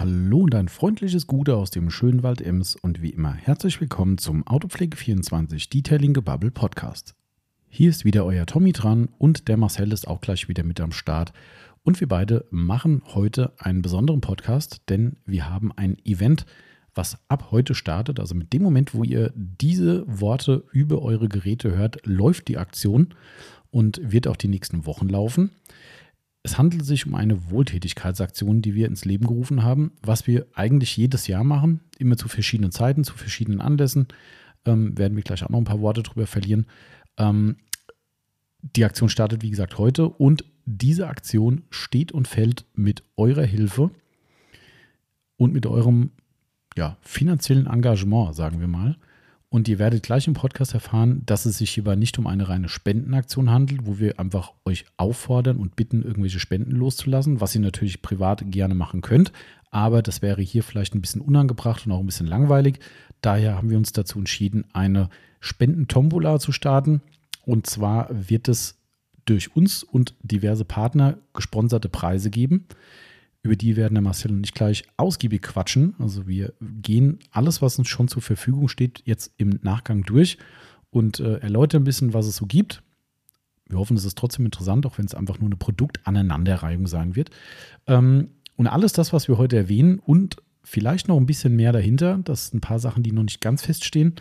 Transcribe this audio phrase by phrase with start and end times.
[0.00, 4.16] Hallo und ein freundliches Gute aus dem schönen Wald Ems und wie immer herzlich willkommen
[4.16, 7.14] zum Autopflege24 Detailing Gebubble Podcast.
[7.68, 10.92] Hier ist wieder euer Tommy dran und der Marcel ist auch gleich wieder mit am
[10.92, 11.34] Start.
[11.82, 16.46] Und wir beide machen heute einen besonderen Podcast, denn wir haben ein Event,
[16.94, 18.20] was ab heute startet.
[18.20, 23.14] Also mit dem Moment, wo ihr diese Worte über eure Geräte hört, läuft die Aktion
[23.70, 25.50] und wird auch die nächsten Wochen laufen.
[26.42, 30.96] Es handelt sich um eine Wohltätigkeitsaktion, die wir ins Leben gerufen haben, was wir eigentlich
[30.96, 34.08] jedes Jahr machen, immer zu verschiedenen Zeiten, zu verschiedenen Anlässen.
[34.64, 36.66] Ähm, werden wir gleich auch noch ein paar Worte drüber verlieren.
[37.18, 37.56] Ähm,
[38.62, 43.90] die Aktion startet, wie gesagt, heute und diese Aktion steht und fällt mit eurer Hilfe
[45.36, 46.10] und mit eurem
[46.76, 48.96] ja, finanziellen Engagement, sagen wir mal.
[49.52, 52.68] Und ihr werdet gleich im Podcast erfahren, dass es sich hierbei nicht um eine reine
[52.68, 58.00] Spendenaktion handelt, wo wir einfach euch auffordern und bitten, irgendwelche Spenden loszulassen, was ihr natürlich
[58.00, 59.32] privat gerne machen könnt.
[59.72, 62.78] Aber das wäre hier vielleicht ein bisschen unangebracht und auch ein bisschen langweilig.
[63.22, 67.02] Daher haben wir uns dazu entschieden, eine Spendentombola zu starten.
[67.44, 68.78] Und zwar wird es
[69.24, 72.66] durch uns und diverse Partner gesponserte Preise geben.
[73.42, 75.94] Über die werden der Marcel und ich gleich ausgiebig quatschen.
[75.98, 80.36] Also wir gehen alles, was uns schon zur Verfügung steht, jetzt im Nachgang durch
[80.90, 82.82] und äh, erläutern ein bisschen, was es so gibt.
[83.66, 87.30] Wir hoffen, es ist trotzdem interessant, auch wenn es einfach nur eine Produktaneinanderreihung sein wird.
[87.86, 92.18] Ähm, und alles das, was wir heute erwähnen und vielleicht noch ein bisschen mehr dahinter,
[92.24, 94.16] das sind ein paar Sachen, die noch nicht ganz feststehen,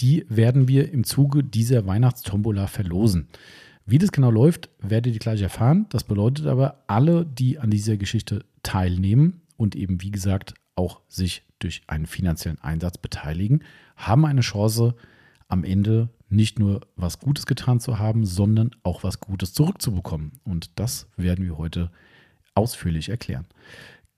[0.00, 3.28] die werden wir im Zuge dieser Weihnachtstombola verlosen.
[3.86, 5.86] Wie das genau läuft, werdet ihr gleich erfahren.
[5.90, 11.44] Das bedeutet aber, alle, die an dieser Geschichte teilnehmen und eben, wie gesagt, auch sich
[11.60, 13.62] durch einen finanziellen Einsatz beteiligen,
[13.96, 14.94] haben eine Chance,
[15.48, 20.40] am Ende nicht nur was Gutes getan zu haben, sondern auch was Gutes zurückzubekommen.
[20.42, 21.92] Und das werden wir heute
[22.54, 23.46] ausführlich erklären.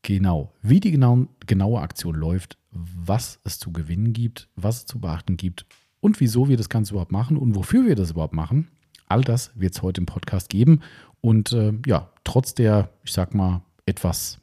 [0.00, 5.00] Genau, wie die genauen, genaue Aktion läuft, was es zu gewinnen gibt, was es zu
[5.00, 5.66] beachten gibt
[6.00, 8.68] und wieso wir das Ganze überhaupt machen und wofür wir das überhaupt machen,
[9.08, 10.80] All das wird es heute im Podcast geben.
[11.20, 14.38] Und äh, ja, trotz der, ich sag mal, etwas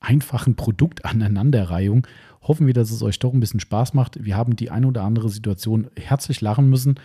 [0.00, 2.06] einfachen Produktaneinanderreihung
[2.42, 4.24] hoffen wir, dass es euch doch ein bisschen Spaß macht.
[4.24, 6.98] Wir haben die eine oder andere Situation herzlich lachen müssen.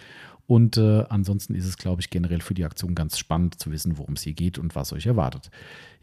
[0.47, 3.97] Und äh, ansonsten ist es, glaube ich, generell für die Aktion ganz spannend zu wissen,
[3.97, 5.49] worum es hier geht und was euch erwartet.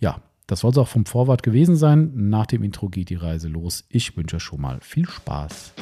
[0.01, 2.13] Ja, das soll es auch vom Vorwort gewesen sein.
[2.29, 3.85] Nach dem Intro geht die Reise los.
[3.89, 5.75] Ich wünsche schon mal viel Spaß.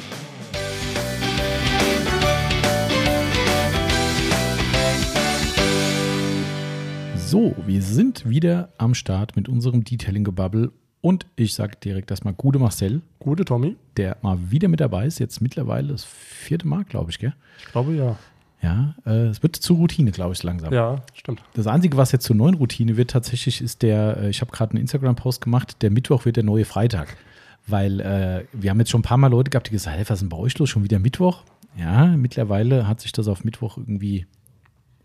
[7.31, 12.59] So, wir sind wieder am Start mit unserem Detailing-Gebubble und ich sage direkt erstmal Gute
[12.59, 13.03] Marcel.
[13.19, 13.77] Gute Tommy.
[13.95, 17.33] Der mal wieder mit dabei ist, jetzt mittlerweile das vierte Mal, glaube ich, gell?
[17.59, 18.17] Ich glaube ja.
[18.61, 20.73] Ja, äh, es wird zur Routine, glaube ich, langsam.
[20.73, 21.41] Ja, stimmt.
[21.53, 24.71] Das Einzige, was jetzt zur neuen Routine wird, tatsächlich ist der, äh, ich habe gerade
[24.71, 27.15] einen Instagram-Post gemacht, der Mittwoch wird der neue Freitag.
[27.65, 30.09] Weil äh, wir haben jetzt schon ein paar Mal Leute gehabt, die gesagt haben, hey,
[30.09, 30.69] was ist denn bei euch los?
[30.69, 31.43] Schon wieder Mittwoch?
[31.77, 34.25] Ja, mittlerweile hat sich das auf Mittwoch irgendwie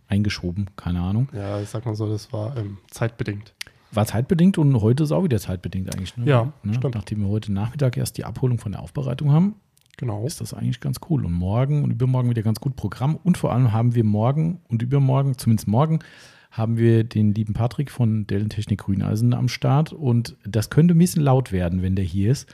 [0.08, 1.28] eingeschoben, keine Ahnung.
[1.32, 3.52] Ja, ich sag mal so, das war ähm, zeitbedingt.
[3.92, 6.16] War zeitbedingt und heute ist auch wieder zeitbedingt eigentlich.
[6.16, 6.26] Ne?
[6.26, 6.74] Ja, ne?
[6.74, 6.94] stimmt.
[6.94, 9.54] Nachdem wir heute Nachmittag erst die Abholung von der Aufbereitung haben,
[9.96, 10.26] genau.
[10.26, 11.24] ist das eigentlich ganz cool.
[11.24, 13.16] Und morgen und übermorgen wieder ganz gut Programm.
[13.16, 16.00] Und vor allem haben wir morgen und übermorgen, zumindest morgen,
[16.50, 19.92] haben wir den lieben Patrick von Dellen Technik Grüneisen am Start.
[19.92, 22.48] Und das könnte ein bisschen laut werden, wenn der hier ist.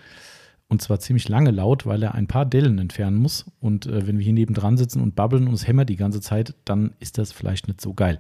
[0.73, 3.45] Und zwar ziemlich lange laut, weil er ein paar Dellen entfernen muss.
[3.61, 6.55] Und äh, wenn wir hier nebendran sitzen und babbeln und es hämmert die ganze Zeit,
[6.65, 8.17] dann ist das vielleicht nicht so geil.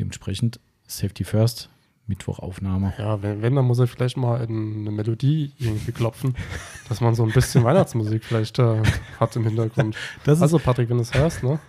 [0.00, 0.58] Dementsprechend
[0.88, 1.70] Safety First,
[2.08, 2.92] Mittwochaufnahme.
[2.98, 6.34] Ja, wenn, wenn, dann muss er vielleicht mal in eine Melodie irgendwie klopfen,
[6.88, 8.82] dass man so ein bisschen Weihnachtsmusik vielleicht äh,
[9.20, 9.94] hat im Hintergrund.
[10.26, 11.60] also, Patrick, wenn du es hörst, ne?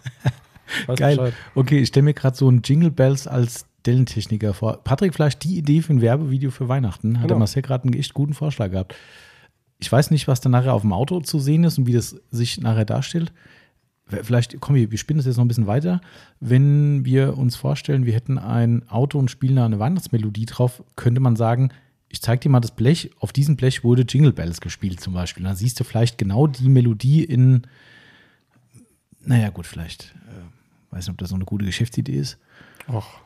[0.88, 1.16] Weißt Geil.
[1.18, 1.34] Bescheid.
[1.54, 4.84] Okay, ich stelle mir gerade so ein Jingle Bells als Dellentechniker vor.
[4.84, 7.18] Patrick, vielleicht die Idee für ein Werbevideo für Weihnachten.
[7.18, 7.28] Hat genau.
[7.28, 8.96] der Marcel gerade einen echt guten Vorschlag gehabt.
[9.80, 12.16] Ich weiß nicht, was da nachher auf dem Auto zu sehen ist und wie das
[12.32, 13.32] sich nachher darstellt.
[14.08, 16.02] Vielleicht, komm, wir, wir spinnen das jetzt noch ein bisschen weiter.
[16.40, 21.20] Wenn wir uns vorstellen, wir hätten ein Auto und spielen da eine Weihnachtsmelodie drauf, könnte
[21.20, 21.72] man sagen,
[22.10, 23.12] ich zeige dir mal das Blech.
[23.20, 25.44] Auf diesem Blech wurde Jingle Bells gespielt zum Beispiel.
[25.44, 27.64] dann siehst du vielleicht genau die Melodie in,
[29.26, 30.16] naja, gut, vielleicht.
[30.30, 32.38] Äh, weiß nicht, ob das so eine gute Geschäftsidee ist.
[32.88, 33.20] Och.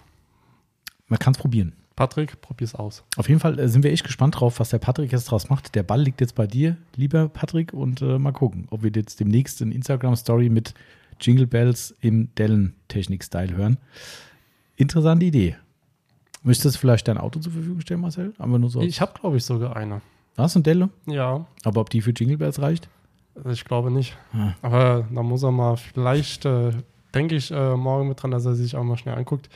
[1.08, 1.74] Man kann es probieren.
[2.02, 3.04] Patrick, probier's aus.
[3.16, 5.76] Auf jeden Fall äh, sind wir echt gespannt drauf, was der Patrick jetzt draus macht.
[5.76, 9.20] Der Ball liegt jetzt bei dir, lieber Patrick, und äh, mal gucken, ob wir jetzt
[9.20, 10.74] demnächst eine Instagram-Story mit
[11.20, 13.78] Jingle Bells im Dellen-Technik-Style hören.
[14.78, 15.58] Interessante Idee.
[16.42, 18.34] Möchtest du vielleicht dein Auto zur Verfügung stellen, Marcel?
[18.40, 18.82] Aber nur so.
[18.82, 20.02] Ich habe, glaube ich, sogar eine.
[20.38, 20.90] Hast du eine Delle?
[21.06, 21.46] Ja.
[21.64, 22.90] Aber ob die für Jingle Bells reicht?
[23.48, 24.18] Ich glaube nicht.
[24.34, 24.56] Ah.
[24.64, 26.72] Aber da muss er mal vielleicht, äh,
[27.14, 29.52] denke ich, äh, morgen mit dran, dass er sich auch mal schnell anguckt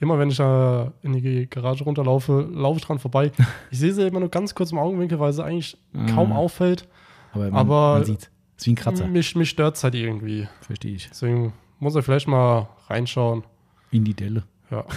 [0.00, 3.30] immer wenn ich da in die Garage runterlaufe, laufe ich dran vorbei.
[3.70, 5.76] Ich sehe sie immer nur ganz kurz im Augenwinkel, weil sie eigentlich
[6.14, 6.88] kaum auffällt.
[7.32, 9.06] Aber man, aber man sieht, es ist wie ein Kratzer.
[9.06, 10.48] Mich, mich stört es halt irgendwie.
[10.62, 11.08] Verstehe ich.
[11.08, 13.44] Deswegen muss er vielleicht mal reinschauen.
[13.90, 14.44] In die Delle.
[14.70, 14.84] Ja.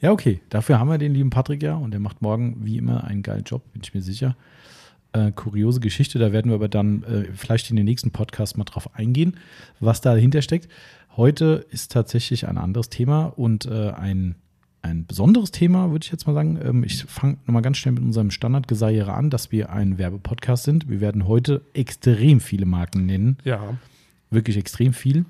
[0.00, 0.40] Ja, okay.
[0.50, 3.44] Dafür haben wir den lieben Patrick ja und der macht morgen wie immer einen geilen
[3.44, 4.36] Job, bin ich mir sicher.
[5.12, 8.64] Äh, kuriose Geschichte, da werden wir aber dann äh, vielleicht in den nächsten Podcast mal
[8.64, 9.36] drauf eingehen,
[9.80, 10.68] was dahinter steckt.
[11.16, 14.34] Heute ist tatsächlich ein anderes Thema und äh, ein,
[14.82, 16.58] ein besonderes Thema, würde ich jetzt mal sagen.
[16.60, 20.88] Ähm, ich fange nochmal ganz schnell mit unserem Standardgeseiere an, dass wir ein Werbepodcast sind.
[20.88, 23.38] Wir werden heute extrem viele Marken nennen.
[23.44, 23.78] Ja.
[24.30, 25.24] Wirklich extrem viel.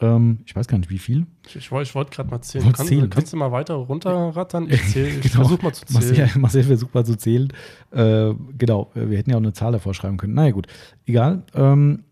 [0.00, 1.26] Ähm, ich weiß gar nicht, wie viel.
[1.46, 2.72] Ich, ich wollte wollt gerade mal zählen.
[2.72, 3.08] Kann, zählen.
[3.08, 4.68] Kannst du mal weiter runterrattern?
[4.68, 5.34] Ich, zähl, ich genau.
[5.44, 6.16] versuche mal zu zählen.
[6.16, 7.52] Marcel, Marcel versucht mal zu zählen.
[7.92, 10.34] Äh, genau, wir hätten ja auch eine Zahl davor schreiben können.
[10.34, 10.66] Naja, gut.
[11.06, 11.44] Egal.
[11.54, 12.02] Ähm,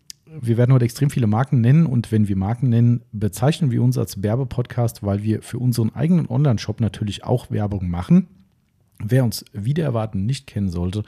[0.41, 3.99] wir werden heute extrem viele Marken nennen und wenn wir Marken nennen, bezeichnen wir uns
[3.99, 8.29] als Werbepodcast, weil wir für unseren eigenen Online-Shop natürlich auch Werbung machen.
[8.99, 11.03] Wer uns wieder erwarten nicht kennen sollte,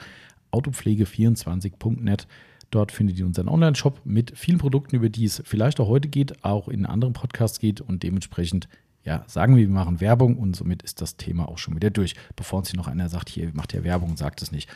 [0.51, 2.27] autopflege24.net
[2.71, 6.43] Dort findet ihr unseren Online-Shop mit vielen Produkten, über die es vielleicht auch heute geht,
[6.43, 8.67] auch in anderen Podcasts geht und dementsprechend
[9.03, 12.15] ja, sagen wir, wir machen Werbung und somit ist das Thema auch schon wieder durch.
[12.35, 14.67] Bevor uns hier noch einer sagt, hier macht ja Werbung, sagt es nicht.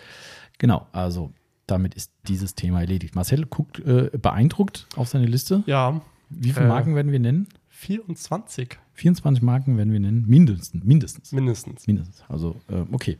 [0.59, 1.33] Genau, also
[1.71, 3.15] damit ist dieses Thema erledigt.
[3.15, 5.63] Marcel guckt äh, beeindruckt auf seine Liste.
[5.65, 6.01] Ja.
[6.29, 7.47] Wie viele äh, Marken werden wir nennen?
[7.69, 8.77] 24.
[8.93, 10.25] 24 Marken werden wir nennen.
[10.27, 10.83] Mindestens.
[10.83, 11.31] Mindestens.
[11.31, 11.87] Mindestens.
[11.87, 12.23] Mindestens.
[12.27, 13.17] Also, äh, okay.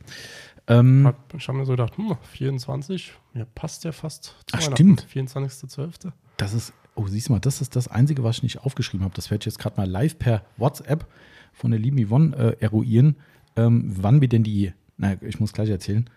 [0.66, 5.06] Ähm, ich habe mir so gedacht, hm, 24, mir passt ja fast ach, stimmt.
[5.12, 6.12] 24.12.
[6.36, 9.14] Das ist, oh, siehst du mal, das ist das Einzige, was ich nicht aufgeschrieben habe.
[9.14, 11.06] Das werde ich jetzt gerade mal live per WhatsApp
[11.52, 13.16] von der lieben Yvonne äh, eruieren,
[13.56, 16.08] ähm, wann wir denn die, na, ich muss gleich erzählen.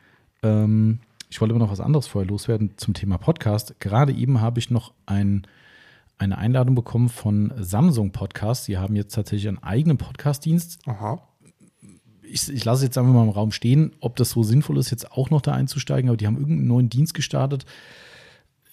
[0.43, 0.99] Ähm,
[1.33, 3.79] ich wollte aber noch was anderes vorher loswerden zum Thema Podcast.
[3.79, 5.47] Gerade eben habe ich noch ein,
[6.19, 8.65] eine Einladung bekommen von Samsung Podcast.
[8.65, 10.87] Sie haben jetzt tatsächlich einen eigenen Podcast-Dienst.
[10.87, 11.27] Aha
[12.21, 15.11] ich, ich lasse jetzt einfach mal im Raum stehen, ob das so sinnvoll ist, jetzt
[15.11, 17.65] auch noch da einzusteigen, aber die haben irgendeinen neuen Dienst gestartet.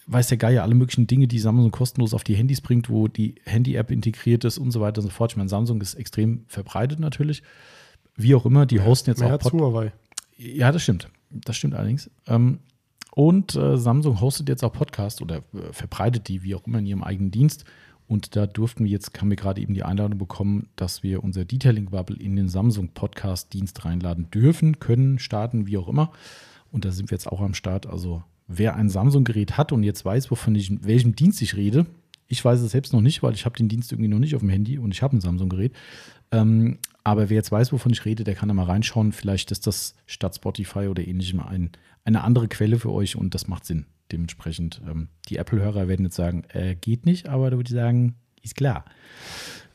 [0.05, 3.35] Weiß der Geier, alle möglichen Dinge, die Samsung kostenlos auf die Handys bringt, wo die
[3.45, 5.31] Handy-App integriert ist und so weiter und so fort.
[5.31, 7.41] Ich meine, Samsung ist extrem verbreitet natürlich.
[8.15, 9.51] Wie auch immer, die hosten jetzt mehr auch Pod
[10.37, 11.09] Ja, das stimmt.
[11.33, 12.09] Das stimmt allerdings.
[12.27, 12.59] Ähm,
[13.13, 16.85] und äh, Samsung hostet jetzt auch Podcasts oder äh, verbreitet die, wie auch immer, in
[16.85, 17.65] ihrem eigenen Dienst.
[18.07, 21.45] Und da durften wir jetzt, haben wir gerade eben die Einladung bekommen, dass wir unser
[21.45, 26.11] Detailing Bubble in den Samsung Podcast Dienst reinladen dürfen, können, starten, wie auch immer.
[26.71, 27.87] Und da sind wir jetzt auch am Start.
[27.87, 31.85] Also wer ein Samsung-Gerät hat und jetzt weiß, wovon ich, welchem Dienst ich rede,
[32.27, 34.41] ich weiß es selbst noch nicht, weil ich habe den Dienst irgendwie noch nicht auf
[34.41, 35.73] dem Handy und ich habe ein Samsung-Gerät.
[36.31, 39.11] Ähm, aber wer jetzt weiß, wovon ich rede, der kann da mal reinschauen.
[39.11, 41.71] Vielleicht ist das statt Spotify oder ähnlichem ein,
[42.03, 43.85] eine andere Quelle für euch und das macht Sinn.
[44.11, 48.15] Dementsprechend, ähm, die Apple-Hörer werden jetzt sagen, äh, geht nicht, aber da würde ich sagen,
[48.41, 48.85] ist klar.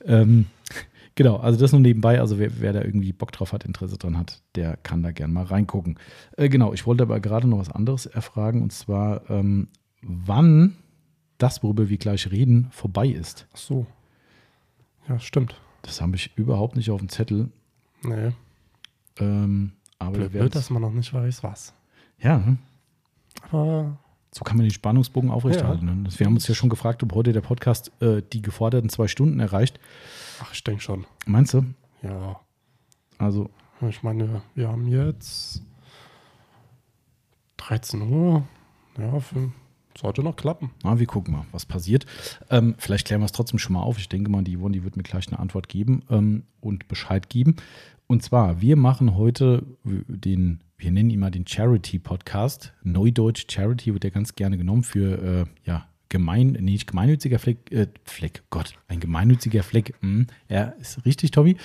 [0.05, 0.47] Ähm,
[1.15, 2.21] genau, also das nur nebenbei.
[2.21, 5.33] Also wer, wer, da irgendwie Bock drauf hat, Interesse dran hat, der kann da gerne
[5.33, 5.99] mal reingucken.
[6.37, 9.69] Äh, genau, ich wollte aber gerade noch was anderes erfragen und zwar, ähm,
[10.03, 10.77] wann
[11.39, 13.47] das, worüber wir gleich reden, vorbei ist.
[13.53, 13.87] Ach so.
[15.09, 15.57] Ja, stimmt.
[15.87, 17.49] Das habe ich überhaupt nicht auf dem Zettel.
[18.03, 18.33] Nee.
[19.19, 21.73] Ähm, aber Blöd, dass man noch nicht weiß, was.
[22.19, 22.45] Ja.
[22.45, 22.59] Hm.
[23.51, 23.97] Aber
[24.33, 25.87] so kann man den Spannungsbogen aufrechterhalten.
[25.87, 25.95] Ja.
[25.95, 26.09] Ne?
[26.17, 29.41] Wir haben uns ja schon gefragt, ob heute der Podcast äh, die geforderten zwei Stunden
[29.41, 29.81] erreicht.
[30.43, 31.07] Ach, ich denke schon.
[31.25, 31.65] Meinst du?
[32.03, 32.41] Ja.
[33.19, 33.49] Also.
[33.89, 35.63] Ich meine, wir haben jetzt
[37.59, 38.43] 13 Uhr.
[38.99, 39.53] Ja, für,
[39.99, 40.71] sollte noch klappen.
[40.83, 42.07] Na, wir gucken mal, was passiert.
[42.51, 43.99] Ähm, vielleicht klären wir es trotzdem schon mal auf.
[43.99, 47.29] Ich denke mal, die Yvonne, die wird mir gleich eine Antwort geben ähm, und Bescheid
[47.29, 47.57] geben.
[48.07, 52.75] Und zwar, wir machen heute den wir nennen ihn mal den Charity-Podcast.
[52.83, 57.73] Neudeutsch Charity wird ja ganz gerne genommen für, äh, ja, gemein, nee, nicht gemeinnütziger Fleck,
[57.73, 59.95] äh, Fleck, Gott, ein gemeinnütziger Fleck.
[60.03, 61.57] Mh, ja, ist richtig, Tommy.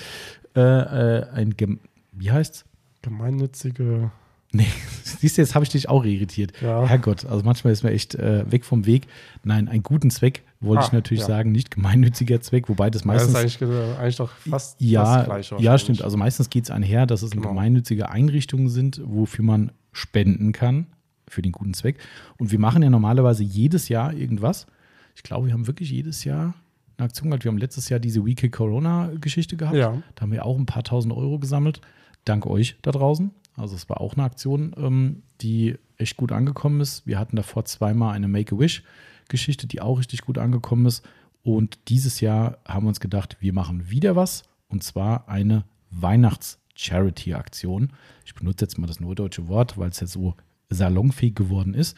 [0.55, 1.79] Äh, äh, ein, Gem
[2.13, 2.65] wie heißt's?
[3.01, 4.11] Gemeinnützige
[4.53, 4.67] Nee,
[5.03, 6.53] siehst du, jetzt habe ich dich auch irritiert.
[6.61, 6.85] Ja.
[6.85, 9.07] Herrgott, also manchmal ist man echt äh, weg vom Weg.
[9.43, 11.27] Nein, einen guten Zweck wollte ah, ich natürlich ja.
[11.27, 13.33] sagen, nicht gemeinnütziger Zweck, wobei das meistens.
[13.33, 15.61] Ja, das ist eigentlich, eigentlich doch fast, ja, fast gleich.
[15.61, 16.01] Ja, stimmt.
[16.03, 17.49] Also meistens geht es einher, dass es genau.
[17.49, 20.87] gemeinnützige Einrichtungen sind, wofür man spenden kann
[21.27, 21.97] für den guten Zweck.
[22.37, 24.67] Und wir machen ja normalerweise jedes Jahr irgendwas.
[25.15, 26.53] Ich glaube, wir haben wirklich jedes Jahr
[26.97, 27.43] eine Aktion gehabt.
[27.43, 29.77] Wir haben letztes Jahr diese Weekly Corona-Geschichte gehabt.
[29.77, 30.01] Ja.
[30.15, 31.81] Da haben wir auch ein paar tausend Euro gesammelt.
[32.25, 33.31] Dank euch da draußen.
[33.55, 37.05] Also es war auch eine Aktion, ähm, die echt gut angekommen ist.
[37.05, 41.05] Wir hatten davor zweimal eine Make-A-Wish-Geschichte, die auch richtig gut angekommen ist.
[41.43, 44.43] Und dieses Jahr haben wir uns gedacht, wir machen wieder was.
[44.67, 47.91] Und zwar eine Weihnachts-Charity-Aktion.
[48.25, 50.35] Ich benutze jetzt mal das norddeutsche Wort, weil es ja so
[50.69, 51.97] salonfähig geworden ist.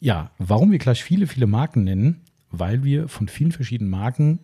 [0.00, 2.20] Ja, warum wir gleich viele, viele Marken nennen?
[2.50, 4.38] Weil wir von vielen verschiedenen Marken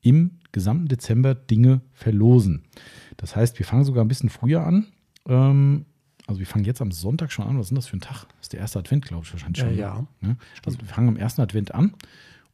[0.00, 2.64] im gesamten Dezember Dinge verlosen.
[3.16, 4.86] Das heißt, wir fangen sogar ein bisschen früher an.
[5.26, 5.86] Ähm,
[6.26, 7.58] also wir fangen jetzt am Sonntag schon an.
[7.58, 8.26] Was ist denn das für ein Tag?
[8.28, 9.74] Das ist der erste Advent, glaube ich, wahrscheinlich schon.
[9.76, 10.06] Ja, ja.
[10.20, 10.36] Ne?
[10.64, 11.94] Also wir fangen am ersten Advent an.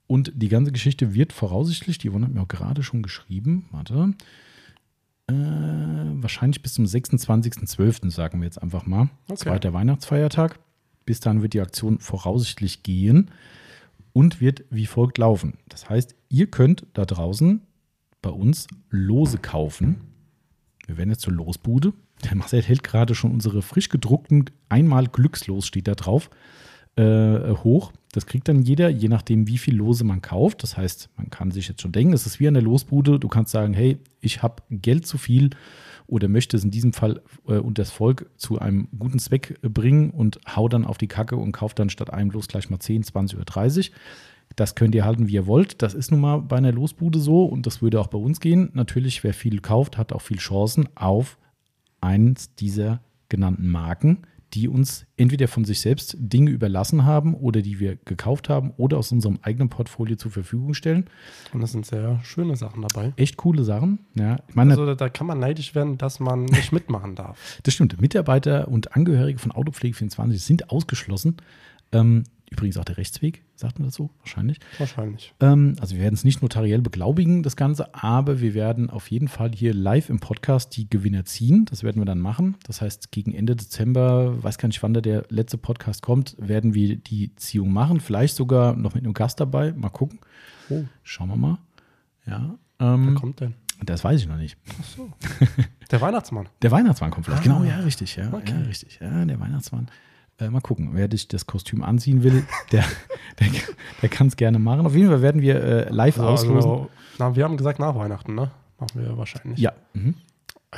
[0.06, 4.14] Und die ganze Geschichte wird voraussichtlich, die Yvonne hat mir auch gerade schon geschrieben, warte,
[5.26, 9.10] äh, wahrscheinlich bis zum 26.12., sagen wir jetzt einfach mal.
[9.28, 9.36] Okay.
[9.36, 10.58] Zweiter Weihnachtsfeiertag.
[11.04, 13.30] Bis dann wird die Aktion voraussichtlich gehen
[14.12, 15.58] und wird wie folgt laufen.
[15.68, 17.60] Das heißt, ihr könnt da draußen
[18.22, 20.00] bei uns Lose kaufen.
[20.86, 21.92] Wir werden jetzt zur Losbude.
[22.24, 26.30] Der Marcel hält gerade schon unsere frisch gedruckten einmal Glückslos steht da drauf
[26.96, 27.92] äh, hoch.
[28.12, 30.62] Das kriegt dann jeder, je nachdem, wie viel Lose man kauft.
[30.62, 33.18] Das heißt, man kann sich jetzt schon denken, es ist wie der Losbude.
[33.18, 35.50] Du kannst sagen, hey, ich habe Geld zu viel
[36.06, 40.10] oder möchte es in diesem Fall äh, und das Volk zu einem guten Zweck bringen
[40.10, 43.02] und hau dann auf die Kacke und kauft dann statt einem Los gleich mal 10,
[43.02, 43.92] 20 oder 30.
[44.54, 45.82] Das könnt ihr halten, wie ihr wollt.
[45.82, 48.70] Das ist nun mal bei einer Losbude so und das würde auch bei uns gehen.
[48.72, 51.36] Natürlich, wer viel kauft, hat auch viel Chancen auf
[52.06, 57.80] eins dieser genannten Marken die uns entweder von sich selbst Dinge überlassen haben oder die
[57.80, 61.06] wir gekauft haben oder aus unserem eigenen Portfolio zur Verfügung stellen.
[61.52, 63.12] Und das sind sehr schöne Sachen dabei.
[63.16, 63.98] Echt coole Sachen.
[64.14, 67.60] Ja, ich meine, also da kann man neidisch werden, dass man nicht mitmachen darf.
[67.64, 68.00] Das stimmt.
[68.00, 71.36] Mitarbeiter und Angehörige von Autopflege24 sind ausgeschlossen.
[71.92, 74.10] Ähm, Übrigens auch der Rechtsweg, sagt man das so?
[74.20, 74.58] Wahrscheinlich.
[74.78, 75.34] Wahrscheinlich.
[75.40, 79.26] Ähm, also wir werden es nicht notariell beglaubigen, das Ganze, aber wir werden auf jeden
[79.26, 81.64] Fall hier live im Podcast die Gewinner ziehen.
[81.64, 82.56] Das werden wir dann machen.
[82.64, 86.72] Das heißt, gegen Ende Dezember, weiß gar nicht, wann da der letzte Podcast kommt, werden
[86.74, 87.98] wir die Ziehung machen.
[87.98, 89.72] Vielleicht sogar noch mit einem Gast dabei.
[89.72, 90.20] Mal gucken.
[90.70, 90.84] Oh.
[91.02, 91.58] Schauen wir mal.
[92.26, 92.56] Ja.
[92.78, 93.54] Ähm, Wer kommt denn?
[93.84, 94.56] Das weiß ich noch nicht.
[94.80, 95.12] Ach so.
[95.90, 96.48] Der Weihnachtsmann.
[96.62, 97.42] Der Weihnachtsmann kommt vielleicht.
[97.42, 98.16] Ah, genau, ja, richtig.
[98.16, 98.52] Ja, okay.
[98.52, 98.98] ja, richtig.
[99.00, 99.88] Ja, der Weihnachtsmann.
[100.38, 102.84] Äh, mal gucken, wer dich das Kostüm anziehen will, der,
[103.40, 103.48] der,
[104.02, 104.86] der kann es gerne machen.
[104.86, 106.70] Auf jeden Fall werden wir äh, live also, auslosen.
[106.70, 108.50] Also, na, wir haben gesagt nach Weihnachten, ne?
[108.78, 109.58] Machen wir wahrscheinlich.
[109.58, 109.72] Ja.
[109.94, 110.14] Mhm.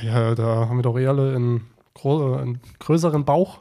[0.01, 1.63] Ja, da haben wir doch eh alle einen,
[2.05, 3.61] einen größeren Bauch.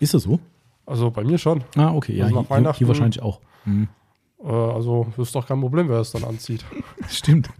[0.00, 0.40] Ist das so?
[0.84, 1.62] Also bei mir schon.
[1.76, 2.20] Ah, okay.
[2.22, 3.40] Also ja, hier, hier, wahrscheinlich auch.
[3.64, 3.88] Mhm.
[4.42, 6.64] Äh, also ist doch kein Problem, wer es dann anzieht.
[7.08, 7.50] Stimmt.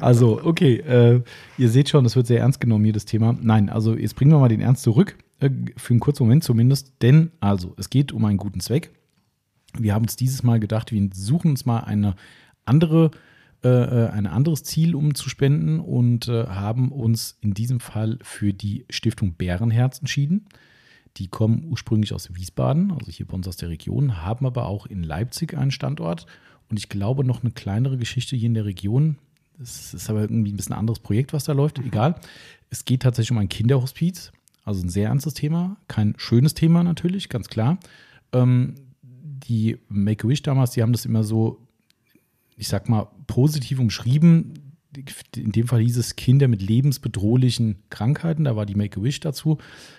[0.00, 1.20] Also, okay, äh,
[1.56, 3.34] ihr seht schon, es wird sehr ernst genommen hier, das Thema.
[3.40, 5.16] Nein, also jetzt bringen wir mal den Ernst zurück.
[5.40, 8.90] Äh, für einen kurzen Moment zumindest, denn also es geht um einen guten Zweck.
[9.78, 12.14] Wir haben uns dieses Mal gedacht, wir suchen uns mal eine
[12.64, 13.10] andere,
[13.62, 18.18] äh, äh, ein anderes Ziel, um zu spenden und äh, haben uns in diesem Fall
[18.22, 20.46] für die Stiftung Bärenherz entschieden.
[21.16, 24.86] Die kommen ursprünglich aus Wiesbaden, also hier bei uns aus der Region, haben aber auch
[24.86, 26.26] in Leipzig einen Standort
[26.68, 29.18] und ich glaube noch eine kleinere Geschichte hier in der Region.
[29.60, 31.78] Es ist aber irgendwie ein bisschen ein anderes Projekt, was da läuft.
[31.80, 32.14] Egal.
[32.70, 34.30] Es geht tatsächlich um ein Kinderhospiz.
[34.68, 37.78] Also ein sehr ernstes Thema, kein schönes Thema natürlich, ganz klar.
[38.34, 41.66] Ähm, die Make-A-Wish damals, die haben das immer so,
[42.54, 44.74] ich sag mal, positiv umschrieben.
[45.34, 48.44] In dem Fall hieß es Kinder mit lebensbedrohlichen Krankheiten.
[48.44, 49.56] Da war die Make-A-Wish dazu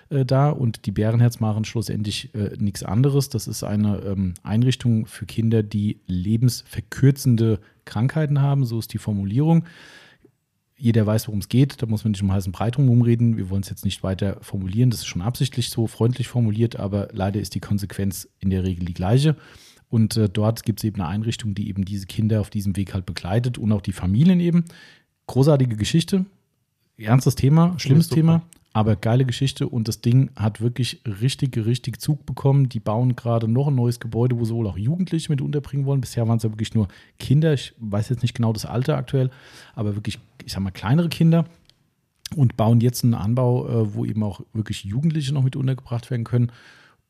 [0.08, 3.28] äh, da und die Bärenherz machen schlussendlich äh, nichts anderes.
[3.28, 8.64] Das ist eine ähm, Einrichtung für Kinder, die lebensverkürzende Krankheiten haben.
[8.64, 9.64] So ist die Formulierung
[10.80, 11.82] jeder weiß, worum es geht.
[11.82, 13.36] Da muss man nicht um heißen Breit rumreden.
[13.36, 14.90] Wir wollen es jetzt nicht weiter formulieren.
[14.90, 18.86] Das ist schon absichtlich so freundlich formuliert, aber leider ist die Konsequenz in der Regel
[18.86, 19.36] die gleiche.
[19.90, 22.94] Und äh, dort gibt es eben eine Einrichtung, die eben diese Kinder auf diesem Weg
[22.94, 24.64] halt begleitet und auch die Familien eben.
[25.26, 26.24] Großartige Geschichte,
[27.04, 28.42] ernstes Thema, schlimmes Thema,
[28.72, 32.68] aber geile Geschichte und das Ding hat wirklich richtig, richtig Zug bekommen.
[32.68, 36.00] Die bauen gerade noch ein neues Gebäude, wo sie wohl auch Jugendliche mit unterbringen wollen.
[36.00, 36.86] Bisher waren es ja wirklich nur
[37.18, 37.52] Kinder.
[37.52, 39.30] Ich weiß jetzt nicht genau das Alter aktuell,
[39.74, 41.46] aber wirklich, ich sag mal, kleinere Kinder.
[42.36, 46.22] Und bauen jetzt einen Anbau, äh, wo eben auch wirklich Jugendliche noch mit untergebracht werden
[46.22, 46.52] können.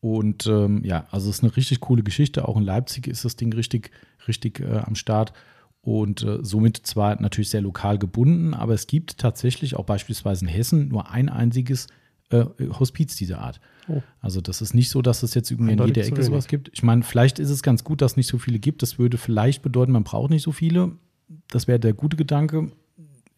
[0.00, 2.48] Und ähm, ja, also es ist eine richtig coole Geschichte.
[2.48, 3.90] Auch in Leipzig ist das Ding richtig,
[4.26, 5.34] richtig äh, am Start
[5.82, 10.50] und äh, somit zwar natürlich sehr lokal gebunden, aber es gibt tatsächlich auch beispielsweise in
[10.50, 11.86] Hessen nur ein einziges
[12.30, 12.44] äh,
[12.78, 13.60] Hospiz dieser Art.
[13.88, 14.02] Oh.
[14.20, 16.70] Also das ist nicht so, dass es jetzt irgendwie in jeder Ecke sowas gibt.
[16.72, 18.82] Ich meine, vielleicht ist es ganz gut, dass es nicht so viele gibt.
[18.82, 20.92] Das würde vielleicht bedeuten, man braucht nicht so viele.
[21.48, 22.70] Das wäre der gute Gedanke.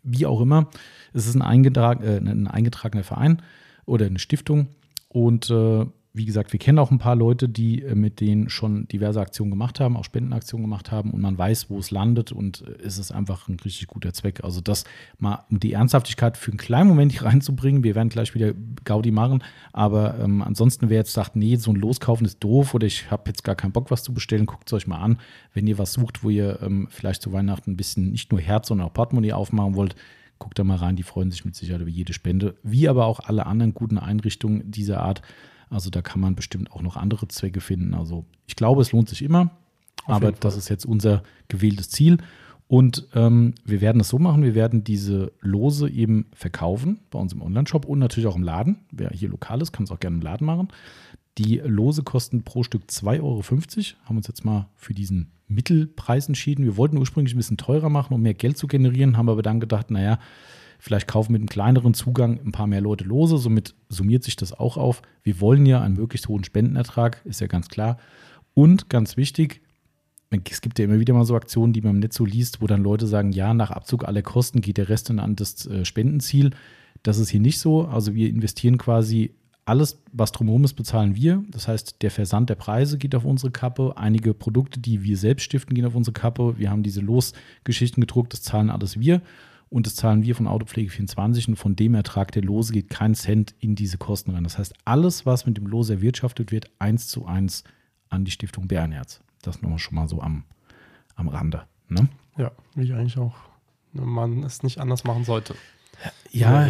[0.03, 0.69] Wie auch immer,
[1.13, 3.41] es ist ein, eingetrag, äh, ein eingetragener Verein
[3.87, 4.69] oder eine Stiftung
[5.09, 8.87] und äh, wie gesagt, wir kennen auch ein paar Leute, die äh, mit denen schon
[8.89, 12.63] diverse Aktionen gemacht haben, auch Spendenaktionen gemacht haben und man weiß, wo es landet und
[12.63, 14.45] äh, es ist einfach ein richtig guter Zweck.
[14.45, 14.85] Also das
[15.19, 18.53] mal, um die Ernsthaftigkeit für einen kleinen Moment hier reinzubringen, wir werden gleich wieder
[18.85, 19.43] Gaudi machen,
[19.73, 23.25] aber ähm, ansonsten, wer jetzt sagt, nee, so ein Loskaufen ist doof oder ich habe
[23.29, 25.19] jetzt gar keinen Bock, was zu bestellen, guckt es euch mal an.
[25.55, 28.69] Wenn ihr was sucht, wo ihr ähm, vielleicht zu Weihnachten ein bisschen nicht nur Herz,
[28.69, 29.97] sondern auch Portemonnaie aufmachen wollt,
[30.39, 33.21] guckt da mal rein, die freuen sich mit Sicherheit über jede Spende, wie aber auch
[33.21, 35.23] alle anderen guten Einrichtungen dieser Art.
[35.73, 37.95] Also da kann man bestimmt auch noch andere Zwecke finden.
[37.95, 39.51] Also ich glaube, es lohnt sich immer,
[40.05, 42.19] Auf aber das ist jetzt unser gewähltes Ziel.
[42.69, 47.33] Und ähm, wir werden es so machen, wir werden diese Lose eben verkaufen bei uns
[47.33, 48.79] im Onlineshop und natürlich auch im Laden.
[48.91, 50.69] Wer hier lokal ist, kann es auch gerne im Laden machen.
[51.39, 53.43] Die Lose kosten pro Stück 2,50 Euro.
[54.05, 56.65] Haben uns jetzt mal für diesen Mittelpreis entschieden.
[56.65, 59.61] Wir wollten ursprünglich ein bisschen teurer machen, um mehr Geld zu generieren, haben aber dann
[59.61, 60.19] gedacht, naja,
[60.83, 63.39] vielleicht kaufen mit einem kleineren Zugang ein paar mehr Leute Lose.
[63.39, 65.01] Somit summiert sich das auch auf.
[65.23, 67.99] Wir wollen ja einen möglichst hohen Spendenertrag, ist ja ganz klar.
[68.53, 69.63] Und ganz wichtig,
[70.51, 72.83] es gibt ja immer wieder mal so Aktionen, die man nicht so liest, wo dann
[72.83, 76.51] Leute sagen, ja, nach Abzug aller Kosten geht der Rest dann an das äh, Spendenziel.
[77.05, 77.85] Das ist hier nicht so.
[77.87, 81.45] Also wir investieren quasi alles, was drumherum ist, bezahlen wir.
[81.49, 83.93] Das heißt, der Versand der Preise geht auf unsere Kappe.
[83.97, 86.59] Einige Produkte, die wir selbst stiften, gehen auf unsere Kappe.
[86.59, 89.23] Wir haben diese Losgeschichten gedruckt, das zahlen alles wir.
[89.73, 93.15] Und das zahlen wir von Autopflege 24 und von dem Ertrag der Lose geht kein
[93.15, 94.45] Cent in diese Kosten rein.
[94.45, 97.65] Das heißt, alles, was mit dem Los erwirtschaftet wird, eins zu eins
[98.11, 99.23] an die Stiftung Bärenherz.
[99.41, 100.45] Das nur schon mal so am,
[101.15, 101.63] am Rande.
[101.89, 102.07] Ne?
[102.37, 103.35] Ja, wie eigentlich auch
[103.95, 105.55] man es nicht anders machen sollte.
[106.31, 106.69] Ja,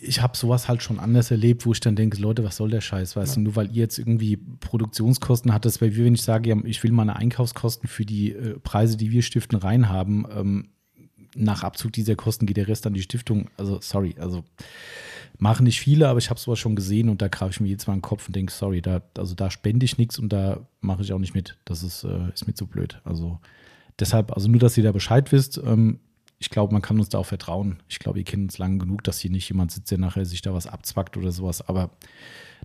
[0.00, 2.80] ich habe sowas halt schon anders erlebt, wo ich dann denke, Leute, was soll der
[2.80, 3.14] Scheiß?
[3.14, 3.34] Weißt ja.
[3.36, 6.90] du, nur weil ihr jetzt irgendwie Produktionskosten hattet, weil wir, wenn ich sage, ich will
[6.90, 10.68] meine Einkaufskosten für die äh, Preise, die wir stiften, reinhaben, ähm,
[11.34, 13.50] nach Abzug dieser Kosten geht der Rest an die Stiftung.
[13.56, 14.44] Also, sorry, also
[15.38, 17.86] machen nicht viele, aber ich habe sowas schon gesehen und da greife ich mir jetzt
[17.86, 20.60] mal in den Kopf und denke, sorry, da, also da spende ich nichts und da
[20.80, 21.56] mache ich auch nicht mit.
[21.64, 23.00] Das ist, äh, ist mir zu blöd.
[23.04, 23.40] Also
[23.98, 26.00] deshalb, also nur, dass ihr da Bescheid wisst, ähm,
[26.38, 27.82] ich glaube, man kann uns da auch vertrauen.
[27.88, 30.42] Ich glaube, ihr kennt uns lange genug, dass hier nicht jemand sitzt, der nachher sich
[30.42, 31.66] da was abzwackt oder sowas.
[31.66, 31.90] Aber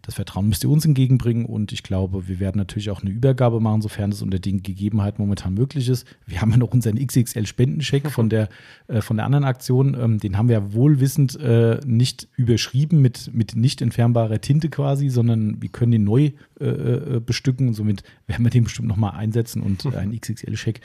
[0.01, 3.59] das Vertrauen müsst ihr uns entgegenbringen und ich glaube, wir werden natürlich auch eine Übergabe
[3.59, 6.05] machen, sofern es unter den Gegebenheiten momentan möglich ist.
[6.25, 8.49] Wir haben ja noch unseren XXL-Spendencheck von der,
[8.87, 9.97] äh, von der anderen Aktion.
[9.99, 15.61] Ähm, den haben wir wohlwissend äh, nicht überschrieben mit, mit nicht entfernbarer Tinte quasi, sondern
[15.61, 17.73] wir können den neu äh, äh bestücken.
[17.73, 20.81] Somit werden wir den bestimmt nochmal einsetzen und einen XXL-Check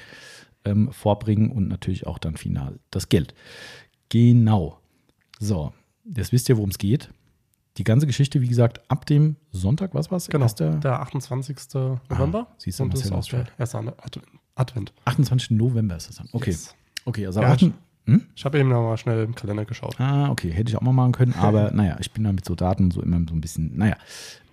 [0.64, 3.34] ähm, vorbringen und natürlich auch dann final das Geld.
[4.08, 4.78] Genau.
[5.40, 5.72] So,
[6.04, 7.10] jetzt wisst ihr, worum es geht
[7.76, 10.28] die ganze Geschichte, wie gesagt, ab dem Sonntag, was war es?
[10.28, 11.56] Genau, der, der 28.
[12.08, 12.46] November.
[12.50, 13.94] Ah, siehst du, und das ist auch der erste
[14.54, 14.92] Advent.
[15.04, 15.50] 28.
[15.52, 16.28] November ist es dann.
[16.32, 16.50] Okay.
[16.50, 16.74] Yes.
[17.04, 17.72] Okay, also ja, 8,
[18.06, 18.22] hm?
[18.34, 19.98] Ich habe eben noch mal schnell im Kalender geschaut.
[19.98, 20.50] Ah, okay.
[20.50, 23.02] Hätte ich auch mal machen können, aber naja, ich bin da mit so Daten so
[23.02, 23.96] immer so ein bisschen, naja.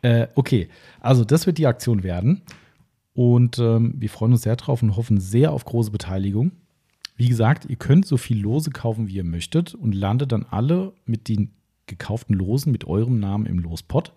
[0.01, 0.67] Äh, okay,
[0.99, 2.41] also das wird die Aktion werden.
[3.21, 6.53] Und ähm, wir freuen uns sehr drauf und hoffen sehr auf große Beteiligung.
[7.15, 10.93] Wie gesagt, ihr könnt so viel Lose kaufen, wie ihr möchtet und landet dann alle
[11.05, 11.51] mit den
[11.85, 14.11] gekauften Losen mit eurem Namen im Lospot.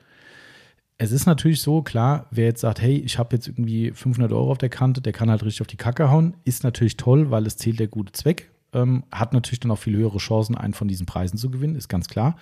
[0.97, 4.51] Es ist natürlich so, klar, wer jetzt sagt, hey, ich habe jetzt irgendwie 500 Euro
[4.51, 7.47] auf der Kante, der kann halt richtig auf die Kacke hauen, ist natürlich toll, weil
[7.47, 8.53] es zählt der gute Zweck.
[8.73, 11.88] Ähm, hat natürlich dann auch viel höhere Chancen, einen von diesen Preisen zu gewinnen, ist
[11.88, 12.37] ganz klar.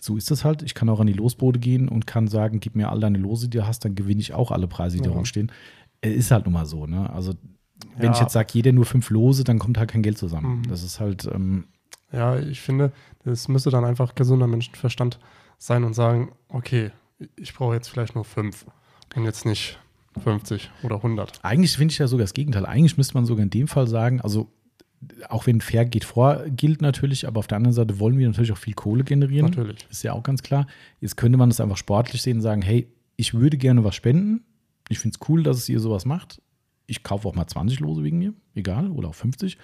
[0.00, 0.62] So ist es halt.
[0.62, 3.48] Ich kann auch an die Losbode gehen und kann sagen, gib mir all deine Lose,
[3.48, 5.10] die du hast, dann gewinne ich auch alle Preise, die ja.
[5.10, 5.52] da rumstehen.
[6.00, 7.10] Es ist halt nun mal so, ne?
[7.10, 7.34] Also,
[7.96, 8.12] wenn ja.
[8.12, 10.58] ich jetzt sage, jeder nur fünf Lose, dann kommt halt kein Geld zusammen.
[10.58, 10.68] Mhm.
[10.68, 11.26] Das ist halt.
[11.32, 11.64] Ähm,
[12.12, 12.92] ja, ich finde,
[13.24, 15.18] es müsste dann einfach gesunder Menschenverstand
[15.58, 16.92] sein und sagen, okay,
[17.36, 18.66] ich brauche jetzt vielleicht nur fünf
[19.14, 19.78] und jetzt nicht
[20.22, 21.40] 50 oder 100.
[21.42, 22.66] Eigentlich finde ich ja sogar das Gegenteil.
[22.66, 24.50] Eigentlich müsste man sogar in dem Fall sagen, also
[25.28, 28.52] auch wenn fair geht vor, gilt natürlich, aber auf der anderen Seite wollen wir natürlich
[28.52, 29.46] auch viel Kohle generieren.
[29.46, 29.86] Natürlich.
[29.90, 30.66] Ist ja auch ganz klar.
[31.00, 34.44] Jetzt könnte man das einfach sportlich sehen und sagen, hey, ich würde gerne was spenden.
[34.88, 36.40] Ich finde es cool, dass es ihr sowas macht.
[36.86, 39.58] Ich kaufe auch mal 20 Lose wegen mir, egal, oder auch 50.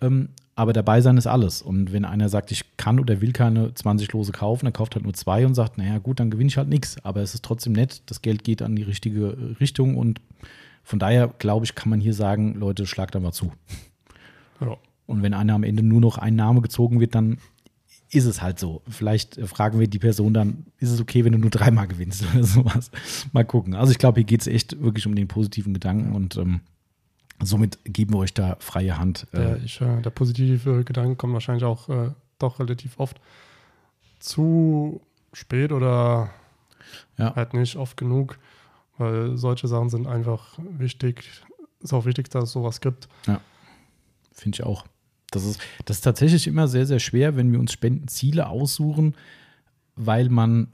[0.00, 1.62] Ähm, aber dabei sein ist alles.
[1.62, 5.04] Und wenn einer sagt, ich kann oder will keine 20 Lose kaufen, dann kauft halt
[5.04, 7.02] nur zwei und sagt, naja, gut, dann gewinne ich halt nichts.
[7.04, 10.20] Aber es ist trotzdem nett, das Geld geht an die richtige Richtung und
[10.82, 13.52] von daher, glaube ich, kann man hier sagen, Leute, schlagt einfach zu.
[14.60, 14.76] Ja.
[15.06, 17.38] Und wenn einer am Ende nur noch ein Name gezogen wird, dann
[18.10, 18.82] ist es halt so.
[18.88, 22.44] Vielleicht fragen wir die Person dann, ist es okay, wenn du nur dreimal gewinnst oder
[22.44, 22.90] sowas.
[23.32, 23.74] Mal gucken.
[23.74, 26.60] Also ich glaube, hier geht es echt wirklich um den positiven Gedanken und ähm,
[27.42, 29.26] Somit geben wir euch da freie Hand.
[29.32, 29.36] Äh.
[29.36, 33.20] Der, ich, äh, der positive Gedanke kommt wahrscheinlich auch äh, doch relativ oft
[34.18, 35.00] zu
[35.32, 36.30] spät oder
[37.16, 37.34] ja.
[37.34, 38.38] halt nicht oft genug,
[38.98, 41.24] weil solche Sachen sind einfach wichtig.
[41.80, 43.08] Ist auch wichtig, dass es sowas gibt.
[43.26, 43.40] Ja,
[44.32, 44.84] finde ich auch.
[45.30, 49.14] Das ist, das ist tatsächlich immer sehr, sehr schwer, wenn wir uns Spendenziele aussuchen,
[49.96, 50.68] weil man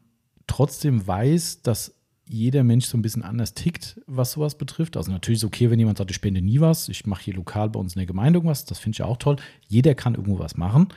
[0.46, 1.94] trotzdem weiß, dass
[2.28, 4.96] jeder Mensch so ein bisschen anders tickt, was sowas betrifft.
[4.96, 7.34] Also natürlich ist es okay, wenn jemand sagt, ich spende nie was, ich mache hier
[7.34, 9.36] lokal bei uns in der Gemeinde irgendwas, das finde ich auch toll.
[9.68, 10.88] Jeder kann irgendwo was machen.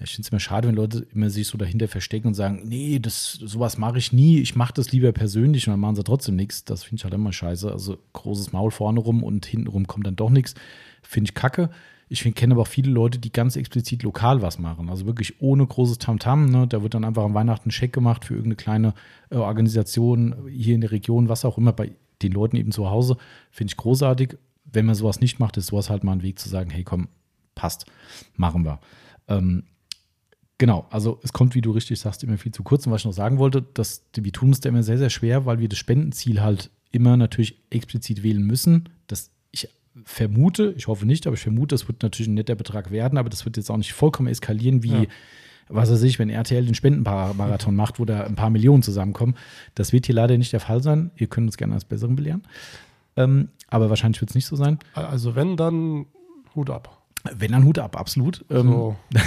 [0.00, 2.98] Ich finde es immer schade, wenn Leute immer sich so dahinter verstecken und sagen, nee,
[2.98, 6.34] das, sowas mache ich nie, ich mache das lieber persönlich und dann machen sie trotzdem
[6.34, 6.64] nichts.
[6.64, 7.70] Das finde ich halt immer scheiße.
[7.70, 10.54] Also großes Maul vorne rum und hinten rum kommt dann doch nichts.
[11.02, 11.70] Finde ich kacke.
[12.12, 14.90] Ich kenne aber auch viele Leute, die ganz explizit lokal was machen.
[14.90, 16.44] Also wirklich ohne großes Tamtam.
[16.44, 16.66] -Tam, ne?
[16.68, 18.94] Da wird dann einfach am Weihnachten ein Scheck gemacht für irgendeine kleine
[19.30, 23.16] äh, Organisation hier in der Region, was auch immer, bei den Leuten eben zu Hause.
[23.50, 24.36] Finde ich großartig.
[24.64, 27.08] Wenn man sowas nicht macht, ist sowas halt mal ein Weg zu sagen, hey komm,
[27.54, 27.86] passt,
[28.36, 28.78] machen wir.
[29.28, 29.64] Ähm,
[30.58, 32.86] genau, also es kommt, wie du richtig sagst, immer viel zu kurz.
[32.86, 35.46] Und was ich noch sagen wollte, dass wir tun es da immer sehr, sehr schwer,
[35.46, 38.90] weil wir das Spendenziel halt immer natürlich explizit wählen müssen.
[39.06, 39.30] Das
[40.04, 43.28] vermute, ich hoffe nicht, aber ich vermute, das wird natürlich ein netter Betrag werden, aber
[43.28, 45.04] das wird jetzt auch nicht vollkommen eskalieren, wie, ja.
[45.68, 49.34] was weiß ich, wenn RTL den Spendenmarathon macht, wo da ein paar Millionen zusammenkommen.
[49.74, 51.10] Das wird hier leider nicht der Fall sein.
[51.16, 52.42] Ihr könnt uns gerne als Besseren belehren.
[53.16, 54.78] Ähm, aber wahrscheinlich wird es nicht so sein.
[54.94, 56.06] Also wenn, dann
[56.54, 57.02] Hut ab.
[57.36, 58.44] Wenn dann Hut ab, absolut.
[58.50, 58.96] Ähm, so.
[59.10, 59.22] dann,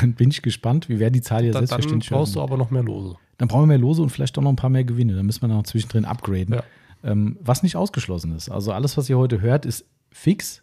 [0.00, 0.88] dann, bin ich gespannt.
[0.88, 2.46] Wir werden die Zahl ja da, selbstverständlich Dann brauchst hören.
[2.46, 3.16] du aber noch mehr Lose.
[3.38, 5.14] Dann brauchen wir mehr Lose und vielleicht auch noch ein paar mehr Gewinne.
[5.14, 6.54] Dann müssen wir noch zwischendrin upgraden.
[6.54, 6.62] Ja.
[7.04, 8.48] Ähm, was nicht ausgeschlossen ist.
[8.48, 9.84] Also alles, was ihr heute hört, ist
[10.16, 10.62] fix.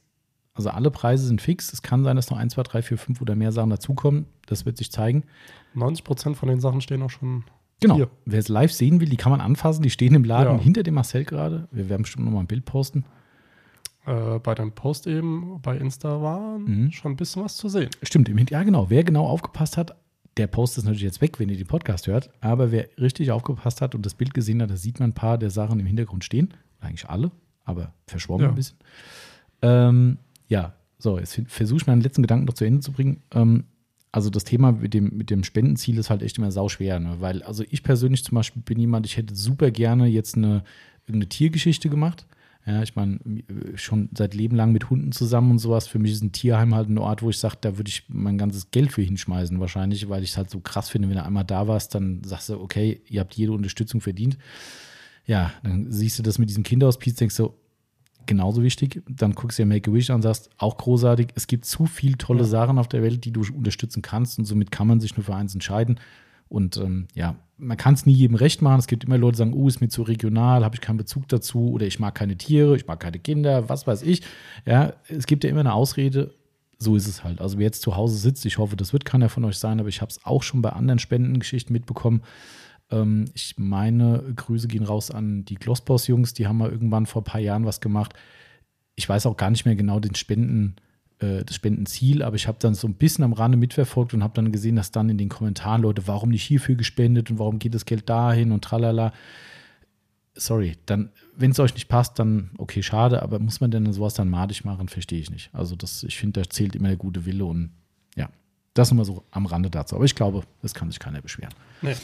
[0.53, 1.73] Also alle Preise sind fix.
[1.73, 4.25] Es kann sein, dass noch 1, 2, 3, 4, 5 oder mehr Sachen dazukommen.
[4.45, 5.23] Das wird sich zeigen.
[5.73, 7.43] 90 Prozent von den Sachen stehen auch schon
[7.83, 7.95] Genau.
[7.95, 8.09] Hier.
[8.25, 9.83] Wer es live sehen will, die kann man anfassen.
[9.83, 10.63] Die stehen im Laden ja.
[10.63, 11.67] hinter dem Marcel gerade.
[11.71, 13.03] Wir werden bestimmt noch mal ein Bild posten.
[14.05, 16.91] Äh, bei deinem Post eben bei Insta war mhm.
[16.91, 17.89] schon ein bisschen was zu sehen.
[18.01, 18.89] Stimmt, im ja genau.
[18.89, 19.95] Wer genau aufgepasst hat,
[20.37, 22.29] der Post ist natürlich jetzt weg, wenn ihr den Podcast hört.
[22.39, 25.37] Aber wer richtig aufgepasst hat und das Bild gesehen hat, da sieht man ein paar
[25.37, 26.53] der Sachen im Hintergrund stehen.
[26.79, 27.31] Eigentlich alle,
[27.65, 28.49] aber verschwommen ja.
[28.49, 28.77] ein bisschen.
[29.63, 33.23] Ähm, ja, so, jetzt versuche ich meinen letzten Gedanken noch zu Ende zu bringen.
[33.33, 33.63] Ähm,
[34.11, 37.15] also das Thema mit dem, mit dem Spendenziel ist halt echt immer sauschwer, ne?
[37.19, 40.63] weil also ich persönlich zum Beispiel bin jemand, ich hätte super gerne jetzt eine
[41.07, 42.27] irgendeine Tiergeschichte gemacht.
[42.65, 43.19] Ja, ich meine,
[43.75, 45.87] schon seit Leben lang mit Hunden zusammen und sowas.
[45.87, 48.37] Für mich ist ein Tierheim halt ein Ort, wo ich sage, da würde ich mein
[48.37, 51.43] ganzes Geld für hinschmeißen, wahrscheinlich, weil ich es halt so krass finde, wenn du einmal
[51.43, 54.37] da warst, dann sagst du, okay, ihr habt jede Unterstützung verdient.
[55.25, 57.53] Ja, dann siehst du das mit diesem Kinderhospiz, denkst du,
[58.27, 59.03] genauso wichtig.
[59.09, 61.29] Dann guckst du dir Make-A-Wish an und sagst, auch großartig.
[61.35, 62.45] Es gibt zu viele tolle ja.
[62.45, 65.35] Sachen auf der Welt, die du unterstützen kannst und somit kann man sich nur für
[65.35, 65.99] eins entscheiden.
[66.49, 68.79] Und ähm, ja, man kann es nie jedem recht machen.
[68.79, 71.27] Es gibt immer Leute, die sagen, oh, ist mir zu regional, habe ich keinen Bezug
[71.27, 74.21] dazu oder ich mag keine Tiere, ich mag keine Kinder, was weiß ich.
[74.65, 76.33] Ja, es gibt ja immer eine Ausrede.
[76.77, 77.39] So ist es halt.
[77.39, 79.89] Also wer jetzt zu Hause sitzt, ich hoffe, das wird keiner von euch sein, aber
[79.89, 82.21] ich habe es auch schon bei anderen Spendengeschichten mitbekommen.
[82.91, 87.25] Ähm, ich meine, Grüße gehen raus an die Glossboss-Jungs, die haben mal irgendwann vor ein
[87.25, 88.13] paar Jahren was gemacht.
[88.95, 90.75] Ich weiß auch gar nicht mehr genau den Spenden,
[91.23, 94.33] äh, das Spendenziel, aber ich habe dann so ein bisschen am Rande mitverfolgt und habe
[94.33, 97.73] dann gesehen, dass dann in den Kommentaren Leute, warum nicht hierfür gespendet und warum geht
[97.73, 99.13] das Geld dahin und tralala.
[100.35, 104.15] Sorry, dann, wenn es euch nicht passt, dann okay, schade, aber muss man denn sowas
[104.15, 105.49] dann madig machen, verstehe ich nicht.
[105.53, 107.71] Also das, ich finde, da zählt immer der gute Wille und
[108.15, 108.29] ja,
[108.73, 109.95] das immer so am Rande dazu.
[109.95, 111.53] Aber ich glaube, das kann sich keiner beschweren.
[111.81, 111.95] Nee.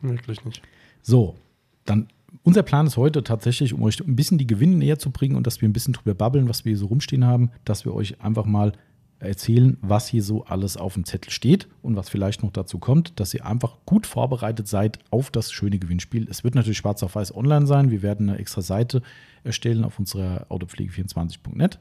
[0.00, 0.62] Wirklich nicht.
[1.02, 1.36] So,
[1.84, 2.08] dann
[2.42, 5.46] unser Plan ist heute tatsächlich, um euch ein bisschen die Gewinne näher zu bringen und
[5.46, 8.20] dass wir ein bisschen drüber babbeln, was wir hier so rumstehen haben, dass wir euch
[8.20, 8.72] einfach mal
[9.20, 13.18] erzählen, was hier so alles auf dem Zettel steht und was vielleicht noch dazu kommt,
[13.18, 16.28] dass ihr einfach gut vorbereitet seid auf das schöne Gewinnspiel.
[16.30, 17.90] Es wird natürlich schwarz auf weiß online sein.
[17.90, 19.02] Wir werden eine extra Seite
[19.42, 21.78] erstellen auf unserer autopflege24.net.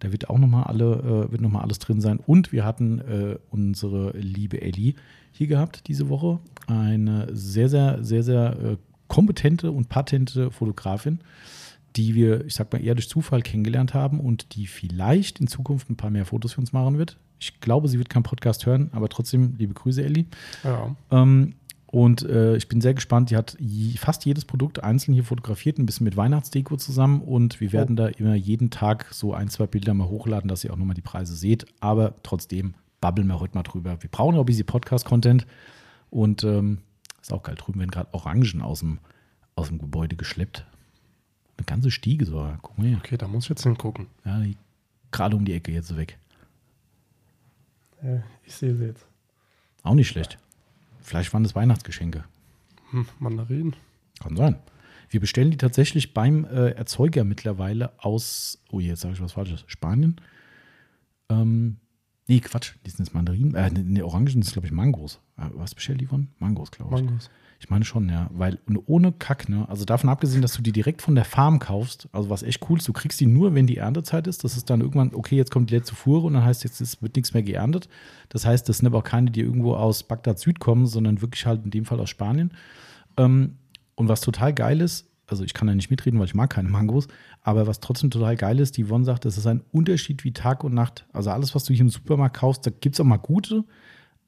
[0.00, 2.18] Da wird auch nochmal alle, äh, wird noch mal alles drin sein.
[2.18, 4.94] Und wir hatten äh, unsere liebe Ellie
[5.32, 6.38] hier gehabt diese Woche.
[6.66, 8.76] Eine sehr, sehr, sehr, sehr äh,
[9.08, 11.20] kompetente und patente Fotografin,
[11.96, 15.90] die wir, ich sag mal, eher durch Zufall kennengelernt haben und die vielleicht in Zukunft
[15.90, 17.18] ein paar mehr Fotos für uns machen wird.
[17.38, 20.26] Ich glaube, sie wird keinen Podcast hören, aber trotzdem liebe Grüße, Ellie.
[20.62, 20.96] Ja.
[21.10, 21.54] Ähm,
[21.94, 23.30] und äh, ich bin sehr gespannt.
[23.30, 23.56] Die hat
[23.98, 27.22] fast jedes Produkt einzeln hier fotografiert, ein bisschen mit Weihnachtsdeko zusammen.
[27.22, 28.02] Und wir werden oh.
[28.02, 31.02] da immer jeden Tag so ein, zwei Bilder mal hochladen, dass ihr auch nochmal die
[31.02, 31.66] Preise seht.
[31.78, 33.96] Aber trotzdem babbeln wir heute mal drüber.
[34.02, 35.46] Wir brauchen auch ein bisschen Podcast-Content.
[36.10, 36.78] Und ähm,
[37.22, 37.54] ist auch geil.
[37.54, 38.98] Drüben werden gerade Orangen aus dem,
[39.54, 40.66] aus dem Gebäude geschleppt.
[41.58, 42.44] Eine ganze Stiege so.
[42.60, 42.96] Guck mal hier.
[42.96, 44.08] Okay, da muss ich jetzt hingucken.
[44.24, 44.42] Ja,
[45.12, 46.18] gerade um die Ecke jetzt weg.
[48.02, 49.06] Ja, ich sehe sie jetzt.
[49.84, 50.40] Auch nicht schlecht.
[51.04, 52.24] Vielleicht waren das Weihnachtsgeschenke.
[52.90, 53.76] Hm, Mandarinen.
[54.20, 54.56] Kann sein.
[55.10, 59.64] Wir bestellen die tatsächlich beim äh, Erzeuger mittlerweile aus, oh jetzt sage ich was Falsches,
[59.66, 60.16] Spanien.
[61.28, 61.76] Ähm,
[62.26, 65.20] nee, Quatsch, die sind jetzt Mandarinen, äh, ne, Orangen sind glaube ich Mangos.
[65.36, 66.28] Äh, was bestellt die von?
[66.38, 67.04] Mangos, glaube ich.
[67.04, 67.30] Mangos.
[67.64, 68.28] Ich meine schon, ja.
[68.30, 69.66] Weil ohne Kack, ne?
[69.70, 72.76] Also davon abgesehen, dass du die direkt von der Farm kaufst, also was echt cool
[72.76, 74.44] ist, du kriegst die nur, wenn die Erntezeit ist.
[74.44, 77.00] Das ist dann irgendwann, okay, jetzt kommt die letzte Fuhre und dann heißt jetzt, es
[77.00, 77.88] wird nichts mehr geerntet.
[78.28, 81.46] Das heißt, das sind aber auch keine, die irgendwo aus Bagdad Süd kommen, sondern wirklich
[81.46, 82.52] halt in dem Fall aus Spanien.
[83.16, 83.56] Ähm,
[83.94, 86.68] und was total geil ist, also ich kann da nicht mitreden, weil ich mag keine
[86.68, 87.08] Mangos,
[87.40, 90.64] aber was trotzdem total geil ist, die Yvonne sagt, das ist ein Unterschied wie Tag
[90.64, 91.06] und Nacht.
[91.14, 93.64] Also alles, was du hier im Supermarkt kaufst, da gibt es auch mal gute,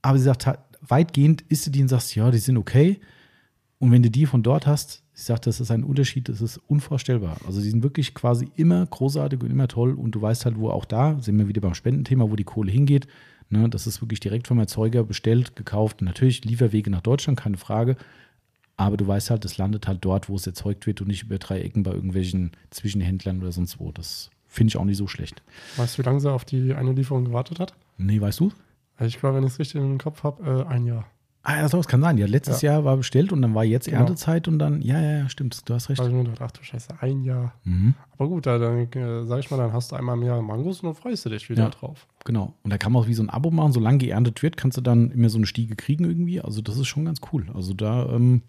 [0.00, 0.48] aber sie sagt,
[0.80, 2.98] weitgehend isst du die und sagst, ja, die sind okay.
[3.78, 6.58] Und wenn du die von dort hast, ich sage, das ist ein Unterschied, das ist
[6.66, 7.36] unvorstellbar.
[7.46, 10.70] Also die sind wirklich quasi immer großartig und immer toll und du weißt halt, wo
[10.70, 13.06] auch da, sind wir wieder beim Spendenthema, wo die Kohle hingeht.
[13.48, 16.02] Ne, das ist wirklich direkt vom Erzeuger bestellt, gekauft.
[16.02, 17.96] Natürlich Lieferwege nach Deutschland, keine Frage.
[18.76, 21.38] Aber du weißt halt, das landet halt dort, wo es erzeugt wird und nicht über
[21.38, 23.92] drei Ecken bei irgendwelchen Zwischenhändlern oder sonst wo.
[23.92, 25.42] Das finde ich auch nicht so schlecht.
[25.76, 27.74] Weißt du, wie lange sie auf die eine Lieferung gewartet hat?
[27.98, 28.52] Nee, weißt du?
[29.00, 31.06] Ich glaube, wenn ich es richtig im Kopf habe, äh, ein Jahr.
[31.48, 32.18] Ah, ja, das kann sein.
[32.18, 32.72] Ja, letztes ja.
[32.72, 34.00] Jahr war bestellt und dann war jetzt genau.
[34.00, 36.00] Erntezeit und dann, ja, ja, ja, stimmt, du hast recht.
[36.00, 37.54] Da habe ich mir gedacht, ach du Scheiße, ein Jahr.
[37.62, 37.94] Mhm.
[38.18, 40.86] Aber gut, dann äh, sag ich mal, dann hast du einmal im Jahr Mangos und
[40.88, 42.08] dann freust du dich wieder ja, drauf.
[42.24, 42.54] Genau.
[42.64, 44.80] Und da kann man auch wie so ein Abo machen, solange geerntet wird, kannst du
[44.80, 46.40] dann immer so eine Stiege kriegen irgendwie.
[46.40, 47.46] Also das ist schon ganz cool.
[47.54, 48.42] Also da, ähm,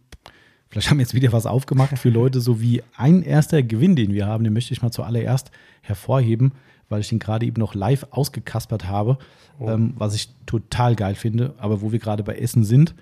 [0.67, 4.11] vielleicht haben wir jetzt wieder was aufgemacht für Leute, so wie ein erster Gewinn, den
[4.11, 5.51] wir haben, den möchte ich mal zuallererst
[5.83, 6.53] hervorheben
[6.89, 9.17] weil ich den gerade eben noch live ausgekaspert habe,
[9.59, 9.69] oh.
[9.69, 11.53] ähm, was ich total geil finde.
[11.57, 12.95] Aber wo wir gerade bei Essen sind,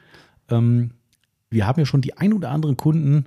[0.49, 0.91] ähm,
[1.49, 3.25] wir haben ja schon die ein oder anderen Kunden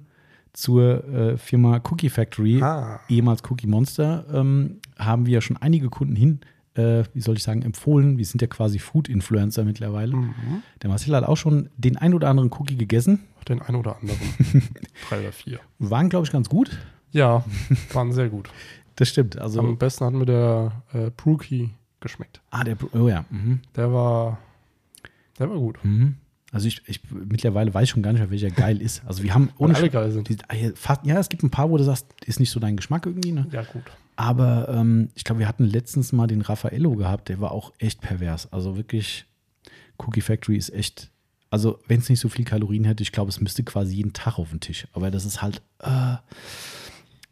[0.53, 3.01] zur äh, Firma Cookie Factory, ah.
[3.09, 6.40] ehemals Cookie Monster, ähm, haben wir schon einige Kunden hin,
[6.75, 8.18] äh, wie soll ich sagen, empfohlen.
[8.18, 10.16] Wir sind ja quasi Food-Influencer mittlerweile.
[10.16, 10.62] Mhm.
[10.83, 13.21] Der Marcel hat auch schon den ein oder anderen Cookie gegessen.
[13.49, 14.21] Den ein oder anderen.
[15.09, 15.61] Drei oder vier.
[15.79, 16.71] Waren, glaube ich, ganz gut.
[17.11, 17.44] Ja,
[17.92, 18.51] waren sehr gut.
[18.98, 19.38] Das stimmt.
[19.38, 22.40] Also Am besten hat mir der äh, Brookie geschmeckt.
[22.50, 23.24] Ah, der, oh ja.
[23.30, 23.61] Mhm.
[23.76, 24.38] Der war,
[25.38, 25.78] der war gut.
[25.84, 26.16] Mhm.
[26.50, 29.04] Also ich, ich mittlerweile weiß schon gar nicht mehr, welcher geil ist.
[29.06, 30.28] Also wir haben ohne alle geil sind.
[30.28, 32.76] Die, ah, fast, ja, es gibt ein paar, wo du sagst, ist nicht so dein
[32.76, 33.30] Geschmack irgendwie.
[33.30, 33.46] Ne?
[33.52, 33.84] Ja, gut.
[34.16, 38.00] Aber ähm, ich glaube, wir hatten letztens mal den Raffaello gehabt, der war auch echt
[38.00, 38.52] pervers.
[38.52, 39.26] Also wirklich,
[39.98, 41.12] Cookie Factory ist echt.
[41.50, 44.38] Also, wenn es nicht so viel Kalorien hätte, ich glaube, es müsste quasi jeden Tag
[44.38, 44.88] auf den Tisch.
[44.92, 45.62] Aber das ist halt.
[45.78, 46.16] Äh,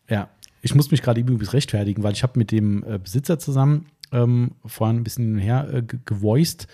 [0.09, 0.29] ja,
[0.67, 4.51] ich muss mich gerade übrigens rechtfertigen, weil ich habe mit dem äh, Besitzer zusammen ähm,
[4.65, 6.67] vorhin ein bisschen hin und her äh, gevoiced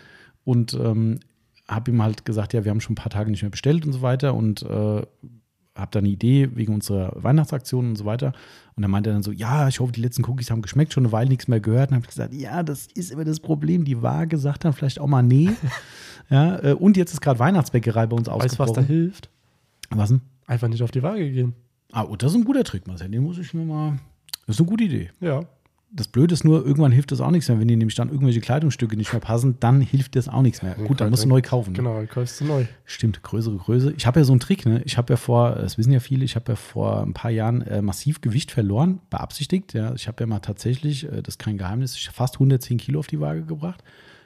[0.44, 1.20] und ähm,
[1.68, 3.92] habe ihm halt gesagt, ja, wir haben schon ein paar Tage nicht mehr bestellt und
[3.92, 4.66] so weiter und äh,
[5.74, 8.32] habe da eine Idee wegen unserer Weihnachtsaktion und so weiter.
[8.76, 11.04] Und dann meinte er dann so, ja, ich hoffe, die letzten Cookies haben geschmeckt, schon
[11.04, 11.90] eine Weile nichts mehr gehört.
[11.90, 13.84] Und habe ich gesagt, ja, das ist immer das Problem.
[13.84, 15.50] Die Waage sagt dann vielleicht auch mal nee.
[16.30, 18.58] ja, äh, und jetzt ist gerade Weihnachtsbäckerei bei uns ausgebrochen.
[18.58, 19.30] Weißt du, was da hilft?
[19.90, 20.22] Was denn?
[20.46, 21.54] Einfach nicht auf die Waage gehen.
[21.92, 23.10] Ah, oh, das ist ein guter Trick, Marcel.
[23.10, 23.98] Den muss ich mir mal.
[24.46, 25.10] Das ist eine gute Idee.
[25.20, 25.44] Ja.
[25.94, 27.60] Das Blöde ist nur, irgendwann hilft das auch nichts mehr.
[27.60, 30.74] Wenn dir nämlich dann irgendwelche Kleidungsstücke nicht mehr passen, dann hilft das auch nichts mehr.
[30.74, 31.74] Gut, dann musst du neu kaufen.
[31.74, 32.64] Genau, dann kaufst du neu.
[32.86, 33.92] Stimmt, größere Größe.
[33.94, 34.80] Ich habe ja so einen Trick, ne?
[34.86, 37.60] Ich habe ja vor, das wissen ja viele, ich habe ja vor ein paar Jahren
[37.60, 39.74] äh, massiv Gewicht verloren, beabsichtigt.
[39.74, 39.92] Ja.
[39.94, 43.20] Ich habe ja mal tatsächlich, äh, das ist kein Geheimnis, fast 110 Kilo auf die
[43.20, 43.84] Waage gebracht.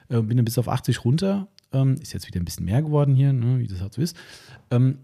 [0.08, 1.48] Äh, bin dann bis auf 80 runter.
[1.72, 3.58] Ähm, ist jetzt wieder ein bisschen mehr geworden hier, ne?
[3.58, 4.16] wie das halt so ist.
[4.70, 4.98] Ähm,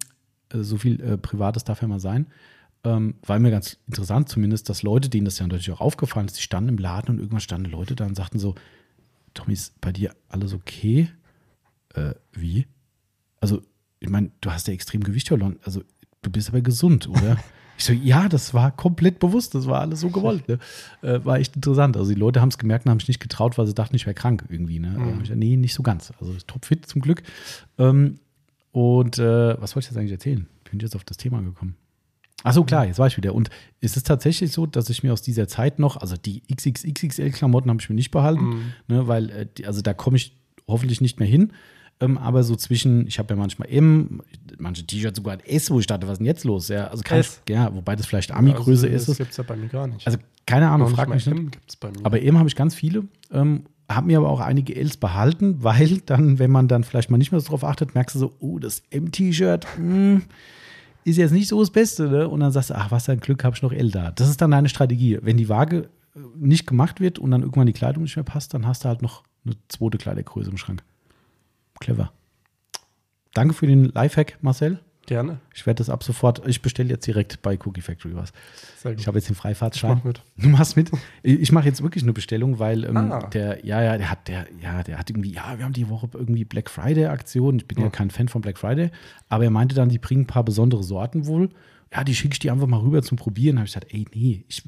[0.50, 2.28] äh, so viel äh, Privates darf ja mal sein
[2.84, 6.36] ähm, war mir ganz interessant zumindest, dass Leute, denen das ja natürlich auch aufgefallen ist,
[6.36, 8.54] die standen im Laden und irgendwann standen Leute da und sagten so,
[9.34, 11.08] Tommy, ist bei dir alles okay?
[11.94, 12.66] Äh, wie?
[13.40, 13.62] Also,
[14.00, 15.82] ich meine, du hast ja extrem Gewicht verloren, also
[16.22, 17.36] du bist aber gesund, oder?
[17.78, 20.48] ich so, ja, das war komplett bewusst, das war alles so gewollt.
[20.48, 20.58] Ne?
[21.02, 21.96] Äh, war echt interessant.
[21.96, 24.06] Also die Leute haben es gemerkt und haben sich nicht getraut, weil sie dachten, ich
[24.06, 24.78] wäre krank irgendwie.
[24.78, 24.90] Ne?
[24.90, 25.24] Mhm.
[25.24, 26.12] Äh, nee, nicht so ganz.
[26.20, 27.22] Also topfit zum Glück.
[27.78, 28.18] Ähm,
[28.72, 30.46] und äh, was wollte ich jetzt eigentlich erzählen?
[30.64, 31.76] Bin ich jetzt auf das Thema gekommen?
[32.44, 33.34] Ach so, klar, jetzt war ich wieder.
[33.34, 33.50] Und
[33.80, 37.80] ist es tatsächlich so, dass ich mir aus dieser Zeit noch, also die XXXXL-Klamotten habe
[37.80, 38.72] ich mir nicht behalten, mhm.
[38.88, 41.52] ne, weil, äh, also da komme ich hoffentlich nicht mehr hin.
[42.00, 44.22] Ähm, aber so zwischen, ich habe ja manchmal M,
[44.58, 46.68] manche T-Shirts sogar ein S, wo ich dachte, was ist denn jetzt los?
[46.68, 49.08] Ja, also kann ja, wobei das vielleicht Ami-Größe also, ist.
[49.08, 50.04] Das gibt es ja bei mir gar nicht.
[50.06, 51.36] Also keine Ahnung, frag mich nicht.
[51.36, 52.04] M gibt's bei mir.
[52.04, 53.04] Aber M habe ich ganz viele.
[53.30, 57.18] Ähm, habe mir aber auch einige Ls behalten, weil dann, wenn man dann vielleicht mal
[57.18, 60.22] nicht mehr so drauf achtet, merkst du so, oh, das M-T-Shirt, hm,
[61.04, 62.28] ist jetzt nicht so das Beste, ne?
[62.28, 64.10] Und dann sagst du, ach, was ein Glück, habe ich noch L da.
[64.12, 65.18] Das ist dann deine Strategie.
[65.22, 68.54] Wenn die Waage äh, nicht gemacht wird und dann irgendwann die Kleidung nicht mehr passt,
[68.54, 70.82] dann hast du halt noch eine zweite Kleidergröße im Schrank.
[71.80, 72.12] Clever.
[73.34, 74.80] Danke für den Lifehack, Marcel.
[75.06, 75.40] Gerne.
[75.52, 78.32] Ich werde das ab sofort, ich bestelle jetzt direkt bei Cookie Factory was.
[78.96, 79.90] Ich habe jetzt den Freifahrtschein.
[79.90, 80.22] Ich mach mit.
[80.36, 80.90] Du machst mit?
[81.22, 83.26] Ich mache jetzt wirklich eine Bestellung, weil ähm, ah.
[83.26, 86.08] der, ja, ja, der hat, der, ja, der hat irgendwie, ja, wir haben die Woche
[86.12, 87.56] irgendwie Black Friday Aktion.
[87.56, 88.90] Ich bin ja, ja kein Fan von Black Friday,
[89.28, 91.48] aber er meinte dann, die bringen ein paar besondere Sorten wohl.
[91.92, 93.58] Ja, die schicke ich dir einfach mal rüber zum Probieren.
[93.58, 94.62] Habe ich gesagt, ey, nee, ich,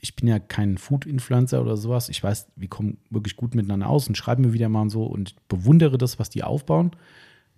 [0.00, 2.08] ich bin ja kein Food-Influencer oder sowas.
[2.08, 5.04] Ich weiß, wir kommen wirklich gut miteinander aus und schreiben mir wieder mal und so
[5.04, 6.90] und bewundere das, was die aufbauen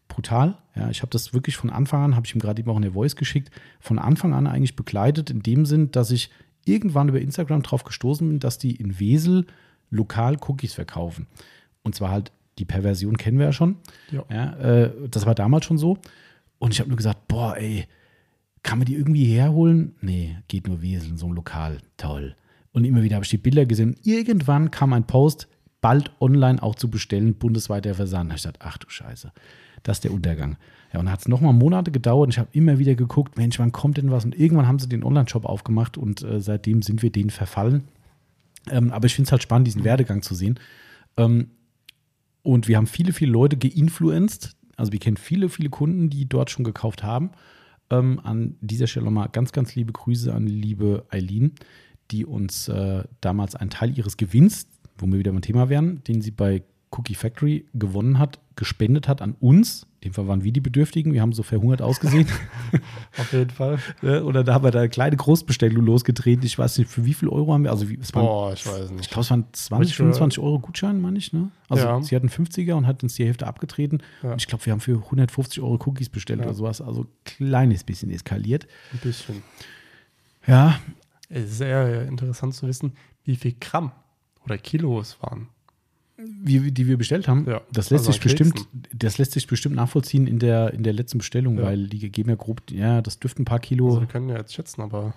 [0.09, 0.57] brutal.
[0.75, 2.83] Ja, ich habe das wirklich von Anfang an, habe ich ihm gerade eben auch in
[2.83, 6.31] der Voice geschickt, von Anfang an eigentlich begleitet, in dem Sinn, dass ich
[6.64, 9.47] irgendwann über Instagram drauf gestoßen bin, dass die in Wesel
[9.90, 11.27] lokal Cookies verkaufen.
[11.83, 13.77] Und zwar halt, die Perversion kennen wir ja schon.
[14.11, 14.25] Ja.
[14.31, 15.99] ja äh, das war damals schon so.
[16.59, 17.87] Und ich habe nur gesagt, boah, ey,
[18.62, 19.94] kann man die irgendwie herholen?
[20.01, 21.79] Nee, geht nur Wesel, so ein Lokal.
[21.97, 22.35] Toll.
[22.73, 23.97] Und immer wieder habe ich die Bilder gesehen.
[24.03, 25.49] Irgendwann kam ein Post,
[25.81, 28.31] bald online auch zu bestellen, bundesweiter Versand.
[28.31, 29.33] Da habe ich gesagt, ach du Scheiße
[29.83, 30.57] das ist der Untergang.
[30.93, 33.59] Ja, und dann hat es nochmal Monate gedauert und ich habe immer wieder geguckt, Mensch,
[33.59, 34.25] wann kommt denn was?
[34.25, 37.85] Und irgendwann haben sie den Online-Shop aufgemacht und äh, seitdem sind wir denen verfallen.
[38.71, 40.59] Ähm, aber ich finde es halt spannend, diesen Werdegang zu sehen.
[41.17, 41.51] Ähm,
[42.43, 44.57] und wir haben viele, viele Leute geinfluenced.
[44.77, 47.31] Also wir kennen viele, viele Kunden, die dort schon gekauft haben.
[47.91, 51.53] Ähm, an dieser Stelle nochmal ganz, ganz liebe Grüße an liebe Eileen,
[52.11, 56.23] die uns äh, damals einen Teil ihres Gewinns, wo wir wieder beim Thema wären, den
[56.23, 59.87] sie bei Cookie Factory gewonnen hat, gespendet hat an uns.
[60.01, 61.12] In dem Fall waren wir die Bedürftigen.
[61.12, 62.27] Wir haben so verhungert ausgesehen.
[63.18, 63.79] Auf jeden Fall.
[64.03, 66.46] Oder da haben wir da eine kleine Großbestellung losgetreten.
[66.46, 67.70] Ich weiß nicht, für wie viel Euro haben wir?
[67.70, 69.03] Also, es waren, Boah, ich weiß nicht.
[69.03, 71.33] Ich glaube, es waren 20, 25 Euro Gutschein, meine ich.
[71.33, 71.51] Ne?
[71.68, 72.03] Also, ja.
[72.03, 73.98] sie hatten 50er und hat uns die Hälfte abgetreten.
[74.22, 74.33] Ja.
[74.33, 76.46] Und ich glaube, wir haben für 150 Euro Cookies bestellt ja.
[76.46, 76.81] oder sowas.
[76.81, 78.66] Also, kleines bisschen eskaliert.
[78.92, 79.42] Ein bisschen.
[80.46, 80.81] Ja.
[81.29, 82.92] Es ist sehr interessant zu wissen,
[83.24, 83.92] wie viel Gramm
[84.44, 85.48] oder Kilo es waren
[86.19, 89.77] wie, die wir bestellt haben, ja, das lässt also sich bestimmt, das lässt sich bestimmt
[89.77, 91.65] nachvollziehen in der, in der letzten Bestellung, ja.
[91.65, 93.89] weil die geben ja grob, ja, das dürften ein paar Kilo.
[93.89, 95.15] Also wir können ja jetzt schätzen, aber.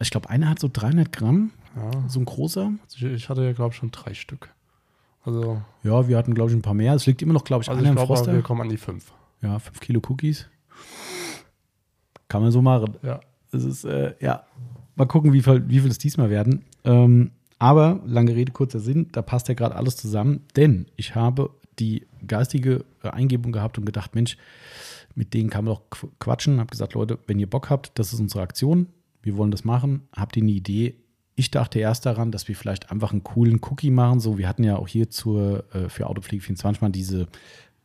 [0.00, 1.90] Ich glaube, einer hat so 300 Gramm, ja.
[2.08, 2.72] so ein großer.
[2.84, 4.54] Also ich hatte ja, glaube ich, schon drei Stück.
[5.22, 5.60] Also.
[5.82, 6.94] Ja, wir hatten, glaube ich, ein paar mehr.
[6.94, 8.32] Es liegt immer noch, glaube ich, also einer ich im Froster.
[8.32, 9.12] Wir kommen an die fünf.
[9.42, 10.46] Ja, fünf Kilo Cookies.
[12.28, 12.96] Kann man so machen.
[13.02, 13.20] Ja.
[13.50, 14.44] Das ist, äh, ja.
[14.94, 16.64] Mal gucken, wie viel, wie viel es diesmal werden.
[16.84, 21.50] Ähm, aber, lange Rede, kurzer Sinn, da passt ja gerade alles zusammen, denn ich habe
[21.78, 24.36] die geistige äh, Eingebung gehabt und gedacht, Mensch,
[25.14, 25.82] mit denen kann man doch
[26.18, 26.60] quatschen.
[26.60, 28.88] Habe gesagt, Leute, wenn ihr Bock habt, das ist unsere Aktion,
[29.22, 30.02] wir wollen das machen.
[30.14, 30.94] Habt ihr eine Idee?
[31.34, 34.20] Ich dachte erst daran, dass wir vielleicht einfach einen coolen Cookie machen.
[34.20, 37.26] So, wir hatten ja auch hier zur, äh, für Autopflege 24 mal diese,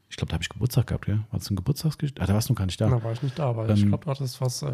[0.09, 1.15] ich glaube, da habe ich Geburtstag gehabt, ja?
[1.31, 2.21] War das ein Geburtstagsgeschichte?
[2.21, 2.89] Ah, da warst du noch gar nicht da.
[2.89, 4.71] Da war ich nicht da, aber ähm, ich glaube, du hattest was äh,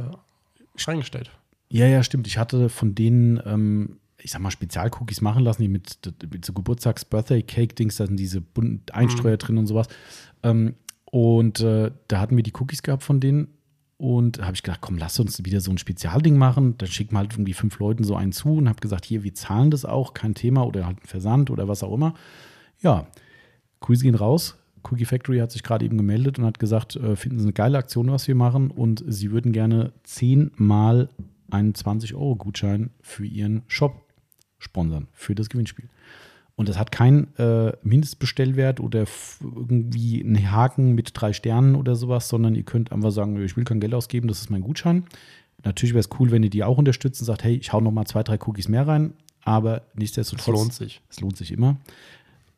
[0.88, 1.32] eingestellt.
[1.70, 2.28] Ja, ja, stimmt.
[2.28, 6.00] Ich hatte von denen ähm, ich sag mal, Spezialcookies machen lassen, die mit,
[6.32, 9.40] mit so Geburtstags-Birthday-Cake-Dings, da sind diese bunten Einstreuer mhm.
[9.40, 9.88] drin und sowas.
[10.44, 10.76] Ähm,
[11.06, 13.50] und äh, da hatten wir die Cookies gehabt von denen.
[14.00, 16.78] Und habe ich gedacht, komm, lass uns wieder so ein Spezialding machen.
[16.78, 19.34] Dann schicken wir halt irgendwie fünf Leuten so einen zu und habe gesagt, hier, wir
[19.34, 22.14] zahlen das auch, kein Thema oder halt ein Versand oder was auch immer.
[22.80, 23.08] Ja,
[23.80, 24.56] Grüße gehen raus.
[24.84, 27.78] Cookie Factory hat sich gerade eben gemeldet und hat gesagt, äh, finden Sie eine geile
[27.80, 31.10] Aktion, was wir machen und Sie würden gerne zehnmal
[31.50, 34.07] einen 20-Euro-Gutschein für Ihren Shop
[34.60, 35.90] sponsern für das Gewinnspiel.
[36.56, 39.06] Und das hat keinen äh, Mindestbestellwert oder
[39.42, 43.64] irgendwie einen Haken mit drei Sternen oder sowas, sondern ihr könnt einfach sagen, ich will
[43.64, 45.06] kein Geld ausgeben, das ist mein Gutschein.
[45.64, 47.92] Natürlich wäre es cool, wenn ihr die auch unterstützt und sagt, hey, ich hau noch
[47.92, 50.48] mal zwei, drei Cookies mehr rein, aber nichtsdestotrotz.
[50.48, 51.02] Es lohnt sich.
[51.10, 51.78] Es lohnt sich immer.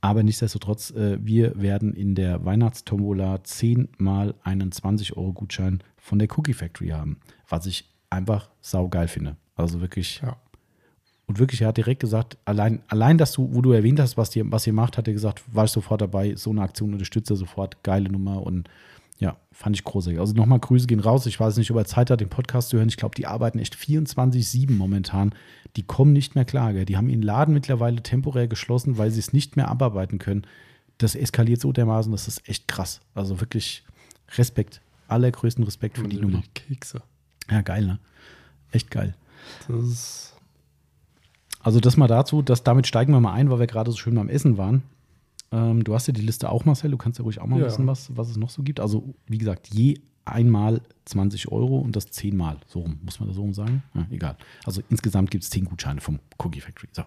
[0.01, 6.89] Aber nichtsdestotrotz, äh, wir werden in der Weihnachtstombola zehnmal einen 20-Euro-Gutschein von der Cookie Factory
[6.89, 7.17] haben,
[7.49, 9.35] was ich einfach saugeil finde.
[9.55, 10.37] Also wirklich ja.
[11.29, 14.35] Und wirklich, er hat direkt gesagt, allein, allein dass du, wo du erwähnt hast, was,
[14.35, 17.35] ihr, was ihr macht, hat er gesagt, war ich sofort dabei, so eine Aktion unterstütze
[17.35, 18.67] sofort, geile Nummer und
[19.19, 20.19] ja, fand ich großartig.
[20.19, 21.27] Also nochmal Grüße gehen raus.
[21.27, 22.87] Ich weiß nicht, ob er Zeit hat, den Podcast zu hören.
[22.87, 25.35] Ich glaube, die arbeiten echt 24-7 momentan.
[25.75, 26.73] Die kommen nicht mehr klar.
[26.73, 26.85] Gell?
[26.85, 30.47] Die haben ihren Laden mittlerweile temporär geschlossen, weil sie es nicht mehr abarbeiten können.
[30.97, 33.01] Das eskaliert so dermaßen, das ist echt krass.
[33.13, 33.83] Also wirklich
[34.35, 34.81] Respekt.
[35.09, 36.41] Allergrößten Respekt für die Nummer.
[36.55, 37.03] Kekse.
[37.51, 37.99] Ja, geil, ne?
[38.71, 39.15] Echt geil.
[39.67, 40.28] Das ist
[41.59, 44.15] also das mal dazu, dass damit steigen wir mal ein, weil wir gerade so schön
[44.15, 44.83] beim Essen waren.
[45.51, 46.91] Ähm, du hast ja die Liste auch, Marcel.
[46.91, 47.65] Du kannst ja ruhig auch mal ja.
[47.65, 48.79] wissen, was, was es noch so gibt.
[48.79, 52.59] Also, wie gesagt, je einmal 20 Euro und das zehnmal.
[52.67, 53.83] So rum, muss man das so rum sagen?
[53.93, 54.37] Ja, egal.
[54.63, 56.89] Also insgesamt gibt es zehn Gutscheine vom Cookie Factory.
[56.91, 57.03] So.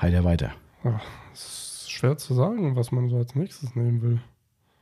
[0.00, 0.52] Heide weiter.
[0.82, 4.20] Ach, es ist schwer zu sagen, was man so als nächstes nehmen will.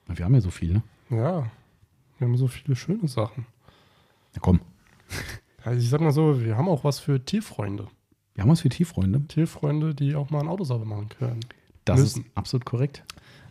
[0.07, 0.83] Wir haben ja so viel, ne?
[1.11, 1.51] Ja.
[2.19, 3.47] Wir haben so viele schöne Sachen.
[4.35, 4.61] Ja, komm.
[5.65, 7.89] Also ich sag mal so, wir haben auch was für Tierfreunde.
[8.39, 9.21] Wir haben was für Tierfreunde.
[9.27, 11.41] Tierfreunde, die auch mal ein Auto sauber machen können.
[11.85, 12.23] Das müssen.
[12.23, 13.03] ist absolut korrekt.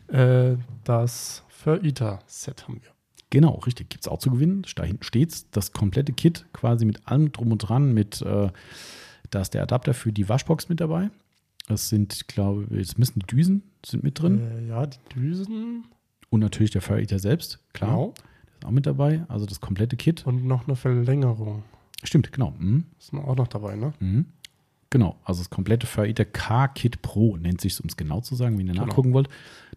[0.07, 2.91] Äh, das Fur-Eater-Set haben wir.
[3.29, 3.89] Genau, richtig.
[3.89, 4.65] Gibt es auch zu gewinnen.
[4.77, 7.93] Da hinten steht Das komplette Kit quasi mit allem drum und dran.
[7.93, 8.49] Mit, äh,
[9.29, 11.09] da ist der Adapter für die Waschbox mit dabei.
[11.67, 14.39] Das sind, glaube ich, es müssen die Düsen sind mit drin.
[14.39, 15.83] Äh, ja, die Düsen.
[16.29, 17.89] Und natürlich der Fur Eater selbst, klar.
[17.89, 18.13] Genau.
[18.13, 19.25] Der ist auch mit dabei.
[19.27, 20.25] Also das komplette Kit.
[20.25, 21.65] Und noch eine Verlängerung.
[22.03, 22.53] Stimmt, genau.
[22.57, 22.85] Mhm.
[22.99, 23.93] Ist auch noch dabei, ne?
[23.99, 24.27] Mhm.
[24.89, 28.67] Genau, also das komplette Faida K-Kit Pro nennt sich, um es genau zu sagen, wenn
[28.67, 28.85] ihr genau.
[28.85, 29.27] nachgucken wollt.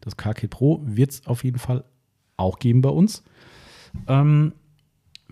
[0.00, 1.84] Das K-Kit Pro wird es auf jeden Fall
[2.36, 3.24] auch geben bei uns.
[4.06, 4.52] Ähm,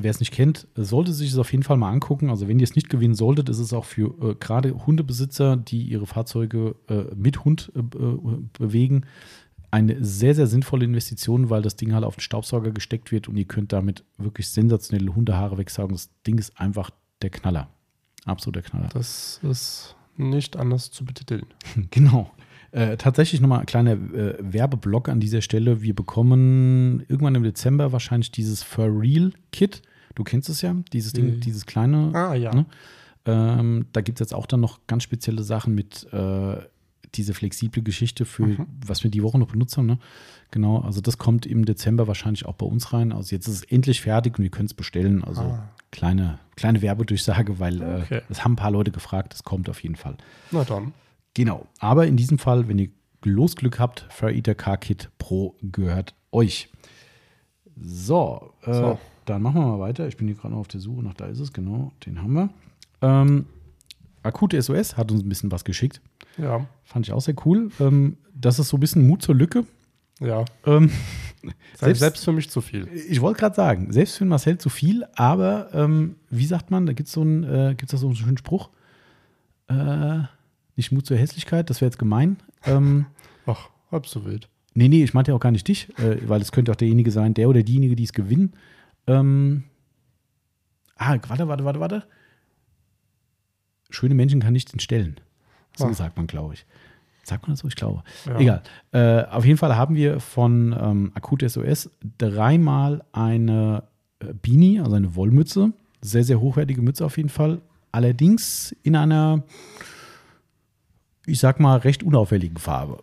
[0.00, 2.30] Wer es nicht kennt, sollte sich es auf jeden Fall mal angucken.
[2.30, 5.82] Also wenn ihr es nicht gewinnen solltet, ist es auch für äh, gerade Hundebesitzer, die
[5.82, 9.06] ihre Fahrzeuge äh, mit Hund äh, äh, bewegen,
[9.72, 13.36] eine sehr, sehr sinnvolle Investition, weil das Ding halt auf den Staubsauger gesteckt wird und
[13.36, 15.94] ihr könnt damit wirklich sensationelle Hundehaare wegsaugen.
[15.94, 16.90] Das Ding ist einfach
[17.20, 17.68] der Knaller.
[18.28, 18.88] Absoluter Knaller.
[18.92, 21.46] Das ist nicht anders zu betiteln.
[21.90, 22.30] Genau.
[22.70, 25.80] Äh, tatsächlich nochmal ein kleiner äh, Werbeblock an dieser Stelle.
[25.80, 29.80] Wir bekommen irgendwann im Dezember wahrscheinlich dieses For Real Kit.
[30.14, 31.40] Du kennst es ja, dieses Ding, mhm.
[31.40, 32.10] dieses kleine.
[32.14, 32.54] Ah, ja.
[32.54, 32.66] Ne?
[33.24, 36.56] Ähm, da gibt es jetzt auch dann noch ganz spezielle Sachen mit äh,
[37.14, 38.66] diese flexible Geschichte für, mhm.
[38.86, 39.86] was wir die Woche noch benutzt haben.
[39.86, 39.98] Ne?
[40.50, 43.12] Genau, also das kommt im Dezember wahrscheinlich auch bei uns rein.
[43.12, 45.24] Also jetzt ist es endlich fertig und wir können es bestellen.
[45.24, 48.14] Also ah kleine, kleine Werbedurchsage, weil äh, okay.
[48.16, 50.16] äh, es haben ein paar Leute gefragt, es kommt auf jeden Fall.
[50.50, 50.92] Na dann.
[51.34, 51.66] Genau.
[51.78, 52.90] Aber in diesem Fall, wenn ihr
[53.24, 54.06] Losglück habt.
[54.10, 56.68] Fire Eater Car Kit Pro gehört euch.
[57.80, 58.98] So, äh, so.
[59.24, 60.08] dann machen wir mal weiter.
[60.08, 62.32] Ich bin hier gerade noch auf der Suche nach, da ist es, genau, den haben
[62.34, 62.50] wir.
[63.02, 63.46] Ähm,
[64.22, 66.00] Akute SOS hat uns ein bisschen was geschickt.
[66.38, 66.66] Ja.
[66.84, 67.70] Fand ich auch sehr cool.
[67.80, 69.64] Ähm, das ist so ein bisschen Mut zur Lücke.
[70.20, 70.44] Ja.
[70.66, 70.90] Ähm,
[71.74, 72.88] selbst, selbst, für mich zu viel.
[72.88, 76.92] Ich wollte gerade sagen, selbst für Marcel zu viel, aber ähm, wie sagt man, da
[76.92, 78.70] gibt es so einen, äh, gibt's da so einen schönen Spruch.
[79.68, 80.20] Äh,
[80.76, 82.38] nicht Mut zur Hässlichkeit, das wäre jetzt gemein.
[82.64, 83.06] Ähm,
[83.46, 84.48] Ach, halb so wild.
[84.74, 87.10] Nee, nee, ich meinte ja auch gar nicht dich, äh, weil es könnte auch derjenige
[87.10, 88.54] sein, der oder diejenige, die es gewinnen.
[89.06, 89.64] Ähm,
[90.96, 92.04] ah, warte, warte, warte, warte.
[93.90, 95.20] Schöne Menschen kann nichts entstellen.
[95.78, 96.66] So sagt man, glaube ich.
[97.22, 97.68] Sagt man das so?
[97.68, 98.02] Ich glaube.
[98.26, 98.38] Ja.
[98.38, 98.62] Egal.
[98.92, 103.84] Äh, auf jeden Fall haben wir von ähm, Akut SOS dreimal eine
[104.20, 105.72] äh, Beanie, also eine Wollmütze.
[106.00, 107.60] Sehr, sehr hochwertige Mütze auf jeden Fall.
[107.92, 109.42] Allerdings in einer,
[111.26, 113.02] ich sag mal, recht unauffälligen Farbe.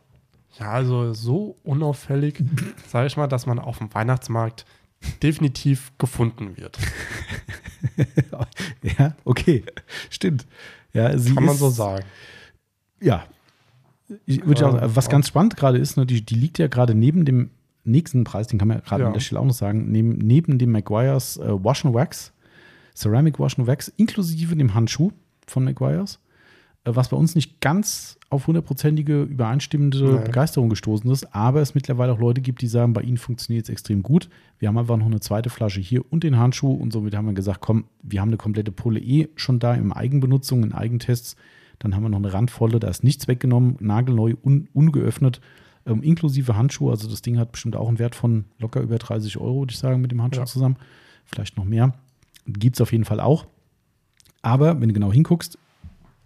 [0.60, 2.44] Ja, also so unauffällig,
[2.88, 4.66] sage ich mal, dass man auf dem Weihnachtsmarkt
[5.22, 6.80] definitiv gefunden wird.
[8.82, 9.64] ja, okay.
[10.10, 10.48] Stimmt.
[10.94, 12.06] Ja, Kann man so sagen.
[13.06, 13.24] Ja,
[14.26, 17.26] ich würde auch, was ganz spannend gerade ist, ne, die, die liegt ja gerade neben
[17.26, 17.50] dem
[17.84, 19.08] nächsten Preis, den kann man gerade ja.
[19.08, 22.34] an der Stelle auch noch sagen, neben, neben dem Maguires äh, Wash and Wax,
[22.96, 25.12] Ceramic Wash and Wax, inklusive dem Handschuh
[25.48, 26.20] von Maguires,
[26.84, 30.24] äh, was bei uns nicht ganz auf hundertprozentige übereinstimmende Nein.
[30.24, 33.70] Begeisterung gestoßen ist, aber es mittlerweile auch Leute gibt, die sagen, bei ihnen funktioniert es
[33.70, 34.30] extrem gut.
[34.58, 37.34] Wir haben einfach noch eine zweite Flasche hier und den Handschuh und somit haben wir
[37.34, 41.36] gesagt, komm, wir haben eine komplette Pulle eh schon da in Eigenbenutzung, in Eigentests
[41.80, 45.42] dann haben wir noch eine randvolle, da ist nichts weggenommen, nagelneu, un, ungeöffnet,
[45.86, 46.92] ähm, inklusive Handschuhe.
[46.92, 49.80] Also das Ding hat bestimmt auch einen Wert von locker über 30 Euro, würde ich
[49.80, 50.46] sagen, mit dem Handschuh ja.
[50.46, 50.78] zusammen.
[51.26, 51.94] Vielleicht noch mehr.
[52.48, 53.46] Gibt es auf jeden Fall auch.
[54.42, 55.58] Aber wenn du genau hinguckst,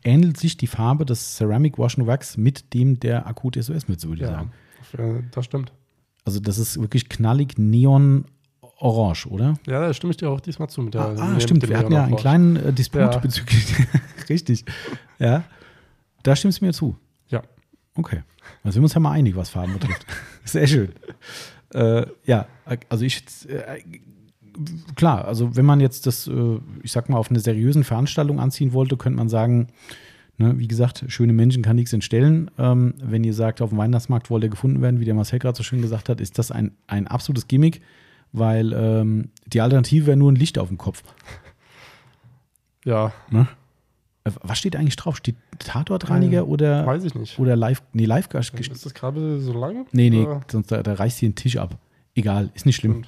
[0.03, 4.23] ähnelt sich die Farbe des Ceramic Wash and Wax mit dem der Akut SOS-Mütze, würde
[4.23, 4.51] ich ja, sagen.
[5.31, 5.71] Das stimmt.
[6.25, 8.25] Also das ist wirklich knallig neon
[8.77, 9.55] orange, oder?
[9.67, 10.81] Ja, da stimme ich dir auch diesmal zu.
[10.81, 11.67] Mit der, ah, ah stimmt.
[11.67, 13.17] Wir hatten ja einen kleinen äh, Disput ja.
[13.17, 13.75] bezüglich.
[14.29, 14.65] Richtig.
[15.19, 15.43] Ja.
[16.23, 16.97] Da stimmst du mir zu.
[17.27, 17.43] Ja.
[17.95, 18.23] Okay.
[18.63, 20.05] Also sind wir uns ja mal einig, was Farben betrifft.
[20.43, 20.89] Sehr schön.
[21.73, 22.47] Äh, ja,
[22.89, 23.23] also ich.
[23.47, 23.83] Äh,
[24.95, 28.73] klar, also wenn man jetzt das, äh, ich sag mal, auf eine seriösen Veranstaltung anziehen
[28.73, 29.67] wollte, könnte man sagen,
[30.37, 32.49] ne, wie gesagt, schöne Menschen kann nichts entstellen.
[32.57, 35.55] Ähm, wenn ihr sagt, auf dem Weihnachtsmarkt wollt ihr gefunden werden, wie der Marcel gerade
[35.55, 37.81] so schön gesagt hat, ist das ein, ein absolutes Gimmick
[38.31, 41.03] weil ähm, die Alternative wäre nur ein Licht auf dem Kopf.
[42.85, 43.11] Ja.
[43.29, 43.47] Ne?
[44.35, 45.17] Äh, was steht eigentlich drauf?
[45.17, 46.85] Steht Tatortreiniger äh, oder?
[46.85, 47.37] Weiß ich nicht.
[47.39, 49.85] Oder Live, nee, Live Ist das gerade so lang?
[49.91, 50.41] Nee, nee, oder?
[50.49, 51.77] sonst da, da reißt sie den Tisch ab.
[52.15, 53.03] Egal, ist nicht schlimm.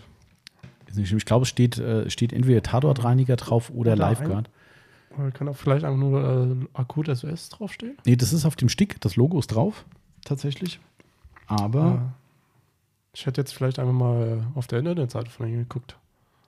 [0.87, 1.17] Ist nicht schlimm.
[1.17, 4.49] Ich glaube, es steht, äh, steht entweder Tatortreiniger drauf oder, oder Lifeguard.
[5.17, 7.97] Ein, kann auch vielleicht auch nur äh, Akut SOS draufstehen?
[8.05, 9.85] Nee, das ist auf dem Stick, das Logo ist drauf,
[10.23, 10.79] tatsächlich.
[11.47, 12.13] Aber ja.
[13.13, 15.97] Ich hätte jetzt vielleicht einfach mal auf der Internetseite von ihnen geguckt.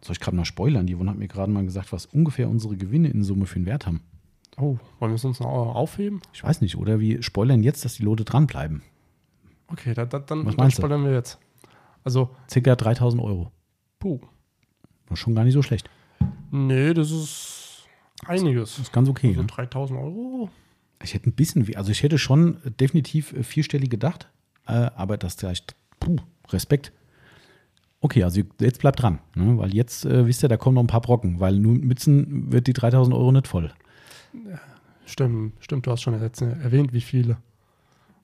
[0.02, 0.88] Soll ich gerade mal spoilern?
[0.88, 3.86] Die hat mir gerade mal gesagt, was ungefähr unsere Gewinne in Summe für einen Wert
[3.86, 4.02] haben.
[4.58, 6.22] Oh, wollen wir es uns noch aufheben?
[6.34, 8.84] Ich weiß nicht, oder wir spoilern jetzt, dass die Lote dranbleiben.
[9.68, 11.40] Okay, da, da, dann, was dann spoilern wir jetzt.
[12.04, 12.30] Also.
[12.50, 13.52] Circa 3000 Euro.
[14.00, 14.20] Puh.
[15.08, 15.90] War schon gar nicht so schlecht.
[16.52, 17.88] Nee, das ist
[18.26, 18.76] einiges.
[18.76, 19.30] Das ist ganz okay.
[19.30, 19.48] Also ne?
[19.48, 20.50] 3000 Euro?
[21.02, 24.30] Ich hätte ein bisschen, also ich hätte schon definitiv vierstellig gedacht,
[24.68, 25.64] äh, aber das gleich,
[26.00, 26.18] puh,
[26.50, 26.94] Respekt.
[28.00, 29.58] Okay, also jetzt bleibt dran, ne?
[29.58, 32.52] weil jetzt äh, wisst ihr, da kommen noch ein paar Brocken, weil nur mit Mützen
[32.52, 33.74] wird die 3000 Euro nicht voll.
[35.06, 37.38] Stimmt, stimmt, du hast schon erwähnt, wie viele,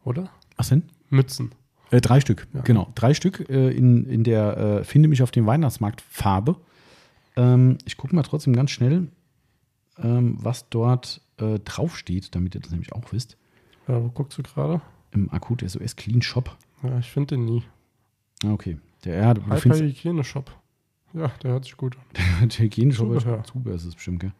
[0.04, 0.30] oder?
[0.56, 0.84] Was denn?
[1.10, 1.52] Mützen.
[1.92, 2.62] Äh, drei Stück, ja.
[2.62, 2.92] genau.
[2.96, 6.56] Drei Stück äh, in, in der äh, Finde mich auf dem Weihnachtsmarkt Farbe.
[7.36, 9.08] Ähm, ich gucke mal trotzdem ganz schnell,
[9.98, 13.38] ähm, was dort äh, draufsteht, damit ihr das nämlich auch wisst.
[13.88, 14.82] Ja, wo guckst du gerade?
[15.12, 16.56] Im Akut SOS Clean Shop.
[16.84, 17.64] Ja, ich finde den nie.
[18.44, 18.78] Ah, okay.
[19.04, 20.52] Der ja, du Hyper Hygiene-Shop.
[21.14, 22.50] Ja, der hört sich gut an.
[22.50, 24.34] der Hygiene-Shop ist Zubehör ist es bestimmt, gell?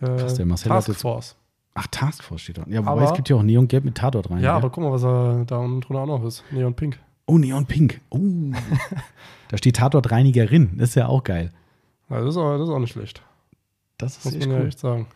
[0.00, 1.36] Äh, Krass, der Marcel Taskforce.
[1.74, 2.64] Ach, Taskforce steht da.
[2.66, 4.38] Ja, wobei aber, es gibt ja auch Neon Gelb mit Tatort rein.
[4.38, 6.42] Ja, ja, aber guck mal, was er da unten drunter auch noch ist.
[6.50, 6.98] Neon Pink.
[7.26, 8.00] Oh, Neon Pink.
[8.10, 8.18] Oh.
[9.48, 10.76] da steht Tatortreinigerin.
[10.78, 11.52] Das ist ja auch geil.
[12.10, 13.22] Ja, das, ist auch, das ist auch nicht schlecht.
[13.98, 14.62] Das ist Muss echt man cool.
[14.62, 15.06] ja echt sagen.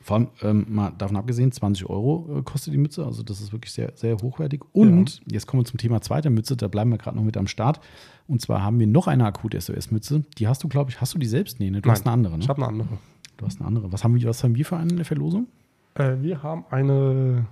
[0.00, 3.04] Vor allem, ähm, mal davon abgesehen, 20 Euro äh, kostet die Mütze.
[3.04, 4.62] Also, das ist wirklich sehr, sehr hochwertig.
[4.72, 5.22] Und ja.
[5.32, 6.56] jetzt kommen wir zum Thema zweiter Mütze.
[6.56, 7.80] Da bleiben wir gerade noch mit am Start.
[8.28, 10.24] Und zwar haben wir noch eine akute SOS-Mütze.
[10.38, 11.60] Die hast du, glaube ich, hast du die selbst?
[11.60, 11.80] Nee, ne?
[11.80, 12.44] Du Nein, hast eine andere, ne?
[12.44, 12.88] Ich habe eine andere.
[13.36, 13.92] Du hast eine andere.
[13.92, 15.48] Was haben wir, was haben wir für eine Verlosung?
[15.94, 17.46] Äh, wir haben eine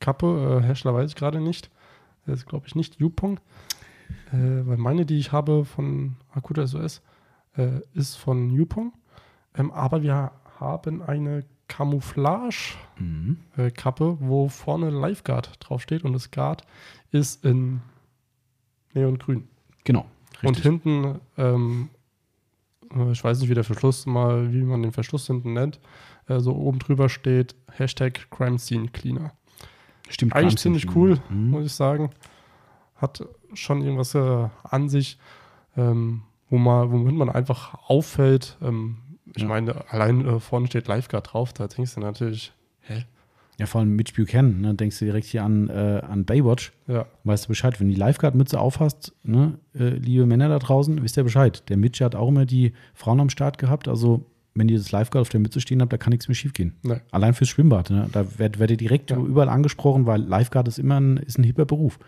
[0.00, 0.60] Kappe.
[0.60, 1.70] Äh, Hersteller weiß ich gerade nicht.
[2.26, 3.40] Das ist, glaube ich, nicht Jupong.
[4.32, 7.02] Äh, weil meine, die ich habe von Akute SOS,
[7.56, 8.92] äh, ist von Yupong.
[9.54, 14.16] Ähm, aber wir haben eine Camouflage-Kappe, mhm.
[14.16, 16.64] äh, wo vorne Lifeguard draufsteht und das Guard
[17.10, 17.82] ist in
[18.94, 19.48] Neongrün.
[19.84, 20.06] Genau.
[20.42, 20.48] Richtig.
[20.48, 21.97] Und hinten, ähm, äh,
[23.12, 25.80] ich weiß nicht, wie der Verschluss mal, wie man den Verschluss hinten nennt,
[26.26, 29.32] äh, so oben drüber steht Hashtag Crime Scene Cleaner.
[30.08, 30.34] Stimmt.
[30.34, 31.50] Eigentlich ziemlich cool, mhm.
[31.50, 32.10] muss ich sagen.
[32.96, 33.24] Hat
[33.54, 35.18] schon irgendwas äh, an sich,
[35.76, 38.56] ähm, wo man, womit man einfach auffällt.
[38.62, 38.96] Ähm,
[39.34, 39.48] ich ja.
[39.48, 43.04] meine, allein äh, vorne steht Lifeguard drauf, da denkst du natürlich, hä?
[43.58, 46.72] Ja, vor allem Mitch Buchanan, ne, denkst du direkt hier an, äh, an Baywatch.
[46.86, 47.06] Ja.
[47.24, 51.16] Weißt du Bescheid, wenn du die Lifeguard-Mütze aufhast, ne, äh, liebe Männer da draußen, wisst
[51.16, 51.68] ihr Bescheid.
[51.68, 55.22] Der Mitch hat auch immer die Frauen am Start gehabt, also wenn ihr das Lifeguard
[55.22, 56.74] auf der Mütze stehen habt, da kann nichts mehr schief gehen.
[56.82, 57.00] Nee.
[57.10, 59.16] Allein fürs Schwimmbad, ne, da werdet, werdet ihr direkt ja.
[59.16, 61.98] überall angesprochen, weil Lifeguard ist immer ein, ist ein hipper Beruf.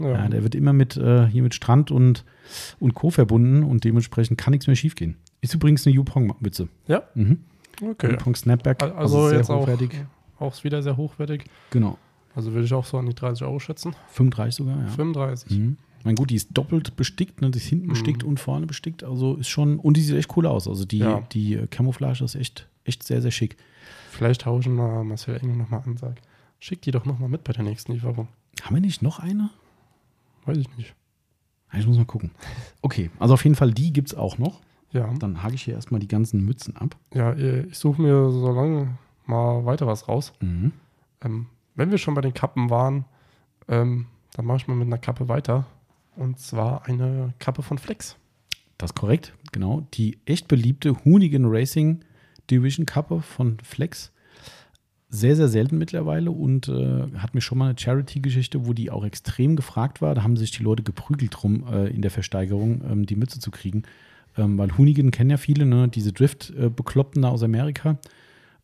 [0.00, 0.12] Ja.
[0.12, 0.28] ja.
[0.28, 2.24] der wird immer mit, äh, hier mit Strand und,
[2.80, 3.10] und Co.
[3.10, 5.18] verbunden und dementsprechend kann nichts mehr schief gehen.
[5.40, 6.68] Ist übrigens eine Yupong-Mütze.
[6.88, 7.04] Ja.
[7.14, 7.40] Mhm.
[7.80, 8.10] Okay.
[8.10, 8.82] Yupong Snapback.
[8.82, 9.90] Also, also sehr jetzt hochwertig.
[9.90, 11.44] Auch, auch wieder sehr hochwertig.
[11.70, 11.98] Genau.
[12.34, 13.94] Also würde ich auch so an die 30 Euro schätzen.
[14.08, 14.86] 35 sogar, ja.
[14.88, 15.50] 35.
[15.50, 15.76] Mhm.
[16.04, 17.50] Mein gut, die ist doppelt bestickt, ne?
[17.50, 17.90] die ist hinten mhm.
[17.90, 19.04] bestickt und vorne bestickt.
[19.04, 20.66] Also ist schon, und die sieht echt cool aus.
[20.66, 21.20] Also die, ja.
[21.32, 23.56] die äh, Camouflage ist echt, echt sehr, sehr schick.
[24.10, 26.20] Vielleicht ich mal Marcel Engel nochmal an, sag.
[26.58, 28.28] Schick die doch nochmal mit bei der nächsten Lieferung.
[28.62, 29.50] Haben wir nicht noch eine?
[30.44, 30.94] Weiß ich nicht.
[31.72, 32.32] Ich muss mal gucken.
[32.82, 34.60] Okay, also auf jeden Fall, die gibt es auch noch.
[34.92, 35.12] Ja.
[35.18, 36.96] Dann hake ich hier erstmal die ganzen Mützen ab.
[37.14, 38.98] Ja, ich suche mir so lange
[39.30, 40.32] mal weiter was raus.
[40.40, 40.72] Mhm.
[41.24, 43.04] Ähm, wenn wir schon bei den Kappen waren,
[43.68, 45.66] ähm, dann mache ich mal mit einer Kappe weiter.
[46.16, 48.16] Und zwar eine Kappe von Flex.
[48.76, 49.86] Das ist korrekt, genau.
[49.94, 52.00] Die echt beliebte Hoonigan Racing
[52.50, 54.12] Division Kappe von Flex.
[55.08, 59.04] Sehr, sehr selten mittlerweile und äh, hat mir schon mal eine Charity-Geschichte, wo die auch
[59.04, 60.14] extrem gefragt war.
[60.14, 63.50] Da haben sich die Leute geprügelt drum, äh, in der Versteigerung ähm, die Mütze zu
[63.50, 63.82] kriegen.
[64.36, 65.88] Ähm, weil Hoonigan kennen ja viele, ne?
[65.88, 67.98] diese Drift-Bekloppten äh, aus Amerika.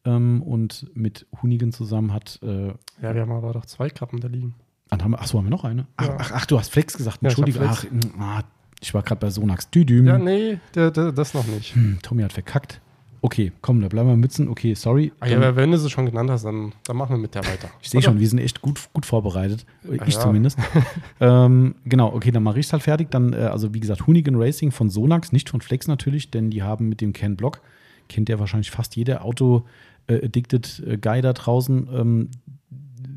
[0.07, 2.39] Ähm, und mit Hoonigan zusammen hat.
[2.43, 2.69] Äh,
[3.03, 4.55] ja, wir haben aber doch zwei Kappen da liegen.
[4.89, 5.87] Achso, haben wir noch eine?
[5.97, 6.17] Ach, ja.
[6.19, 7.23] ach, ach, du hast Flex gesagt.
[7.23, 7.65] Entschuldigung.
[7.65, 7.89] Ja, ich,
[8.19, 8.43] ach, ah,
[8.81, 10.07] ich war gerade bei Sonax Düdüm.
[10.07, 11.75] Ja, nee, der, der, das noch nicht.
[11.75, 12.81] Hm, Tommy hat verkackt.
[13.23, 14.49] Okay, komm, da bleiben wir Mützen.
[14.49, 15.13] Okay, sorry.
[15.19, 17.45] Ah, ja, aber wenn du sie schon genannt hast, dann, dann machen wir mit der
[17.45, 17.69] weiter.
[17.83, 19.67] Ich sehe schon, wir sind echt gut, gut vorbereitet.
[19.91, 20.21] Ich ja.
[20.21, 20.59] zumindest.
[21.21, 23.11] ähm, genau, okay, dann mache ich es halt fertig.
[23.11, 26.63] Dann, äh, also wie gesagt, Hoonigan Racing von Sonax, nicht von Flex natürlich, denn die
[26.63, 27.63] haben mit dem Ken Block,
[28.09, 29.67] kennt ja wahrscheinlich fast jeder Auto-Addicted
[30.09, 32.31] äh, Guy da draußen, ähm,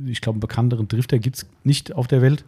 [0.05, 2.45] ich glaube, einen bekannteren Drifter gibt es nicht auf der Welt.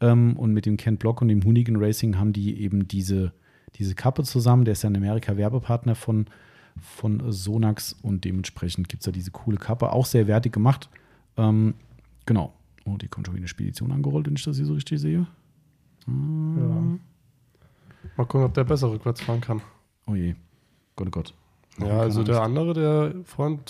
[0.00, 3.32] Ähm, und mit dem Ken Block und dem Hoonigan Racing haben die eben diese,
[3.76, 4.64] diese Kappe zusammen.
[4.64, 6.26] Der ist ja in Amerika Werbepartner von,
[6.80, 9.92] von Sonax und dementsprechend gibt es da diese coole Kappe.
[9.92, 10.88] Auch sehr wertig gemacht.
[11.36, 11.74] Ähm,
[12.26, 12.52] genau.
[12.84, 15.26] Oh, die kommt schon wie eine Spedition angerollt, wenn ich das hier so richtig sehe.
[16.08, 16.56] Ähm.
[16.58, 16.98] Ja.
[18.16, 19.62] Mal gucken, ob der besser rückwärts fahren kann.
[20.06, 20.34] Oh je.
[20.96, 21.34] Gott, oh Gott.
[21.78, 23.60] Ja, also der andere, der vorhin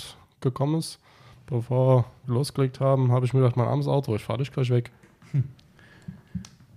[0.40, 0.98] gekommen ist,
[1.46, 4.70] bevor wir losgelegt haben, habe ich mir gedacht, mein armes Auto, ich fahre dich gleich
[4.70, 4.90] weg.
[5.30, 5.44] Hm.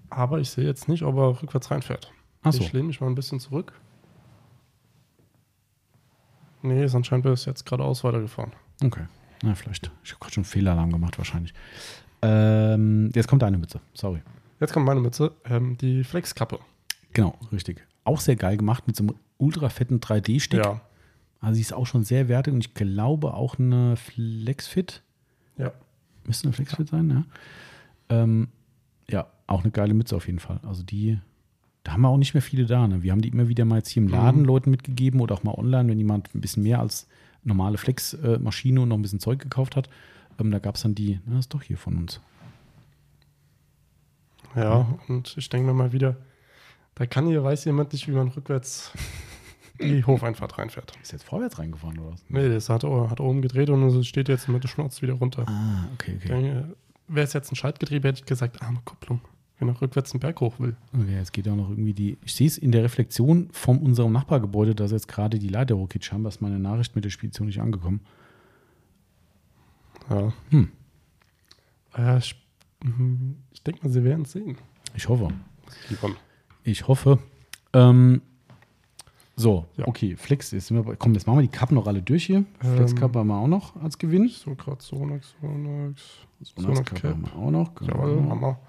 [0.10, 2.12] Aber ich sehe jetzt nicht, ob er rückwärts reinfährt.
[2.44, 2.62] Ach so.
[2.62, 3.74] Ich lehne mich mal ein bisschen zurück.
[6.62, 8.52] Nee, ist anscheinend bis jetzt geradeaus weitergefahren.
[8.84, 9.06] Okay.
[9.44, 9.92] Na, vielleicht.
[10.04, 11.54] Ich habe gerade schon einen Fehlalarm gemacht, wahrscheinlich.
[12.22, 13.82] Ähm, jetzt kommt deine Mütze.
[13.94, 14.22] Sorry.
[14.60, 15.32] Jetzt kommt meine Mütze.
[15.46, 16.60] Ähm, die Flexkappe.
[17.14, 17.86] Genau, richtig.
[18.04, 20.64] Auch sehr geil gemacht mit so einem ultra fetten 3D-Stick.
[20.64, 20.82] Ja.
[21.42, 25.04] Also sie ist auch schon sehr wertig und ich glaube auch eine Flexfit.
[25.58, 25.72] Ja.
[26.26, 27.26] Müsste eine Flexfit sein, ja.
[28.10, 28.48] Ähm,
[29.10, 30.60] ja, auch eine geile Mütze auf jeden Fall.
[30.64, 31.20] Also die,
[31.84, 32.88] da haben wir auch nicht mehr viele da.
[32.88, 33.04] Ne?
[33.04, 34.48] Wir haben die immer wieder mal jetzt hier im Laden mhm.
[34.48, 37.08] Leuten mitgegeben oder auch mal online, wenn jemand ein bisschen mehr als
[37.44, 39.90] normale Flex-Maschine und noch ein bisschen Zeug gekauft hat.
[40.40, 42.20] Ähm, da gab es dann die, na, das ist doch hier von uns.
[44.56, 46.16] Ja, und ich denke mir mal wieder,
[46.96, 48.92] da kann hier, weiß jemand nicht, wie man rückwärts
[49.80, 50.94] die Hofeinfahrt reinfährt.
[51.02, 52.24] Ist jetzt vorwärts reingefahren oder was?
[52.30, 55.46] Nee, das hat, hat oben gedreht und es steht jetzt mit der Schnauze wieder runter.
[55.48, 56.64] Ah, okay, okay.
[57.08, 59.22] Wäre es jetzt ein Schaltgetriebe, hätte ich gesagt, arme Kupplung,
[59.60, 60.76] wenn er rückwärts einen Berg hoch will.
[60.94, 62.18] Okay, jetzt geht auch noch irgendwie die.
[62.26, 66.04] Ich sehe es in der Reflexion von unserem Nachbargebäude, dass jetzt gerade die Leiter hochgeht.
[66.04, 68.02] Scheinbar ist meine Nachricht mit der Spedition nicht angekommen.
[70.10, 70.34] Ja.
[70.50, 70.72] Hm.
[71.98, 72.36] Ja, ich,
[72.84, 74.58] mhm, ich denke mal, sie werden es sehen.
[74.96, 75.30] Ich hoffe.
[76.64, 77.20] Ich hoffe.
[77.74, 78.22] Ähm,
[79.38, 79.88] so, ja.
[79.88, 80.74] okay, Flex ist.
[80.98, 82.46] Komm, jetzt machen wir die Kappen noch alle durch hier.
[82.64, 84.30] Ähm, Flex-Kappe haben wir auch noch als Gewinn.
[84.30, 86.02] So, gerade Sonax, Sonax.
[86.56, 87.76] Sonax-Kappe haben wir auch noch.
[87.76, 88.08] Genau.
[88.08, 88.60] Jawohl, Hammer.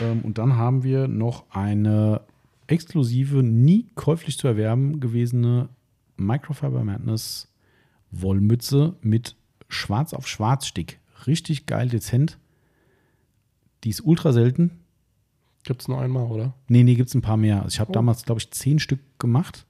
[0.00, 2.20] Ähm, und dann haben wir noch eine
[2.66, 5.70] exklusive, nie käuflich zu erwerben gewesene
[6.16, 7.50] Microfiber Madness
[8.10, 9.36] Wollmütze mit
[9.68, 11.00] Schwarz auf Schwarz Stick.
[11.26, 12.38] Richtig geil, dezent.
[13.84, 14.72] Die ist ultra selten.
[15.64, 16.52] Gibt es nur einmal, oder?
[16.68, 17.62] Nee, nee, gibt es ein paar mehr.
[17.62, 17.94] Also ich habe oh.
[17.94, 19.66] damals, glaube ich, zehn Stück gemacht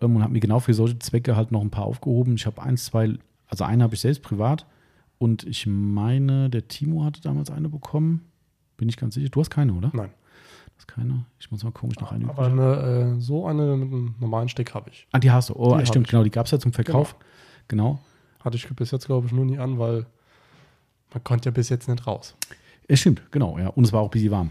[0.00, 2.34] ähm, und habe mir genau für solche Zwecke halt noch ein paar aufgehoben.
[2.34, 4.66] Ich habe eins, zwei Also eine habe ich selbst privat
[5.18, 8.30] und ich meine, der Timo hatte damals eine bekommen.
[8.76, 9.28] Bin ich ganz sicher.
[9.28, 9.90] Du hast keine, oder?
[9.92, 10.10] Nein.
[10.76, 11.26] Das ist keine.
[11.38, 14.48] Ich muss mal gucken, ich noch eine Aber eine, äh, so eine mit einem normalen
[14.48, 15.06] Steck habe ich.
[15.12, 15.54] Ah, die hast du.
[15.54, 16.24] Oh, die stimmt, genau.
[16.24, 17.16] Die gab es ja zum Verkauf.
[17.68, 17.92] Genau.
[17.92, 17.98] genau.
[18.42, 20.06] Hatte ich bis jetzt, glaube ich, nur nie an, weil
[21.12, 22.34] man konnte ja bis jetzt nicht raus.
[22.88, 23.68] Es stimmt, genau, ja.
[23.68, 24.50] Und es war auch ein bisschen warm.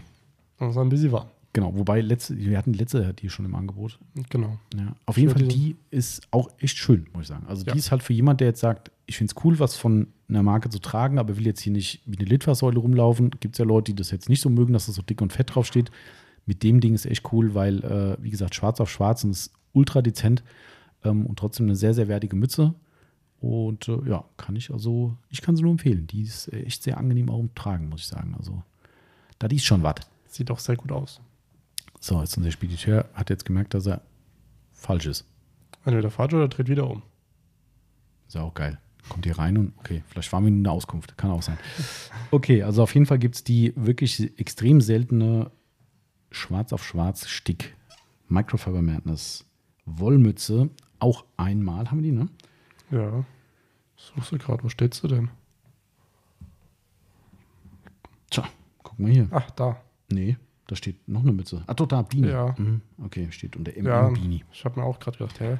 [0.58, 1.26] Und es war ein bisschen warm.
[1.52, 3.98] Genau, wobei letzte, wir hatten letzte die schon im Angebot.
[4.28, 4.58] Genau.
[4.76, 7.46] Ja, auf jeden Fall, die ist auch echt schön, muss ich sagen.
[7.48, 7.72] Also ja.
[7.72, 10.44] die ist halt für jemand, der jetzt sagt, ich finde es cool, was von einer
[10.44, 13.30] Marke zu tragen, aber will jetzt hier nicht wie eine Litfaßsäule rumlaufen.
[13.40, 15.32] Gibt es ja Leute, die das jetzt nicht so mögen, dass das so dick und
[15.32, 15.90] fett drauf steht.
[16.46, 19.52] Mit dem Ding ist echt cool, weil, äh, wie gesagt, schwarz auf schwarz und ist
[19.72, 20.44] ultra dezent
[21.02, 22.74] ähm, und trotzdem eine sehr, sehr wertige Mütze.
[23.40, 26.06] Und äh, ja, kann ich also, ich kann sie nur empfehlen.
[26.06, 28.36] Die ist echt sehr angenehm auch im Tragen, muss ich sagen.
[28.38, 28.62] Also,
[29.40, 29.96] da ist schon was.
[30.28, 31.20] Sieht auch sehr gut aus.
[32.02, 34.00] So, jetzt unser Spediteur hat jetzt gemerkt, dass er
[34.72, 35.26] falsch ist.
[35.84, 37.02] Entweder falsch oder dreht wieder um.
[38.26, 38.78] Ist ja auch geil.
[39.08, 41.16] Kommt hier rein und okay, vielleicht war mir eine Auskunft.
[41.18, 41.58] Kann auch sein.
[42.30, 45.50] Okay, also auf jeden Fall gibt es die wirklich extrem seltene
[46.30, 47.76] Schwarz auf Schwarz Stick
[48.28, 49.44] Microfiber Madness
[49.84, 50.70] Wollmütze.
[51.00, 52.28] Auch einmal haben wir die, ne?
[52.90, 53.24] Ja.
[53.96, 55.30] Suchst du gerade, wo steht sie denn?
[58.30, 58.44] Tja,
[58.82, 59.28] guck mal hier.
[59.32, 59.82] Ach, da.
[60.10, 60.36] Nee,
[60.70, 61.64] da steht noch eine Mütze.
[61.66, 62.28] Ach doch, da, Beanie.
[62.28, 62.54] Ja.
[62.56, 62.80] Mhm.
[63.02, 64.44] Okay, steht unter MM ja, Beanie.
[64.52, 65.58] Ich habe mir auch gerade gedacht, hä?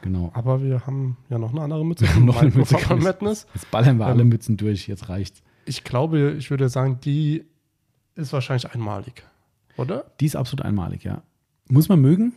[0.00, 0.30] Genau.
[0.32, 2.06] Aber wir haben ja noch eine andere Mütze.
[2.20, 3.46] noch eine Mütze von Madness.
[3.52, 5.42] Jetzt ballern wir ähm, alle Mützen durch, jetzt reicht's.
[5.66, 7.44] Ich glaube, ich würde sagen, die
[8.14, 9.22] ist wahrscheinlich einmalig,
[9.76, 10.10] oder?
[10.18, 11.22] Die ist absolut einmalig, ja.
[11.68, 12.32] Muss man mögen.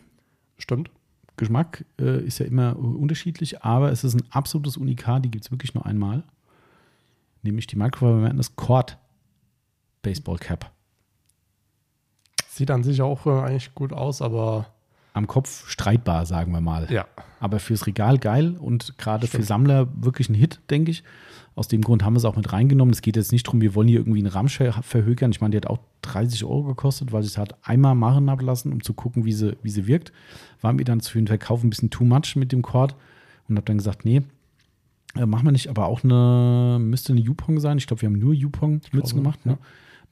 [0.58, 0.90] Stimmt.
[1.38, 5.50] Geschmack äh, ist ja immer unterschiedlich, aber es ist ein absolutes Unikat, die gibt es
[5.50, 6.24] wirklich nur einmal.
[7.42, 8.98] Nämlich die Microfiber Madness Cord
[10.02, 10.70] Baseball Cap.
[12.54, 14.66] Sieht an sich auch äh, eigentlich gut aus, aber.
[15.14, 16.86] Am Kopf streitbar, sagen wir mal.
[16.90, 17.06] Ja.
[17.40, 21.02] Aber fürs Regal geil und gerade für Sammler wirklich ein Hit, denke ich.
[21.54, 22.92] Aus dem Grund haben wir es auch mit reingenommen.
[22.92, 25.30] Es geht jetzt nicht darum, wir wollen hier irgendwie einen Ramsch verhökern.
[25.30, 28.44] Ich meine, die hat auch 30 Euro gekostet, weil ich es halt einmal machen habe
[28.44, 30.12] lassen, um zu gucken, wie sie, wie sie wirkt.
[30.60, 32.94] War mir dann für den Verkauf ein bisschen too much mit dem Cord
[33.48, 34.22] und habe dann gesagt, nee,
[35.14, 35.68] äh, machen wir nicht.
[35.68, 37.78] Aber auch eine, müsste eine Yupong sein.
[37.78, 39.44] Ich glaube, wir haben nur Yupong-Mützen gemacht.
[39.46, 39.58] Ne?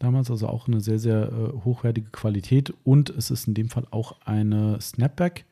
[0.01, 2.75] Damals also auch eine sehr, sehr äh, hochwertige Qualität.
[2.83, 5.45] Und es ist in dem Fall auch eine Snapback.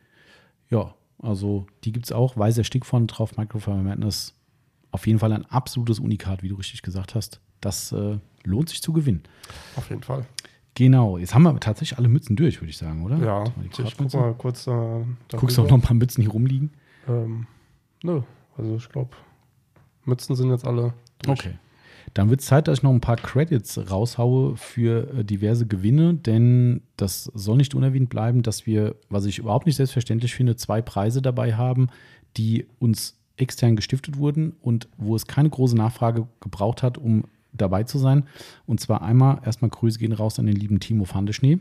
[0.71, 2.37] Ja, also die gibt es auch.
[2.37, 4.35] Weißer Stick vorne drauf, Microfiber Madness
[4.91, 7.41] auf jeden Fall ein absolutes Unikat, wie du richtig gesagt hast.
[7.61, 9.23] Das äh, lohnt sich zu gewinnen.
[9.77, 10.25] Auf jeden Fall.
[10.75, 13.19] Genau, jetzt haben wir tatsächlich alle Mützen durch, würde ich sagen, oder?
[13.19, 14.67] Ja, ich guck mal kurz.
[14.67, 16.71] Äh, Guckst du auch noch ein paar Mützen hier rumliegen?
[17.09, 17.47] Ähm,
[18.03, 18.23] nö,
[18.57, 19.11] also ich glaube,
[20.05, 21.41] Mützen sind jetzt alle durch.
[21.41, 21.59] Okay.
[22.15, 26.15] Dann wird es Zeit, dass ich noch ein paar Credits raushaue für äh, diverse Gewinne,
[26.15, 30.83] denn das soll nicht unerwähnt bleiben, dass wir, was ich überhaupt nicht selbstverständlich finde, zwei
[30.83, 31.89] Preise dabei haben,
[32.37, 37.85] die uns extern gestiftet wurden und wo es keine große Nachfrage gebraucht hat, um dabei
[37.85, 38.25] zu sein.
[38.67, 41.59] Und zwar einmal erstmal Grüße gehen raus an den lieben Timo Fandeschnee.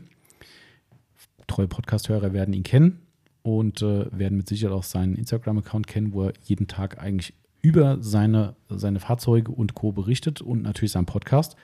[1.46, 3.00] Treue Podcast-Hörer werden ihn kennen
[3.42, 8.02] und äh, werden mit Sicherheit auch seinen Instagram-Account kennen, wo er jeden Tag eigentlich über
[8.02, 9.92] seine, seine Fahrzeuge und Co.
[9.92, 11.56] berichtet und natürlich seinen Podcast,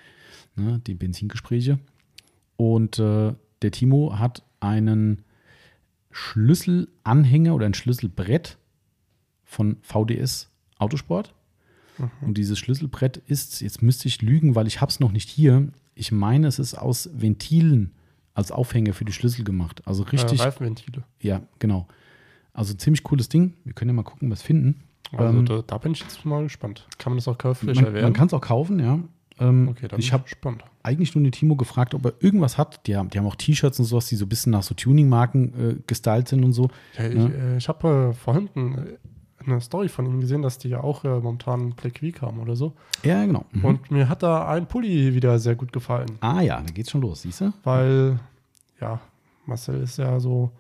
[0.56, 1.78] ne, die Benzingespräche.
[2.56, 5.22] Und äh, der Timo hat einen
[6.10, 8.58] Schlüsselanhänger oder ein Schlüsselbrett
[9.44, 11.34] von VDS Autosport.
[11.98, 12.10] Mhm.
[12.20, 15.68] Und dieses Schlüsselbrett ist, jetzt müsste ich lügen, weil ich habe es noch nicht hier.
[15.94, 17.92] Ich meine, es ist aus Ventilen
[18.34, 19.82] als Aufhänger für die Schlüssel gemacht.
[19.86, 20.40] Also richtig.
[20.40, 21.04] Äh, Reifenventile.
[21.20, 21.86] Ja, genau.
[22.52, 23.54] Also ziemlich cooles Ding.
[23.64, 24.82] Wir können ja mal gucken, was finden.
[25.12, 26.86] Also ähm, da, da, bin ich jetzt mal gespannt.
[26.98, 27.66] Kann man das auch kaufen?
[27.72, 28.98] Man, man kann es auch kaufen, ja.
[29.40, 30.24] Ähm, okay, dann ich habe
[30.82, 32.86] eigentlich nur den Timo gefragt, ob er irgendwas hat.
[32.86, 35.70] Die haben, die haben auch T-Shirts und sowas, die so ein bisschen nach so Tuning-Marken
[35.78, 36.68] äh, gestylt sind und so.
[36.96, 38.48] Ja, ich, äh, ich habe äh, vorhin
[39.44, 42.54] eine Story von ihm gesehen, dass die ja auch äh, momentan Black Week haben oder
[42.56, 42.74] so.
[43.02, 43.44] Ja, genau.
[43.52, 43.64] Mhm.
[43.64, 46.18] Und mir hat da ein Pulli wieder sehr gut gefallen.
[46.20, 47.52] Ah ja, da geht's schon los, siehst du?
[47.64, 48.20] Weil,
[48.80, 49.00] ja,
[49.46, 50.52] Marcel ist ja so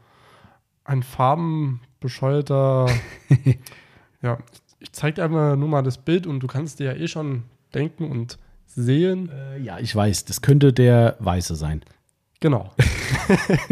[0.84, 2.88] ein farbenbescheuerter.
[4.24, 4.38] ja,
[4.80, 7.44] ich zeig dir einfach nur mal das Bild und du kannst dir ja eh schon
[7.74, 9.30] denken und sehen.
[9.30, 11.82] Äh, ja, ich weiß, das könnte der Weiße sein.
[12.40, 12.72] Genau.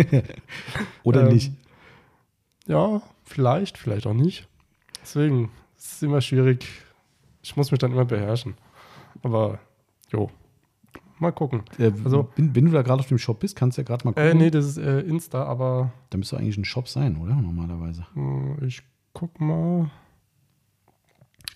[1.02, 1.52] oder ähm, nicht?
[2.66, 4.46] Ja, vielleicht, vielleicht auch nicht.
[5.02, 6.66] Deswegen ist es immer schwierig.
[7.42, 8.54] Ich muss mich dann immer beherrschen.
[9.22, 9.58] Aber,
[10.10, 10.30] jo.
[11.18, 11.62] Mal gucken.
[11.78, 14.04] Äh, also, wenn, wenn, du da gerade auf dem Shop bist, kannst du ja gerade
[14.04, 14.30] mal gucken.
[14.30, 15.92] Äh, nee, das ist äh, Insta, aber.
[16.10, 17.34] Da müsste eigentlich ein Shop sein, oder?
[17.34, 18.06] Normalerweise.
[18.14, 18.82] Hm, ich
[19.12, 19.90] guck mal.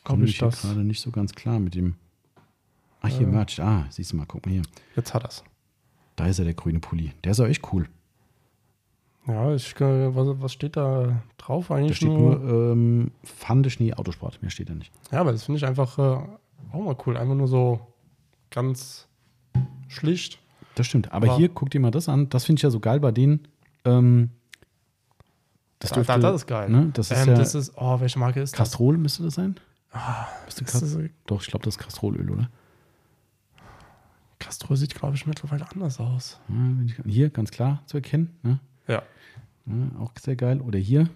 [0.07, 1.96] Komme ich das gerade nicht so ganz klar mit dem.
[3.00, 3.61] Ach, hier, äh, Merch.
[3.61, 4.62] Ah, siehst du mal, guck mal hier.
[4.94, 5.42] Jetzt hat er's.
[6.14, 7.12] Da ist er, der grüne Pulli.
[7.24, 7.88] Der ist auch echt cool.
[9.26, 11.90] Ja, ich, äh, was, was steht da drauf eigentlich?
[11.90, 14.40] Da steht nur, nur ähm, Fande Schnee Autosport.
[14.40, 14.92] Mehr steht da nicht.
[15.11, 16.02] Ja, aber das finde ich einfach äh,
[16.72, 17.16] auch mal cool.
[17.16, 17.80] Einfach nur so
[18.50, 19.09] ganz
[19.88, 20.38] schlicht.
[20.76, 21.11] Das stimmt.
[21.12, 22.28] Aber, aber hier, guck dir mal das an.
[22.28, 23.48] Das finde ich ja so geil bei denen.
[23.84, 24.30] Ähm,
[25.80, 26.70] das, dürfte, da, das ist geil.
[26.70, 26.90] Ne?
[26.94, 28.59] Das, ist ähm, ja das ist, oh, welche Marke ist das?
[28.59, 29.57] Castrol müsste das sein?
[29.97, 32.51] Ah, das das Doch, ich glaube, das ist Castrolöl, oder?
[34.38, 36.38] Castrol sieht, glaube ich, mittlerweile anders aus.
[36.49, 38.36] Ja, hier, ganz klar zu erkennen.
[38.42, 38.61] Ne?
[38.86, 39.03] Ja.
[39.66, 39.99] ja.
[39.99, 40.61] Auch sehr geil.
[40.61, 41.09] Oder hier,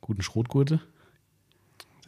[0.00, 0.80] guten Schrotgurte.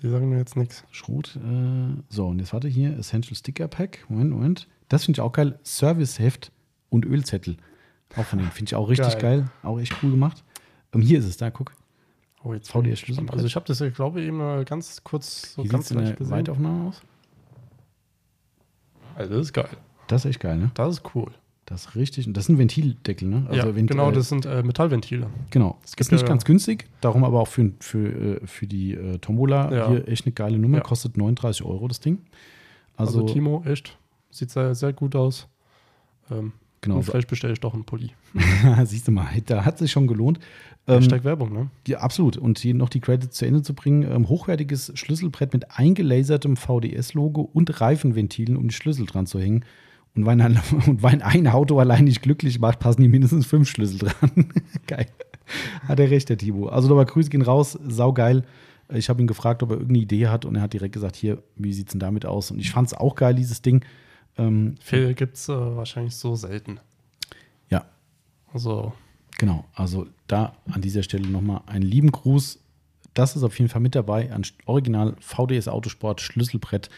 [0.03, 0.85] Die sagen mir jetzt nichts.
[0.91, 1.37] Schrot.
[1.37, 4.05] Äh, so, und jetzt warte hier, Essential Sticker Pack.
[4.09, 4.69] Moment, Moment.
[4.89, 5.59] Das finde ich auch geil.
[5.63, 6.53] Serviceheft
[6.89, 7.57] und Ölzettel.
[8.17, 8.51] Auch von denen.
[8.51, 9.41] Finde ich auch richtig geil.
[9.41, 9.51] geil.
[9.63, 10.45] Auch echt cool gemacht.
[10.93, 11.73] Um, ähm, hier ist es, da, guck.
[12.49, 13.29] Oh, jetzt VDS Schlüssel.
[13.31, 16.33] Also ich habe das, glaube ich, eben ganz kurz so Wie ganz leicht gesehen.
[16.35, 17.03] Weitaufnahme aus?
[19.15, 19.69] Also das ist geil.
[20.07, 20.71] Das ist echt geil, ne?
[20.73, 21.31] Das ist cool.
[21.67, 22.27] Das ist richtig.
[22.27, 23.45] Und das sind Ventildeckel, ne?
[23.49, 25.27] Also ja, Ventil, genau, das sind äh, Metallventile.
[25.51, 25.77] Genau.
[25.85, 29.19] Es ist nicht ja, ganz günstig, darum aber auch für, für, äh, für die äh,
[29.19, 29.89] Tombola ja.
[29.91, 30.81] hier echt eine geile Nummer.
[30.81, 32.23] Kostet 39 Euro das Ding.
[32.97, 33.99] Also, also Timo, echt,
[34.31, 35.47] sieht sehr, sehr gut aus.
[36.31, 36.97] Ähm, genau.
[36.97, 38.13] Und vielleicht bestelle ich doch einen Pulli.
[38.85, 40.39] Siehst du mal, da hat sich schon gelohnt.
[40.87, 41.71] Ähm, Hashtag Werbung, ne?
[41.87, 42.37] Ja, absolut.
[42.37, 44.11] Und hier noch die Credits zu Ende zu bringen.
[44.11, 49.65] Ähm, hochwertiges Schlüsselbrett mit eingelasertem VDS-Logo und Reifenventilen, um die Schlüssel dran zu hängen.
[50.15, 53.69] Und wenn, ein, und wenn ein Auto allein nicht glücklich macht, passen die mindestens fünf
[53.69, 54.49] Schlüssel dran.
[54.87, 55.07] geil.
[55.87, 56.69] Hat er recht, der Timo.
[56.69, 58.45] Also nochmal Grüße gehen raus, saugeil.
[58.93, 61.43] Ich habe ihn gefragt, ob er irgendeine Idee hat und er hat direkt gesagt, hier,
[61.57, 62.51] wie sieht es denn damit aus?
[62.51, 63.85] Und ich fand es auch geil, dieses Ding.
[64.39, 66.81] Ähm, Viel gibt es äh, wahrscheinlich so selten.
[67.69, 67.87] Ja.
[68.53, 68.93] Also.
[69.39, 72.59] Genau, also da an dieser Stelle nochmal einen lieben Gruß.
[73.15, 74.33] Das ist auf jeden Fall mit dabei.
[74.33, 76.89] Ein Original VDS Autosport Schlüsselbrett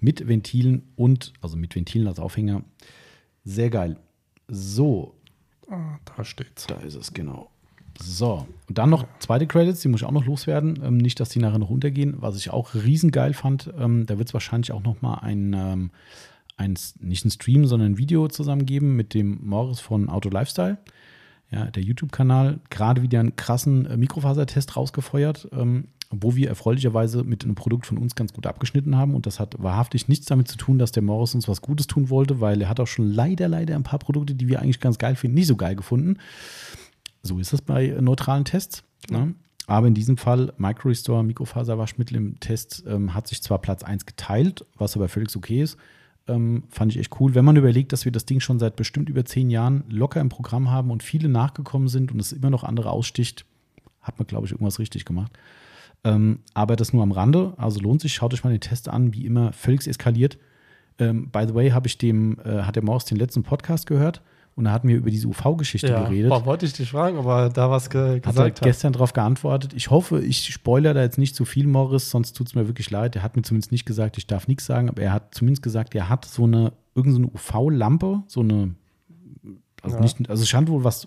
[0.00, 2.62] mit Ventilen und, also mit Ventilen als Aufhänger.
[3.44, 3.96] Sehr geil.
[4.48, 5.14] So.
[5.70, 6.66] Ah, da steht's.
[6.66, 7.50] Da ist es, genau.
[8.00, 10.78] So, und dann noch zweite Credits, die muss ich auch noch loswerden.
[10.84, 12.14] Ähm, nicht, dass die nachher noch runtergehen.
[12.20, 15.90] Was ich auch riesengeil fand, ähm, da wird es wahrscheinlich auch noch mal ein, ähm,
[16.58, 20.78] ein, nicht ein Stream, sondern ein Video zusammengeben mit dem Morris von Auto Lifestyle.
[21.50, 25.48] Ja, der YouTube-Kanal, gerade wieder einen krassen äh, Mikrofasertest rausgefeuert.
[25.52, 29.14] Ähm, wo wir erfreulicherweise mit einem Produkt von uns ganz gut abgeschnitten haben.
[29.14, 32.08] Und das hat wahrhaftig nichts damit zu tun, dass der Morris uns was Gutes tun
[32.08, 34.98] wollte, weil er hat auch schon leider, leider ein paar Produkte, die wir eigentlich ganz
[34.98, 36.16] geil finden, nicht so geil gefunden.
[37.22, 38.84] So ist das bei neutralen Tests.
[39.10, 39.34] Ne?
[39.66, 44.64] Aber in diesem Fall, Micro-Restore, Mikrofaserwaschmittel im Test, ähm, hat sich zwar Platz 1 geteilt,
[44.76, 45.76] was aber völlig okay ist.
[46.28, 47.34] Ähm, fand ich echt cool.
[47.34, 50.28] Wenn man überlegt, dass wir das Ding schon seit bestimmt über zehn Jahren locker im
[50.28, 53.44] Programm haben und viele nachgekommen sind und es immer noch andere aussticht,
[54.02, 55.32] hat man, glaube ich, irgendwas richtig gemacht.
[56.04, 57.54] Ähm, aber das nur am Rande.
[57.56, 60.38] Also lohnt sich, schaut euch mal den Test an, wie immer, völlig eskaliert.
[60.98, 64.22] Ähm, by the way, habe ich dem, äh, hat der Maus den letzten Podcast gehört
[64.58, 66.30] und da hatten wir über diese UV-Geschichte ja, geredet.
[66.30, 68.60] Boah, wollte ich dich fragen, aber da was ge gesagt hat.
[68.60, 69.72] Er gestern darauf geantwortet.
[69.72, 72.90] Ich hoffe, ich spoilere da jetzt nicht zu viel, Morris, sonst tut es mir wirklich
[72.90, 73.14] leid.
[73.14, 75.94] Er hat mir zumindest nicht gesagt, ich darf nichts sagen, aber er hat zumindest gesagt,
[75.94, 78.74] er hat so eine, irgendeine so UV-Lampe, so eine,
[79.80, 80.02] also ja.
[80.02, 81.06] nicht, also es scheint wohl was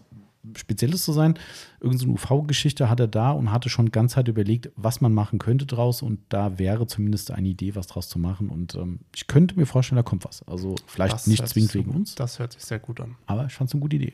[0.55, 1.37] Spezielles zu sein.
[1.79, 5.39] Irgendeine so UV-Geschichte hat er da und hatte schon ganz halt überlegt, was man machen
[5.39, 6.01] könnte draus.
[6.01, 8.49] Und da wäre zumindest eine Idee, was draus zu machen.
[8.49, 10.47] Und ähm, ich könnte mir vorstellen, da kommt was.
[10.47, 12.15] Also vielleicht das nicht zwingend wegen uns.
[12.15, 13.15] Das hört sich sehr gut an.
[13.25, 14.13] Aber ich fand es eine gute Idee.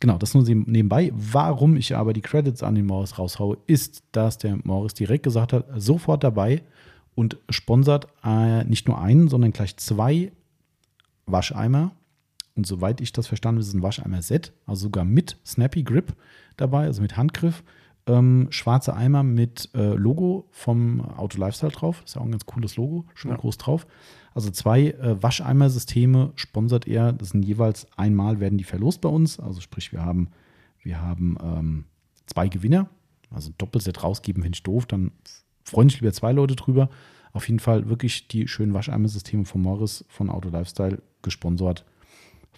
[0.00, 1.10] Genau, das nur nebenbei.
[1.14, 5.52] Warum ich aber die Credits an den Morris raushaue, ist, dass der Morris direkt gesagt
[5.52, 6.62] hat, sofort dabei
[7.14, 10.32] und sponsert äh, nicht nur einen, sondern gleich zwei
[11.24, 11.92] Wascheimer
[12.56, 16.14] und soweit ich das verstanden habe, ist ein Wascheimer-Set, also sogar mit Snappy Grip
[16.56, 17.62] dabei, also mit Handgriff.
[18.08, 22.02] Ähm, schwarze Eimer mit äh, Logo vom Auto Lifestyle drauf.
[22.04, 23.36] Ist ja auch ein ganz cooles Logo, schön ja.
[23.36, 23.86] groß drauf.
[24.32, 27.12] Also zwei äh, Wascheimer-Systeme sponsert er.
[27.12, 29.38] Das sind jeweils einmal werden die verlost bei uns.
[29.40, 30.28] Also sprich, wir haben,
[30.82, 31.84] wir haben ähm,
[32.26, 32.88] zwei Gewinner.
[33.30, 34.86] Also ein Doppelset rausgeben finde ich doof.
[34.86, 35.10] Dann
[35.64, 36.88] freuen sich lieber zwei Leute drüber.
[37.32, 41.84] Auf jeden Fall wirklich die schönen Wascheimer-Systeme von Morris von Auto Lifestyle gesponsert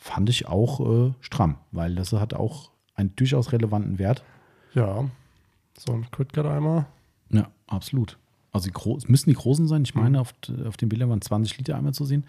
[0.01, 4.23] fand ich auch äh, stramm, weil das hat auch einen durchaus relevanten Wert.
[4.75, 5.05] Ja,
[5.79, 6.87] so ein Quidcat-Eimer.
[7.31, 8.19] Ja, absolut.
[8.53, 9.83] Also die es müssen die großen sein.
[9.83, 10.17] Ich meine, mhm.
[10.17, 10.35] auf,
[10.67, 12.25] auf den Bildern waren 20 Liter Eimer zu sehen.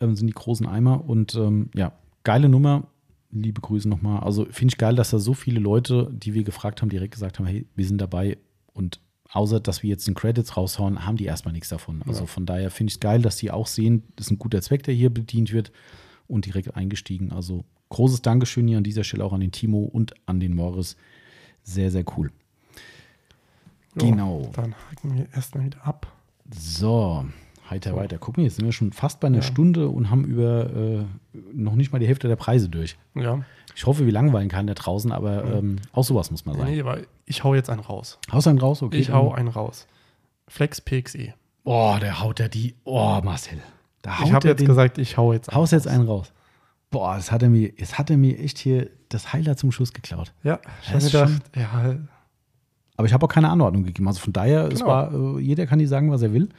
[0.00, 1.08] Ähm, sind die großen Eimer.
[1.08, 1.92] Und ähm, ja,
[2.22, 2.84] geile Nummer.
[3.30, 4.22] Liebe Grüße nochmal.
[4.22, 7.38] Also finde ich geil, dass da so viele Leute, die wir gefragt haben, direkt gesagt
[7.38, 8.38] haben, hey, wir sind dabei.
[8.72, 9.00] Und
[9.32, 12.02] außer, dass wir jetzt den Credits raushauen, haben die erstmal nichts davon.
[12.06, 12.26] Also ja.
[12.26, 14.84] von daher finde ich es geil, dass die auch sehen, das ist ein guter Zweck,
[14.84, 15.72] der hier bedient wird
[16.28, 17.32] und direkt eingestiegen.
[17.32, 20.96] Also großes Dankeschön hier an dieser Stelle auch an den Timo und an den Morris.
[21.62, 22.30] Sehr, sehr cool.
[24.00, 24.50] Jo, genau.
[24.52, 26.12] Dann haken wir erstmal wieder ab.
[26.50, 27.24] So,
[27.70, 27.96] heiter so.
[27.96, 28.18] weiter.
[28.18, 29.42] Guck mal, jetzt sind wir schon fast bei einer ja.
[29.42, 31.04] Stunde und haben über äh,
[31.52, 32.96] noch nicht mal die Hälfte der Preise durch.
[33.14, 33.44] Ja.
[33.76, 36.70] Ich hoffe, wir langweilen keinen da draußen, aber ähm, auch sowas muss man sagen.
[36.70, 38.18] Nee, aber ich hau jetzt einen raus.
[38.30, 38.82] Haust einen raus?
[38.82, 38.98] Okay.
[38.98, 39.86] Ich hau einen raus.
[40.46, 41.34] Flex PXE.
[41.64, 42.74] Oh, der haut ja die.
[42.84, 43.58] Oh, Marcel.
[44.04, 46.30] Da haut ich habe jetzt den, gesagt, ich hau jetzt einen Haust jetzt einen raus.
[46.90, 49.94] Boah, das hat er mir, jetzt hat er mir echt hier das Highlight zum Schluss
[49.94, 50.34] geklaut.
[50.42, 51.96] Ja, ich habe gedacht, ja.
[52.96, 54.06] Aber ich habe auch keine Anordnung gegeben.
[54.06, 54.86] Also von daher, genau.
[54.86, 56.50] war, äh, jeder kann nicht sagen, was er will.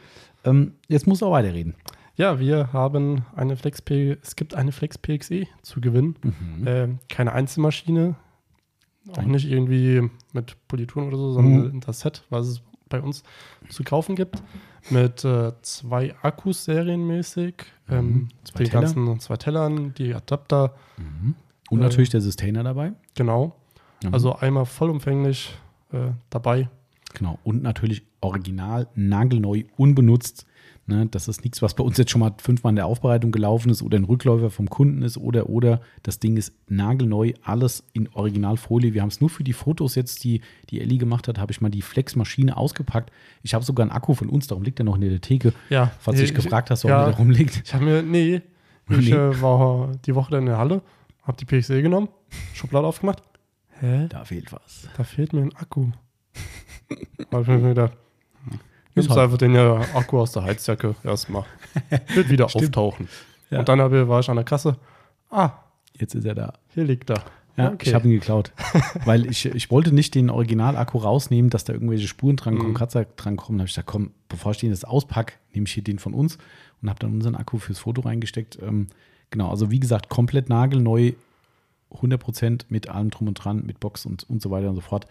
[0.43, 1.75] Ähm, jetzt muss er auch weiterreden.
[2.15, 6.15] Ja, wir haben eine Flex P, es gibt eine Flex PXE zu gewinnen.
[6.23, 6.67] Mhm.
[6.67, 8.15] Äh, keine Einzelmaschine,
[9.15, 11.79] auch nicht irgendwie mit Polituren oder so, sondern mhm.
[11.81, 13.23] das Set, was es bei uns
[13.69, 14.41] zu kaufen gibt.
[14.89, 17.55] Mit äh, zwei Akkus serienmäßig,
[17.87, 17.93] mhm.
[17.93, 18.81] ähm, zwei den Teller.
[18.81, 20.75] ganzen zwei Tellern, die Adapter.
[20.97, 21.35] Mhm.
[21.69, 22.93] Und äh, natürlich der Sustainer dabei.
[23.15, 23.55] Genau.
[24.03, 24.13] Mhm.
[24.13, 25.57] Also einmal vollumfänglich
[25.91, 26.69] äh, dabei.
[27.15, 27.39] Genau.
[27.43, 30.45] Und natürlich original, nagelneu, unbenutzt
[30.87, 33.71] Ne, das ist nichts, was bei uns jetzt schon mal fünfmal in der Aufbereitung gelaufen
[33.71, 38.07] ist oder ein Rückläufer vom Kunden ist oder oder das Ding ist nagelneu, alles in
[38.09, 38.93] Originalfolie.
[38.93, 41.59] Wir haben es nur für die Fotos jetzt, die die Ellie gemacht hat, habe ich
[41.59, 43.11] mal die Flex-Maschine ausgepackt.
[43.41, 45.53] Ich habe sogar einen Akku von uns, darum liegt er noch in der Theke.
[45.71, 45.91] Ja.
[45.97, 47.63] Falls du dich gefragt hast, warum ja, der rumliegt.
[47.65, 48.43] Ich habe mir, nee,
[48.87, 50.83] ich äh, war die Woche in der Halle,
[51.23, 52.09] habe die PXE genommen,
[52.53, 53.23] Schublade aufgemacht.
[53.79, 54.05] Hä?
[54.09, 54.87] Da fehlt was.
[54.95, 55.87] Da fehlt mir ein Akku.
[57.31, 57.97] habe ich mir gedacht,
[58.95, 59.19] Nimmst halt.
[59.19, 61.45] einfach den Akku aus der Heizjacke erstmal.
[62.13, 63.09] Wird wieder auftauchen.
[63.49, 63.59] Ja.
[63.59, 64.77] Und dann war ich an der Kasse.
[65.29, 65.51] Ah,
[65.93, 66.53] jetzt ist er da.
[66.73, 67.23] Hier liegt er.
[67.57, 67.87] Ja, okay.
[67.87, 68.51] ich habe ihn geklaut.
[69.05, 72.75] Weil ich, ich wollte nicht den Original-Akku rausnehmen, dass da irgendwelche Spuren drankommen, mhm.
[72.75, 73.59] Kratzer drankommen.
[73.59, 76.13] Da habe ich gesagt, komm, bevor ich den jetzt auspacke, nehme ich hier den von
[76.13, 76.37] uns
[76.81, 78.59] und habe dann unseren Akku fürs Foto reingesteckt.
[78.61, 78.87] Ähm,
[79.29, 81.13] genau, also wie gesagt, komplett nagelneu,
[81.91, 85.07] 100% mit allem drum und dran, mit Box und, und so weiter und so fort.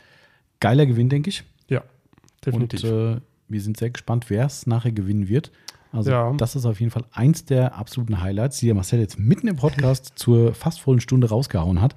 [0.60, 1.44] Geiler Gewinn, denke ich.
[1.68, 1.82] Ja,
[2.44, 2.84] definitiv.
[2.84, 3.20] Und äh,
[3.54, 5.52] wir sind sehr gespannt, wer es nachher gewinnen wird.
[5.92, 6.32] Also ja.
[6.36, 9.56] das ist auf jeden Fall eins der absoluten Highlights, die der Marcel jetzt mitten im
[9.56, 11.94] Podcast zur fast vollen Stunde rausgehauen hat.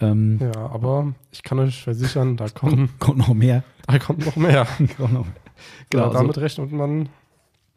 [0.00, 3.62] Ähm, ja, aber ich kann euch versichern, da kommt, kommt noch mehr.
[3.86, 4.66] Da kommt noch mehr.
[4.88, 5.26] genau,
[5.92, 7.10] also, damit rechnet man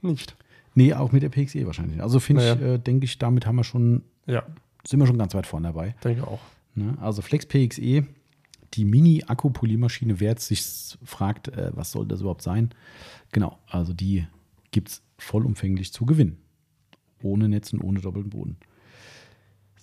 [0.01, 0.37] nicht.
[0.75, 2.01] Nee, auch mit der PXE wahrscheinlich.
[2.01, 2.55] Also finde naja.
[2.55, 4.43] ich, äh, denke ich, damit haben wir schon, ja.
[4.87, 5.95] sind wir schon ganz weit vorne dabei.
[6.05, 6.39] Denke auch.
[6.75, 6.97] Ne?
[7.01, 8.05] Also Flex PXE
[8.73, 10.63] die Mini-Akku-Polymaschine, wer jetzt sich
[11.03, 12.69] fragt, äh, was soll das überhaupt sein?
[13.31, 14.25] Genau, also die
[14.71, 16.37] gibt es vollumfänglich zu gewinnen.
[17.21, 18.57] Ohne Netz und ohne doppelten Boden.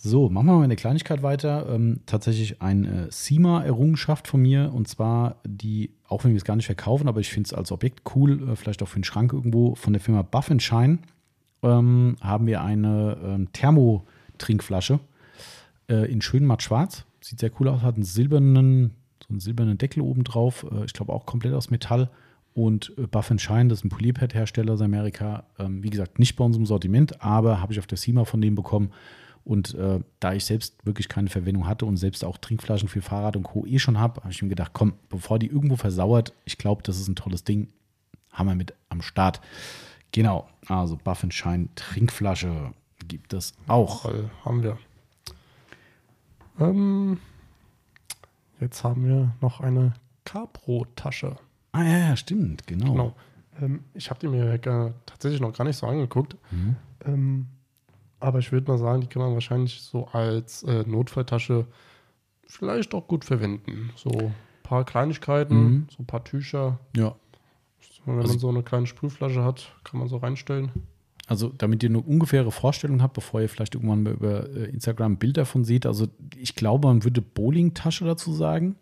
[0.03, 1.68] So, machen wir mal eine Kleinigkeit weiter.
[1.68, 6.57] Ähm, tatsächlich eine äh, SIMA-Errungenschaft von mir und zwar die, auch wenn wir es gar
[6.57, 9.32] nicht verkaufen, aber ich finde es als Objekt cool, äh, vielleicht auch für den Schrank
[9.32, 10.99] irgendwo, von der Firma Buff Shine
[11.62, 15.01] ähm, haben wir eine ähm, Thermotrinkflasche
[15.91, 18.92] äh, in schön matt schwarz Sieht sehr cool aus, hat einen silbernen,
[19.22, 20.66] so einen silbernen Deckel oben drauf.
[20.70, 22.10] Äh, ich glaube auch komplett aus Metall.
[22.52, 25.44] Und äh, Buff Shine, das ist ein Polierpad-Hersteller aus Amerika.
[25.58, 28.54] Ähm, wie gesagt, nicht bei unserem Sortiment, aber habe ich auf der SEMA von dem
[28.54, 28.92] bekommen.
[29.44, 33.36] Und äh, da ich selbst wirklich keine Verwendung hatte und selbst auch Trinkflaschen für Fahrrad
[33.36, 33.64] und Co.
[33.66, 36.98] eh schon habe, habe ich mir gedacht, komm, bevor die irgendwo versauert, ich glaube, das
[37.00, 37.68] ist ein tolles Ding,
[38.30, 39.40] haben wir mit am Start.
[40.12, 42.72] Genau, also Buff Shine Trinkflasche
[43.08, 44.02] gibt es auch.
[44.02, 44.78] Voll, haben wir.
[46.61, 47.18] Ähm,
[48.61, 49.94] jetzt haben wir noch eine
[50.24, 51.36] Capro-Tasche.
[51.72, 52.92] Ah ja, ja, stimmt, genau.
[52.92, 53.16] genau.
[53.61, 54.58] Ähm, ich habe die mir äh,
[55.06, 56.36] tatsächlich noch gar nicht so angeguckt.
[56.50, 56.76] Mhm.
[57.04, 57.46] Ähm,
[58.20, 61.66] aber ich würde mal sagen, die kann man wahrscheinlich so als äh, Notfalltasche
[62.46, 63.90] vielleicht auch gut verwenden.
[63.96, 65.86] So ein paar Kleinigkeiten, mhm.
[65.90, 66.78] so ein paar Tücher.
[66.94, 67.14] Ja.
[68.04, 70.70] Wenn also man so eine kleine Sprühflasche hat, kann man so reinstellen.
[71.31, 75.16] Also, damit ihr eine ungefähre Vorstellung habt, bevor ihr vielleicht irgendwann mal über äh, Instagram
[75.16, 75.87] Bilder davon seht.
[75.87, 78.74] Also, ich glaube, man würde Bowling-Tasche dazu sagen.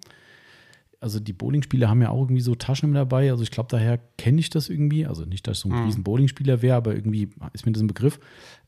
[0.98, 3.30] Also, die Bowling-Spieler haben ja auch irgendwie so Taschen mit dabei.
[3.30, 5.04] Also, ich glaube, daher kenne ich das irgendwie.
[5.04, 5.84] Also, nicht, dass ich so ein mhm.
[5.84, 8.18] riesen Bowling-Spieler wäre, aber irgendwie ist mir das ein Begriff.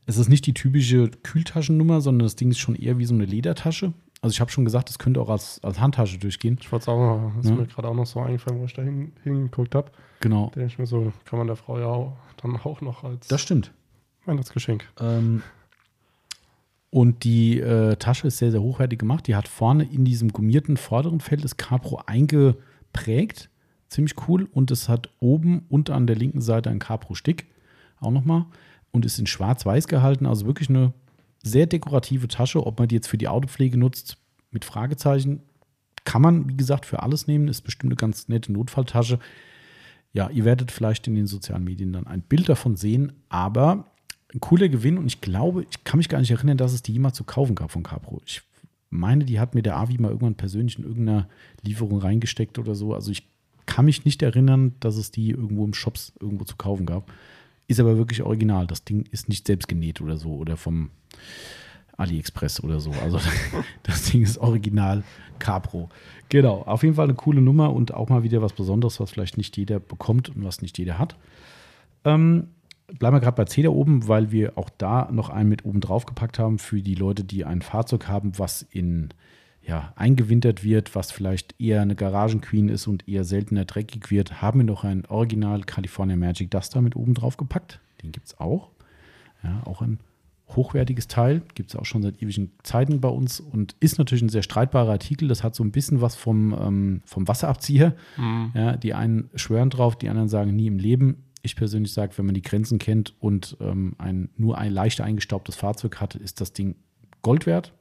[0.05, 3.25] Es ist nicht die typische Kühltaschennummer, sondern das Ding ist schon eher wie so eine
[3.25, 3.93] Ledertasche.
[4.21, 6.57] Also, ich habe schon gesagt, das könnte auch als, als Handtasche durchgehen.
[6.61, 7.57] Ich wollte es auch, das ist ja.
[7.57, 9.91] mir gerade auch noch so eingefallen, wo ich da hingeguckt habe.
[10.19, 10.51] Genau.
[10.55, 13.41] Denke ich mir so, kann man der Frau ja auch dann auch noch als das
[13.41, 13.71] stimmt.
[14.25, 14.87] Weihnachtsgeschenk.
[14.99, 15.41] Ähm,
[16.91, 19.25] und die äh, Tasche ist sehr, sehr hochwertig gemacht.
[19.27, 23.49] Die hat vorne in diesem gummierten vorderen Feld das Capro eingeprägt.
[23.87, 24.47] Ziemlich cool.
[24.51, 27.47] Und es hat oben und an der linken Seite ein Capro-Stick.
[27.99, 28.45] Auch nochmal.
[28.91, 30.25] Und ist in schwarz-weiß gehalten.
[30.25, 30.93] Also wirklich eine
[31.43, 32.65] sehr dekorative Tasche.
[32.65, 34.17] Ob man die jetzt für die Autopflege nutzt,
[34.51, 35.41] mit Fragezeichen.
[36.03, 37.47] Kann man, wie gesagt, für alles nehmen.
[37.47, 39.19] Ist bestimmt eine ganz nette Notfalltasche
[40.13, 43.85] ja, ihr werdet vielleicht in den sozialen Medien dann ein Bild davon sehen, aber
[44.33, 46.93] ein cooler Gewinn und ich glaube, ich kann mich gar nicht erinnern, dass es die
[46.93, 48.21] jemals zu kaufen gab von Capro.
[48.25, 48.41] Ich
[48.89, 51.29] meine, die hat mir der Avi mal irgendwann persönlich in irgendeiner
[51.61, 52.93] Lieferung reingesteckt oder so.
[52.93, 53.27] Also ich
[53.65, 57.11] kann mich nicht erinnern, dass es die irgendwo im Shops irgendwo zu kaufen gab.
[57.71, 58.67] Ist aber wirklich original.
[58.67, 60.91] Das Ding ist nicht selbst genäht oder so oder vom
[61.97, 62.91] AliExpress oder so.
[63.03, 63.19] Also
[63.83, 65.03] das Ding ist original
[65.39, 65.89] Capro.
[66.29, 69.37] Genau, auf jeden Fall eine coole Nummer und auch mal wieder was Besonderes, was vielleicht
[69.37, 71.15] nicht jeder bekommt und was nicht jeder hat.
[72.05, 72.47] Ähm,
[72.99, 75.81] bleiben wir gerade bei C da oben, weil wir auch da noch einen mit oben
[75.81, 79.09] drauf gepackt haben für die Leute, die ein Fahrzeug haben, was in
[79.71, 84.59] ja, eingewintert wird, was vielleicht eher eine Garagenqueen ist und eher seltener dreckig wird, haben
[84.59, 87.79] wir noch ein Original California Magic Duster mit oben drauf gepackt.
[88.03, 88.71] Den gibt es auch.
[89.41, 89.99] Ja, auch ein
[90.49, 94.27] hochwertiges Teil, gibt es auch schon seit ewigen Zeiten bei uns und ist natürlich ein
[94.27, 95.29] sehr streitbarer Artikel.
[95.29, 97.95] Das hat so ein bisschen was vom, ähm, vom Wasserabzieher.
[98.17, 98.51] Mhm.
[98.53, 101.23] Ja, die einen schwören drauf, die anderen sagen nie im Leben.
[101.43, 105.55] Ich persönlich sage, wenn man die Grenzen kennt und ähm, ein, nur ein leicht eingestaubtes
[105.55, 106.75] Fahrzeug hat, ist das Ding
[107.21, 107.71] Gold wert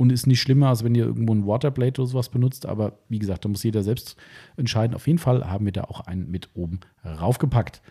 [0.00, 2.64] und ist nicht schlimmer, als wenn ihr irgendwo ein Waterblade oder sowas benutzt.
[2.64, 4.16] Aber wie gesagt, da muss jeder selbst
[4.56, 4.94] entscheiden.
[4.94, 7.82] Auf jeden Fall haben wir da auch einen mit oben raufgepackt.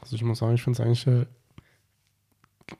[0.00, 1.26] Also ich muss sagen, ich finde es eigentlich äh,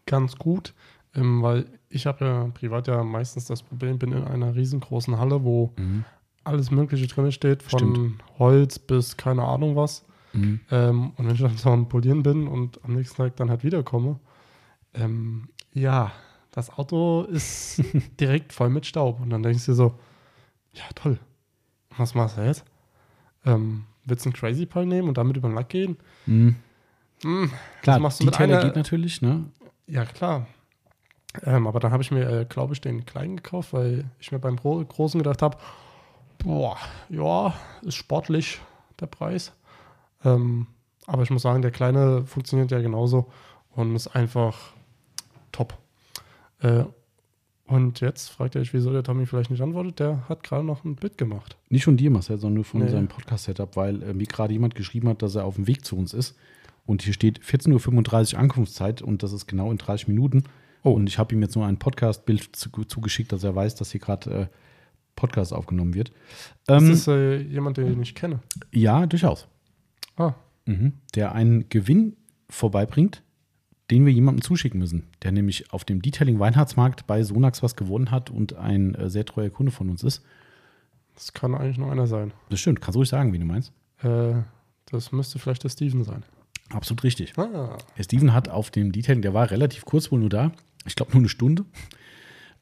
[0.06, 0.72] ganz gut,
[1.14, 5.44] ähm, weil ich habe ja privat ja meistens das Problem, bin in einer riesengroßen Halle,
[5.44, 6.06] wo mhm.
[6.44, 8.24] alles Mögliche drin steht, von Stimmt.
[8.38, 10.06] Holz bis keine Ahnung was.
[10.32, 10.60] Mhm.
[10.70, 13.62] Ähm, und wenn ich dann so am Polieren bin und am nächsten Tag dann halt
[13.62, 14.18] wiederkomme,
[14.94, 16.12] ähm, ja,
[16.51, 17.82] das Auto ist
[18.20, 19.20] direkt voll mit Staub.
[19.20, 19.98] Und dann denkst du dir so,
[20.72, 21.18] ja, toll.
[21.96, 22.64] Was machst du jetzt?
[23.44, 25.96] Ähm, willst du einen Crazy Pal nehmen und damit über den Lack gehen?
[26.26, 26.57] Mhm.
[27.22, 27.53] Mhm.
[27.82, 29.44] Klar, was machst du die mit einer, geht natürlich, ne?
[29.86, 30.46] Ja, klar.
[31.44, 34.38] Ähm, aber dann habe ich mir, äh, glaube ich, den kleinen gekauft, weil ich mir
[34.38, 35.59] beim Großen gedacht habe,
[36.38, 36.76] boah,
[37.09, 38.61] ja, ist sportlich
[38.98, 39.53] der Preis.
[40.24, 40.66] Ähm,
[41.07, 43.30] aber ich muss sagen, der kleine funktioniert ja genauso
[43.74, 44.57] und ist einfach
[45.53, 45.76] top.
[46.61, 46.84] Äh,
[47.66, 50.00] und jetzt fragt ihr euch, wieso der Tommy vielleicht nicht antwortet.
[50.00, 51.56] Der hat gerade noch ein Bit gemacht.
[51.68, 52.86] Nicht von dir, Marcel, sondern nur von nee.
[52.86, 55.96] unserem Podcast-Setup, weil äh, mir gerade jemand geschrieben hat, dass er auf dem Weg zu
[55.96, 56.36] uns ist.
[56.84, 60.44] Und hier steht 14.35 Uhr Ankunftszeit und das ist genau in 30 Minuten.
[60.82, 60.90] Oh.
[60.90, 64.30] Und ich habe ihm jetzt nur ein Podcast-Bild zugeschickt, dass er weiß, dass hier gerade
[64.30, 64.46] äh,
[65.14, 66.11] Podcast aufgenommen wird.
[66.66, 68.40] Ähm, ist das äh, jemand, den ich kenne?
[68.72, 69.46] Ja, durchaus.
[70.16, 70.34] Ah.
[70.66, 70.94] Mhm.
[71.14, 72.16] Der einen Gewinn
[72.48, 73.22] vorbeibringt,
[73.91, 78.11] den wir jemandem zuschicken müssen, der nämlich auf dem Detailing Weihnachtsmarkt bei Sonax was gewonnen
[78.11, 80.22] hat und ein äh, sehr treuer Kunde von uns ist.
[81.14, 82.32] Das kann eigentlich nur einer sein.
[82.49, 82.80] Das stimmt.
[82.80, 83.72] Kannst du ruhig sagen, wie du meinst?
[84.03, 84.34] Äh,
[84.86, 86.22] das müsste vielleicht der Steven sein.
[86.70, 87.36] Absolut richtig.
[87.36, 87.76] Ah.
[87.99, 90.53] Der Steven hat auf dem Detailing, der war relativ kurz wohl nur da,
[90.86, 91.64] ich glaube nur eine Stunde.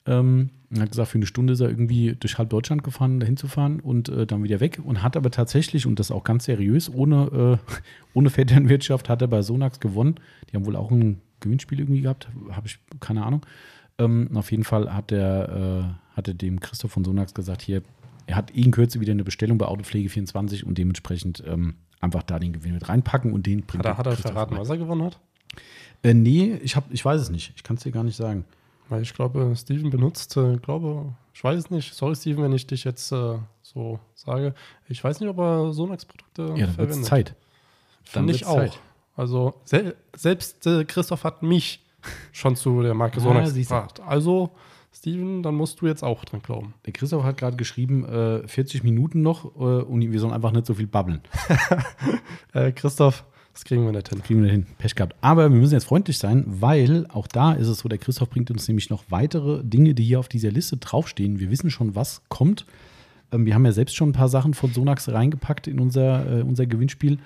[0.08, 3.36] Ähm, er hat gesagt, für eine Stunde ist er irgendwie durch halb Deutschland gefahren, dahin
[3.36, 4.80] zu fahren und äh, dann wieder weg.
[4.82, 7.74] Und hat aber tatsächlich, und das auch ganz seriös, ohne, äh,
[8.14, 10.16] ohne Vetternwirtschaft, hat er bei Sonax gewonnen.
[10.50, 13.46] Die haben wohl auch ein Gewinnspiel irgendwie gehabt, habe ich keine Ahnung.
[13.98, 17.82] Ähm, auf jeden Fall hat er, äh, hatte dem Christoph von Sonax gesagt, hier,
[18.26, 22.52] er hat in Kürze wieder eine Bestellung bei Autopflege24 und dementsprechend ähm, einfach da den
[22.52, 25.18] Gewinn mit reinpacken und den bringt Hat er, hat er verraten, was er gewonnen hat?
[26.02, 27.52] Äh, nee, ich, hab, ich weiß es nicht.
[27.56, 28.44] Ich kann es dir gar nicht sagen.
[28.88, 31.94] Weil ich glaube, Steven benutzt, äh, glaube, ich weiß es nicht.
[31.94, 34.54] Sorry, Steven, wenn ich dich jetzt äh, so sage.
[34.88, 37.04] Ich weiß nicht, ob er Sonax-Produkte ja, dann verwendet.
[37.04, 37.34] Zeit.
[38.02, 38.56] Finde ich auch.
[38.56, 38.80] Zeit.
[39.16, 41.84] Also se selbst äh, Christoph hat mich
[42.32, 44.00] schon zu der Marke Sonax gebracht.
[44.00, 44.50] Also,
[44.94, 46.74] Steven, dann musst du jetzt auch dran glauben.
[46.86, 50.66] Der Christoph hat gerade geschrieben, äh, 40 Minuten noch äh, und wir sollen einfach nicht
[50.66, 51.20] so viel babbeln.
[52.54, 53.26] Äh, Christoph,
[53.58, 54.22] das kriegen wir nicht hin.
[54.22, 54.66] Kriegen wir hin.
[54.78, 55.16] Pech gehabt.
[55.20, 58.52] Aber wir müssen jetzt freundlich sein, weil auch da ist es so, der Christoph bringt
[58.52, 61.40] uns nämlich noch weitere Dinge, die hier auf dieser Liste draufstehen.
[61.40, 62.66] Wir wissen schon, was kommt.
[63.32, 66.42] Ähm, wir haben ja selbst schon ein paar Sachen von Sonax reingepackt in unser, äh,
[66.42, 67.18] unser Gewinnspiel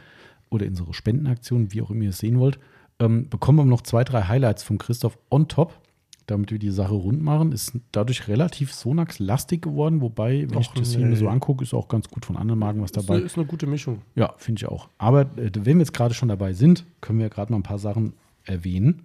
[0.49, 2.59] oder in unsere Spendenaktion, wie auch immer ihr es sehen wollt.
[2.99, 5.79] Ähm, bekommen wir noch zwei, drei Highlights von Christoph on top
[6.27, 7.53] damit wir die Sache rund machen.
[7.53, 11.17] Ist dadurch relativ Sonax-lastig geworden, wobei, wenn Och, ich das hier nee.
[11.17, 13.19] so angucke, ist auch ganz gut von anderen Marken was dabei.
[13.19, 14.03] Ist eine gute Mischung.
[14.15, 14.89] Ja, finde ich auch.
[14.99, 17.65] Aber äh, wenn wir jetzt gerade schon dabei sind, können wir ja gerade mal ein
[17.65, 18.15] paar Sachen
[18.45, 19.05] erwähnen.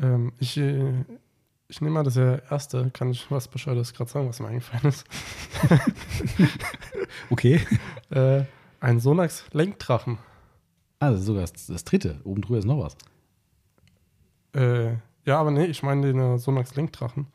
[0.00, 0.92] Ähm, ich, äh,
[1.68, 5.04] ich nehme mal das erste, kann ich was Bescheuertes gerade sagen, was mir eingefallen ist.
[7.30, 7.60] okay.
[8.10, 8.44] Äh,
[8.78, 10.18] ein Sonax-Lenkdrachen.
[10.98, 12.20] Ah, das ist sogar das, das dritte.
[12.24, 12.94] Oben drüber ist noch was.
[14.52, 17.26] Äh, ja, aber nee, ich meine den äh, Sonax Lenkdrachen.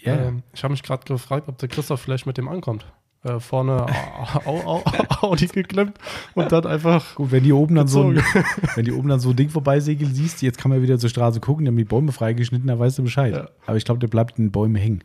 [0.00, 0.16] Ja.
[0.16, 2.86] Ähm, ich habe mich gerade gefragt, ob der Christoph vielleicht mit dem ankommt.
[3.22, 3.86] Äh, vorne
[4.44, 4.82] au, au,
[5.22, 5.98] Audi geklemmt
[6.34, 7.14] und dann einfach.
[7.16, 8.16] Gut, wenn die oben dann so ein,
[8.74, 11.40] wenn die oben dann so ein Ding vorbeisegeln siehst, jetzt kann man wieder zur Straße
[11.40, 13.34] gucken, die haben die Bäume freigeschnitten, da weißt du Bescheid.
[13.34, 13.48] Ja.
[13.66, 15.02] Aber ich glaube, der bleibt in den Bäumen hängen.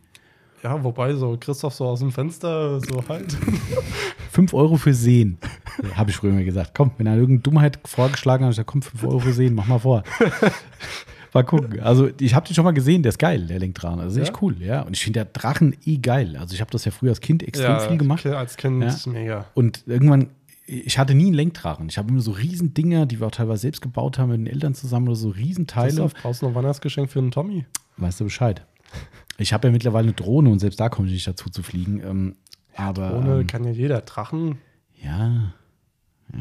[0.62, 3.36] Ja, wobei so Christoph so aus dem Fenster so halt.
[4.30, 5.38] Fünf Euro für Sehen.
[5.96, 6.72] Habe ich früher mal gesagt.
[6.74, 9.80] Komm, wenn er irgendeine Dummheit vorgeschlagen hat, ich komm, fünf Euro für Sehen, mach mal
[9.80, 10.04] vor.
[11.32, 11.80] Mal gucken.
[11.80, 14.00] Also, ich habe den schon mal gesehen, der ist geil, der Lenkdrachen.
[14.00, 14.24] Also, ja?
[14.24, 14.82] echt cool, ja.
[14.82, 16.36] Und ich finde der Drachen eh geil.
[16.36, 18.26] Also, ich habe das ja früher als Kind extrem ja, viel gemacht.
[18.26, 18.88] Als Kind ja.
[18.88, 19.46] ist mega.
[19.54, 20.28] Und irgendwann
[20.66, 21.88] ich hatte nie einen Lenkdrachen.
[21.88, 24.46] Ich habe immer so riesen Dinger, die wir auch teilweise selbst gebaut haben mit den
[24.46, 25.88] Eltern zusammen oder so Riesenteile.
[25.88, 27.66] Christoph, brauchst du noch Weihnachtsgeschenk für einen Tommy?
[27.96, 28.64] Weißt du Bescheid.
[29.38, 32.00] Ich habe ja mittlerweile eine Drohne und selbst da komme ich nicht dazu zu fliegen.
[32.00, 32.36] Ähm,
[32.78, 34.00] ja, aber, Drohne ähm, kann ja jeder.
[34.02, 34.58] Drachen.
[35.02, 35.52] Ja,
[36.32, 36.38] ja.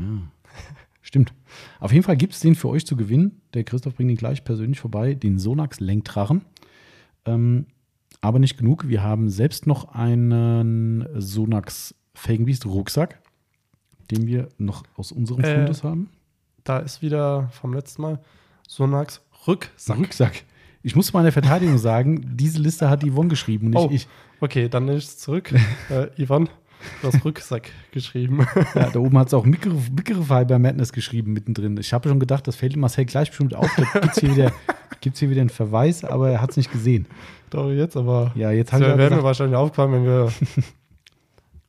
[1.01, 1.33] Stimmt.
[1.79, 3.41] Auf jeden Fall gibt es den für euch zu gewinnen.
[3.53, 6.41] Der Christoph bringt ihn gleich persönlich vorbei, den Sonax Lenkdrachen.
[7.25, 7.65] Ähm,
[8.21, 8.87] aber nicht genug.
[8.87, 13.19] Wir haben selbst noch einen Sonax Felgenbiest Rucksack,
[14.11, 16.09] den wir noch aus unserem Äh, Fundus haben.
[16.63, 18.19] Da ist wieder vom letzten Mal
[18.67, 19.97] Sonax Rücksack.
[19.97, 20.43] Rucksack.
[20.83, 23.89] Ich muss meiner Verteidigung sagen, diese Liste hat Yvonne geschrieben, nicht Oh.
[23.91, 24.07] ich.
[24.39, 25.51] Okay, dann nehme ich es zurück.
[25.89, 26.49] äh, Ivan,
[27.01, 28.45] du hast Rücksack geschrieben.
[28.75, 31.77] Ja, da oben hat es auch Microfiber bei Madness geschrieben mittendrin.
[31.77, 33.69] Ich habe schon gedacht, das fällt Marcel gleich bestimmt auf.
[33.75, 34.51] Da gibt es hier, wieder-
[35.01, 37.07] gibt's hier wieder einen Verweis, aber er hat es nicht gesehen.
[37.49, 38.31] Doch, jetzt aber.
[38.35, 40.31] Ja, jetzt Das haben wir wäre mir wahrscheinlich aufgefallen, wenn wir.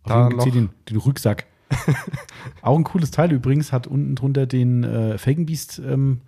[0.05, 1.47] da gibt hier den, den Rucksack.
[2.63, 6.21] auch ein cooles Teil übrigens, hat unten drunter den äh, Felgenbeast ähm,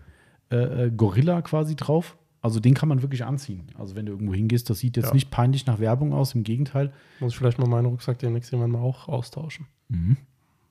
[0.50, 2.16] äh, äh, Gorilla quasi drauf.
[2.44, 3.62] Also den kann man wirklich anziehen.
[3.78, 5.14] Also wenn du irgendwo hingehst, das sieht jetzt Ja.
[5.14, 6.92] nicht peinlich nach Werbung aus, im Gegenteil.
[7.18, 9.66] Muss ich vielleicht mal meinen Rucksack demnächst irgendwann mal auch austauschen.
[9.88, 10.18] Mhm.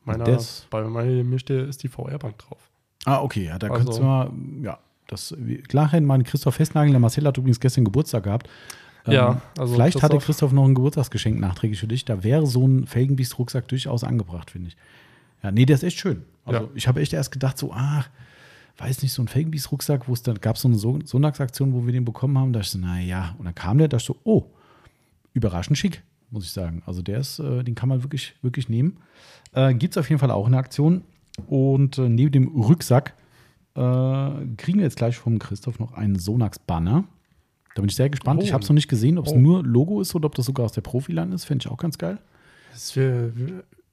[0.06, 2.70] Meiner, Das- bei mir, mir steht, ist die VR-Bank drauf.
[3.06, 5.36] Ah, okay, ja, da Also- könntest du mal, ja, das,
[5.68, 8.48] klar, mein Christoph Festnagel, der Marcel hat übrigens gestern Geburtstag gehabt.
[9.08, 12.06] Ja, also Vielleicht hatte Christoph- Christoph noch ein Geburtstagsgeschenk nachträglich für dich.
[12.06, 14.78] Da wäre so ein Felgenbiest-Rucksack durchaus angebracht, finde ich.
[15.42, 16.24] Ja, nee, der ist echt schön.
[16.46, 16.70] Also Ja.
[16.76, 18.10] ich habe echt erst gedacht, so, ach,
[18.78, 21.94] weiß nicht, so ein Felgenbiest-Rucksack, wo es dann gab so eine so Sonntagsaktion, wo wir
[21.94, 22.54] den bekommen haben.
[22.54, 24.46] Da dachte ich so, naja, und dann kam der, da dachte ich so, oh,
[25.34, 26.82] überraschend schick, muss ich sagen.
[26.86, 28.98] Also der ist, äh, den kann man wirklich, wirklich nehmen.
[29.54, 31.04] Äh, Gibt es auf jeden Fall auch eine Aktion.
[31.48, 33.14] Und äh, neben dem Rucksack
[33.76, 33.80] äh,
[34.58, 37.04] kriegen wir jetzt gleich vom Christoph noch einen Sonax-Banner.
[37.76, 38.40] Da bin ich sehr gespannt.
[38.42, 38.44] Oh.
[38.44, 39.38] Ich habe es noch nicht gesehen, ob es Oh.
[39.40, 41.46] nur Logo ist oder ob das sogar aus der Profiline ist.
[41.46, 42.20] Fände ich auch ganz geil.
[42.74, 42.96] Ist,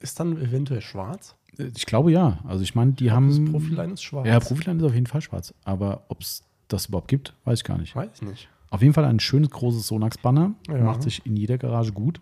[0.00, 1.34] ist dann eventuell schwarz?
[1.58, 2.38] Ich glaube ja.
[2.46, 3.50] Also ich meine, die Das haben.
[3.50, 4.26] Profiline ist schwarz.
[4.26, 5.54] Ja, Profiline ist auf jeden Fall schwarz.
[5.64, 7.94] Aber ob es das überhaupt gibt, weiß ich gar nicht.
[7.96, 8.48] Weiß ich nicht.
[8.70, 10.54] Auf jeden Fall ein schönes großes Sonax-Banner.
[10.68, 10.78] Ja.
[10.84, 12.20] Macht sich in jeder Garage gut.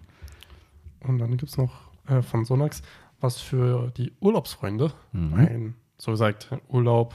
[1.01, 1.73] Und dann gibt es noch
[2.07, 2.83] äh, von Sonax
[3.21, 4.93] was für die Urlaubsfreunde.
[5.13, 5.35] Mhm.
[5.35, 7.15] Ein, so gesagt, Urlaub,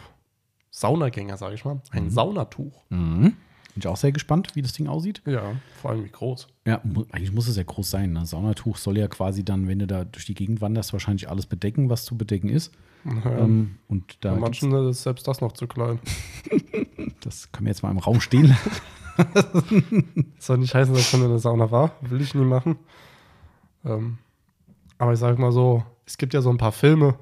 [0.69, 1.81] Saunagänger, sage ich mal.
[1.91, 2.83] Ein Saunatuch.
[2.89, 3.37] Mhm.
[3.73, 5.21] Bin ich auch sehr gespannt, wie das Ding aussieht.
[5.25, 6.47] Ja, vor allem wie groß.
[6.65, 8.13] Ja, eigentlich muss es ja groß sein.
[8.13, 8.25] Ne?
[8.25, 11.89] Saunatuch soll ja quasi dann, wenn du da durch die Gegend wanderst, wahrscheinlich alles bedecken,
[11.89, 12.71] was zu bedecken ist.
[13.05, 15.99] Ja, Ähm, und da manchen ist selbst das noch zu klein.
[17.21, 18.71] das können wir jetzt mal im Raum stehen lassen.
[20.39, 21.95] Soll nicht heißen, dass schon in der Sauna war.
[22.01, 22.77] Will ich nie machen.
[23.85, 24.19] Ähm,
[24.97, 27.15] aber ich sage mal so, es gibt ja so ein paar Filme.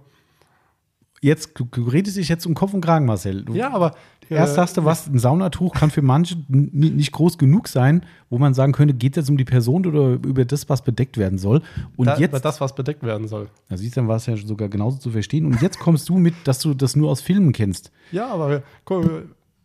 [1.22, 3.44] Jetzt, du, du redest dich jetzt um Kopf und Kragen, Marcel.
[3.44, 3.94] Du, Ja, aber
[4.28, 8.38] Erst äh, sagst du, was, ein Saunatuch kann für manche nicht groß genug sein, wo
[8.38, 11.38] man sagen könnte, geht es jetzt um die Person oder über das, was bedeckt werden
[11.38, 11.62] soll.
[11.98, 13.50] Und da, jetzt, das, was bedeckt werden soll.
[13.68, 15.46] da siehst du, dann war es ja sogar genauso zu verstehen.
[15.46, 17.92] Und jetzt kommst du mit, dass du das nur aus Filmen kennst.
[18.12, 19.06] Ja, aber guck,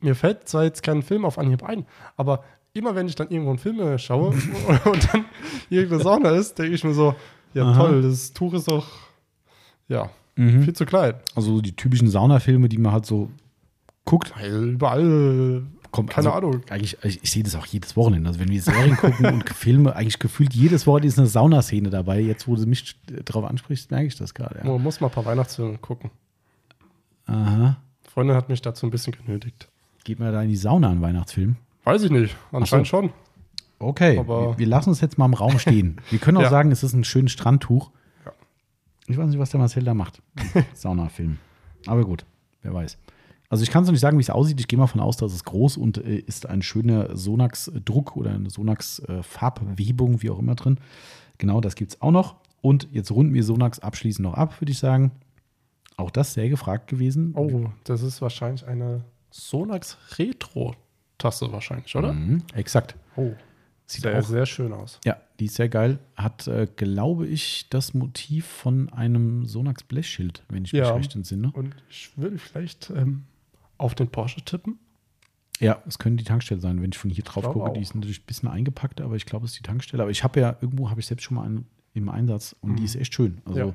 [0.01, 1.87] mir fällt zwar jetzt kein Film auf Anhieb ein,
[2.17, 2.43] aber
[2.73, 4.31] immer wenn ich dann irgendwo einen Film äh, schaue
[4.85, 5.25] und dann
[5.71, 7.15] irgendeine Sauna ist, denke ich mir so,
[7.55, 7.79] ja Aha.
[7.79, 8.87] toll, das Tuch ist doch,
[9.89, 11.15] ja, viel zu klein.
[11.35, 13.31] Also die typischen Saunafilme, die man halt so
[14.05, 14.33] guckt.
[14.39, 16.63] Weil überall, Kommt, keine also, Ahnung.
[16.69, 18.29] Eigentlich, ich, ich sehe das auch jedes Wochenende.
[18.29, 22.21] Also wenn wir Serien gucken und Filme, eigentlich gefühlt jedes Wochenende ist eine Saunaszene dabei.
[22.21, 24.59] Jetzt, wo du mich drauf ansprichst, merke ich das gerade.
[24.59, 24.65] Ja.
[24.71, 26.11] Man muss mal ein paar Weihnachtsfilme gucken.
[27.27, 27.77] Aha.
[28.13, 29.69] Freundin hat mich dazu ein bisschen genötigt.
[30.05, 31.57] Geht man da in die Sauna an Weihnachtsfilm?
[31.85, 33.11] Weiß ich nicht, anscheinend Ach schon.
[33.79, 36.01] Okay, Aber- wir, wir lassen es jetzt mal im Raum stehen.
[36.11, 36.51] Wir können auch Ja.
[36.51, 37.91] sagen, es ist ein schönes Strandtuch.
[39.09, 40.23] Ich weiß nicht, was der Marcel da macht.
[40.75, 41.39] Saunafilm.
[41.87, 42.25] Aber gut,
[42.63, 42.99] wer weiß.
[43.49, 44.59] Also ich kann es noch nicht sagen, wie es aussieht.
[44.59, 48.33] Ich gehe mal von aus, dass es groß und äh, ist ein schöner Sonax-Druck oder
[48.33, 50.79] eine Sonax-Farbwebung, wie auch immer drin.
[51.39, 52.37] Genau, das gibt es auch noch.
[52.61, 55.13] Und jetzt runden wir Sonax abschließend noch ab, würde ich sagen.
[55.97, 57.33] Auch das sehr gefragt gewesen.
[57.37, 62.13] Oh, das ist wahrscheinlich eine Sonax Retro-Tasse wahrscheinlich, oder?
[62.13, 62.97] Mhm, exakt.
[63.17, 63.33] Oh,
[63.87, 64.99] Sieht sehr, auch sehr schön aus.
[65.05, 65.99] Ja, die ist sehr geil.
[66.17, 70.95] Hat, äh, glaube ich, das Motiv von einem Sonax Blechschild, wenn ich mich Ja.
[70.95, 71.51] recht entsinne.
[71.53, 73.25] Und ich würde vielleicht ähm,
[73.79, 74.79] auf den Porsche tippen.
[75.59, 77.73] Ja, es können die Tankstelle sein, wenn ich von hier drauf gucke.
[77.73, 77.83] Die auch.
[77.83, 80.03] ist natürlich ein bisschen eingepackt, aber ich glaube, es ist die Tankstelle.
[80.03, 82.85] Aber ich habe ja, irgendwo habe ich selbst schon mal einen im Einsatz und die
[82.85, 83.39] ist echt schön.
[83.47, 83.69] Also Mhm.
[83.69, 83.75] Ja.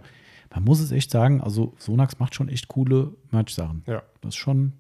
[0.54, 3.82] man muss es echt sagen, also Sonax macht schon echt coole Merch-Sachen.
[3.88, 4.74] Ja, Das ist schon,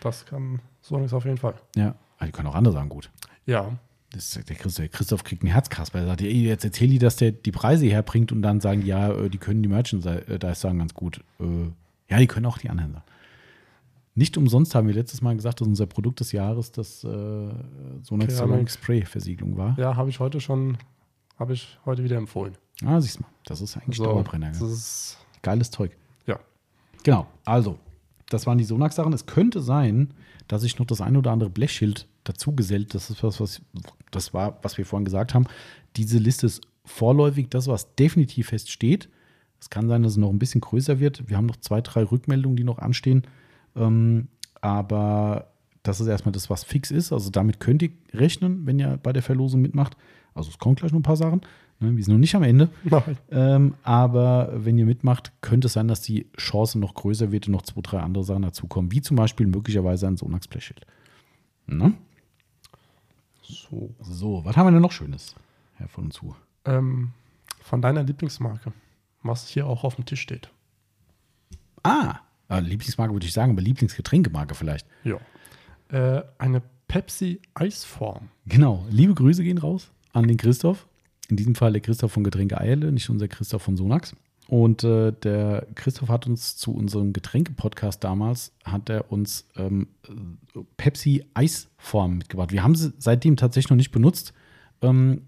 [0.00, 1.54] das kann Sonax auf jeden Fall.
[1.74, 3.10] ja, also die können auch andere sagen, gut.
[3.46, 3.78] Ja,
[4.12, 6.00] der, Christoph, kriegt einen Herzkasper.
[6.00, 8.88] Er sagt, ey, jetzt erzähl die, dass der die Preise herbringt und dann sagen, die,
[8.88, 10.22] ja, äh, die können die Merchandise
[10.54, 11.20] sagen ganz gut.
[11.40, 11.44] Äh,
[12.08, 13.04] Ja, die können auch die anderen sagen.
[14.14, 18.30] Nicht umsonst haben wir letztes Mal gesagt, dass unser Produkt des Jahres das äh, Keramik.
[18.30, 19.78] Ceramic Spray Versiegelung war.
[19.78, 20.76] ja, habe ich heute schon,
[21.38, 22.54] habe ich heute wieder empfohlen.
[22.84, 24.48] Ah, siehst du mal, das ist eigentlich So, Dauerbrenner.
[24.50, 25.96] das ist, Geiles Zeug.
[27.04, 27.80] Genau, also,
[28.28, 29.12] das waren die Sonax-Sachen.
[29.12, 30.14] Es könnte sein,
[30.46, 32.94] dass sich noch das ein oder andere Blechschild dazu gesellt.
[32.94, 33.62] Das ist was, was
[34.10, 35.46] das war, was wir vorhin gesagt haben.
[35.96, 39.08] Diese Liste ist vorläufig das, was definitiv feststeht.
[39.60, 41.28] Es kann sein, dass es noch ein bisschen größer wird.
[41.28, 43.22] Wir haben noch zwei, drei Rückmeldungen, die noch anstehen.
[43.76, 44.28] Ähm,
[44.60, 47.12] aber das ist erstmal das, was fix ist.
[47.12, 49.96] Also damit könnt ihr rechnen, wenn ihr bei der Verlosung mitmacht.
[50.34, 51.42] Also es kommen gleich noch ein paar Sachen.
[51.80, 51.96] Ne?
[51.96, 52.70] Wir sind noch nicht am Ende.
[53.30, 57.52] Ähm, aber wenn ihr mitmacht, könnte es sein, dass die Chance noch größer wird und
[57.52, 58.92] noch zwei, drei andere Sachen dazukommen.
[58.92, 60.86] Wie zum Beispiel möglicherweise ein Sonax Blechschild.
[61.66, 61.94] Ne?
[63.42, 63.94] So.
[64.00, 65.34] So, was haben wir denn noch Schönes,
[65.74, 66.34] Herr von und zu?
[66.64, 67.12] Ähm,
[67.60, 68.72] von deiner Lieblingsmarke,
[69.22, 70.50] was hier auch auf dem Tisch steht.
[71.82, 74.86] Ah, äh, Lieblingsmarke würde ich sagen, aber Lieblingsgetränkemarke vielleicht.
[75.04, 75.18] Ja.
[75.88, 78.28] Äh, eine Pepsi Eisform.
[78.46, 78.84] Genau.
[78.90, 80.86] Liebe Grüße gehen raus an den Christoph.
[81.28, 84.14] In diesem Fall der Christoph von Getränke Eierle, nicht unser Christoph von Sonax.
[84.52, 89.88] Und äh, der Christoph hat uns zu unserem Getränke-Podcast damals, hat er uns ähm,
[90.76, 92.52] Pepsi Eisform mitgebracht.
[92.52, 94.34] Wir haben sie seitdem tatsächlich noch nicht benutzt.
[94.82, 95.22] Ähm,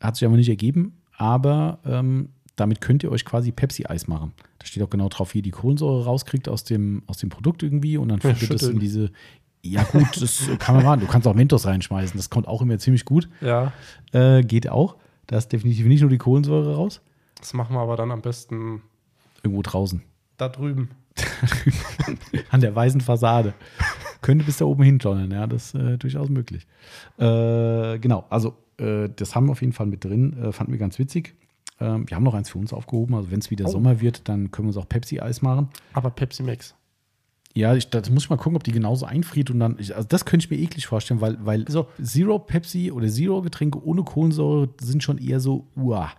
[0.00, 0.96] hat sich aber nicht ergeben.
[1.16, 4.32] Aber ähm, damit könnt ihr euch quasi Pepsi-Eis machen.
[4.60, 7.64] Da steht auch genau drauf, wie ihr die Kohlensäure rauskriegt aus dem, aus dem Produkt
[7.64, 9.10] irgendwie und dann fügt ihr das in diese.
[9.60, 11.00] Ja, gut, das kann man machen.
[11.00, 12.16] Du kannst auch Mentos reinschmeißen.
[12.16, 13.28] Das kommt auch immer ziemlich gut.
[13.40, 13.72] Ja.
[14.12, 14.94] Äh, geht auch.
[15.26, 17.00] Da ist definitiv nicht nur die Kohlensäure raus.
[17.38, 18.82] Das machen wir aber dann am besten
[19.42, 20.02] irgendwo draußen.
[20.36, 20.90] Da drüben.
[22.50, 23.54] An der weißen Fassade.
[24.20, 26.66] Könnte bis da oben hinschauen, ja, das ist äh, durchaus möglich.
[27.18, 30.36] Äh, genau, also äh, das haben wir auf jeden Fall mit drin.
[30.42, 31.34] Äh, fanden wir ganz witzig.
[31.80, 33.14] Ähm, wir haben noch eins für uns aufgehoben.
[33.14, 33.70] Also wenn es wieder oh.
[33.70, 35.68] Sommer wird, dann können wir uns auch Pepsi-Eis machen.
[35.92, 36.74] Aber Pepsi Max.
[37.54, 39.76] Ja, ich, das muss ich mal gucken, ob die genauso einfriert und dann.
[39.76, 43.84] Also das könnte ich mir eklig vorstellen, weil, weil so Zero Pepsi oder Zero Getränke
[43.84, 46.10] ohne Kohlensäure sind schon eher so, uah,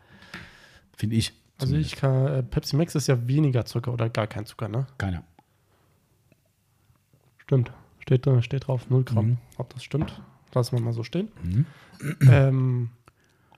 [1.00, 1.34] finde ich.
[1.62, 4.86] Also ich kann, äh, Pepsi Max ist ja weniger Zucker oder gar kein Zucker, ne?
[4.98, 5.24] Keiner.
[7.38, 7.72] Stimmt.
[8.00, 9.26] Steht, steht drauf, 0 Gramm.
[9.28, 9.38] Mhm.
[9.58, 10.22] Ob das stimmt,
[10.54, 11.30] lassen wir mal so stehen.
[11.44, 11.66] Mhm.
[12.30, 12.90] Ähm,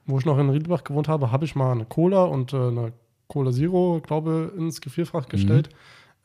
[0.05, 2.93] wo ich noch in Riedbach gewohnt habe, habe ich mal eine Cola und äh, eine
[3.27, 5.69] Cola Zero, glaube ins Gefrierfach gestellt.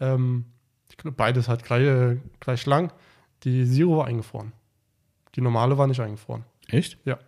[0.00, 0.06] Mhm.
[0.06, 0.44] Ähm,
[1.16, 2.92] beides halt gleich, gleich lang.
[3.44, 4.52] Die Zero war eingefroren.
[5.34, 6.44] Die normale war nicht eingefroren.
[6.68, 6.98] Echt?
[7.04, 7.18] Ja.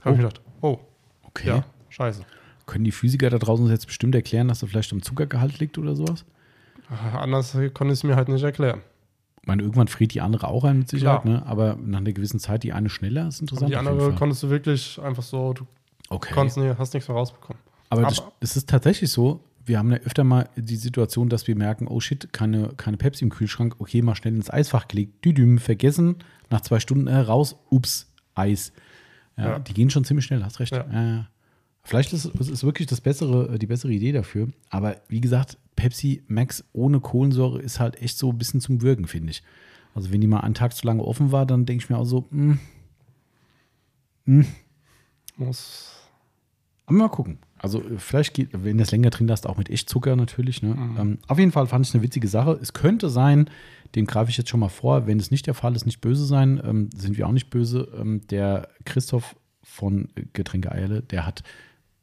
[0.00, 0.12] Habe oh.
[0.12, 0.80] ich gedacht, oh.
[1.22, 1.48] Okay.
[1.48, 2.24] Ja, scheiße.
[2.66, 5.96] Können die Physiker da draußen jetzt bestimmt erklären, dass das vielleicht am Zuckergehalt liegt oder
[5.96, 6.24] sowas?
[7.14, 8.80] Anders konnte ich es mir halt nicht erklären.
[9.40, 11.44] Ich meine, irgendwann friert die andere auch ein mit Sicherheit, ne?
[11.46, 13.66] aber nach einer gewissen Zeit die eine schneller ist interessant.
[13.66, 15.66] Und die andere konntest du wirklich einfach so, du
[16.10, 16.32] okay.
[16.32, 17.60] konntest nie, hast nichts mehr rausbekommen.
[17.90, 21.56] Aber, aber es ist tatsächlich so, wir haben ja öfter mal die Situation, dass wir
[21.56, 25.58] merken, oh shit, keine, keine Pepsi im Kühlschrank, okay, mal schnell ins Eisfach gelegt, düdüm,
[25.58, 26.16] vergessen,
[26.50, 28.72] nach zwei Stunden äh, raus, ups, Eis.
[29.36, 29.58] Ja, ja.
[29.58, 30.72] Die gehen schon ziemlich schnell, hast recht.
[30.72, 31.26] Ja.
[31.82, 34.48] Äh, vielleicht ist es wirklich das bessere, die bessere Idee dafür.
[34.70, 39.06] Aber wie gesagt, Pepsi Max ohne Kohlensäure ist halt echt so ein bisschen zum Würgen,
[39.06, 39.42] finde ich.
[39.94, 42.04] Also wenn die mal einen Tag zu lange offen war, dann denke ich mir auch
[42.04, 42.58] so, mh,
[44.24, 44.44] hm, mh.
[44.44, 44.46] Hm.
[45.36, 45.98] muss.
[46.86, 47.38] Aber mal gucken.
[47.58, 50.62] Also äh, vielleicht geht, wenn du es länger drin hast, auch mit Echtzucker natürlich.
[50.62, 50.74] Ne?
[50.74, 50.96] Mhm.
[50.98, 52.58] Ähm, auf jeden Fall fand ich es eine witzige Sache.
[52.60, 53.48] Es könnte sein,
[53.94, 56.24] dem greife ich jetzt schon mal vor, wenn es nicht der Fall ist, nicht böse
[56.24, 57.88] sein, ähm, sind wir auch nicht böse.
[57.98, 61.44] Ähm, der Christoph von Getränke Eierle, der hat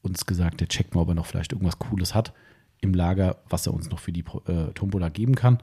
[0.01, 2.33] uns gesagt, der checkt mal, ob er noch vielleicht irgendwas Cooles hat
[2.81, 5.59] im Lager, was er uns noch für die äh, Tombola geben kann.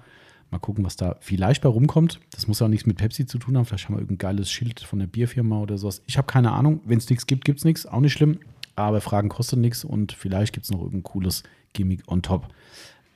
[0.50, 2.20] Mal gucken, was da vielleicht bei rumkommt.
[2.30, 3.64] Das muss auch nichts mit Pepsi zu tun haben.
[3.64, 6.02] Vielleicht haben wir irgendein geiles Schild von der Bierfirma oder sowas.
[6.06, 6.80] Ich habe keine Ahnung.
[6.84, 7.84] Wenn es nichts gibt, gibt es nichts.
[7.86, 8.38] Auch nicht schlimm.
[8.76, 11.42] Aber Fragen kosten nichts und vielleicht gibt es noch irgendein cooles
[11.72, 12.48] Gimmick on top.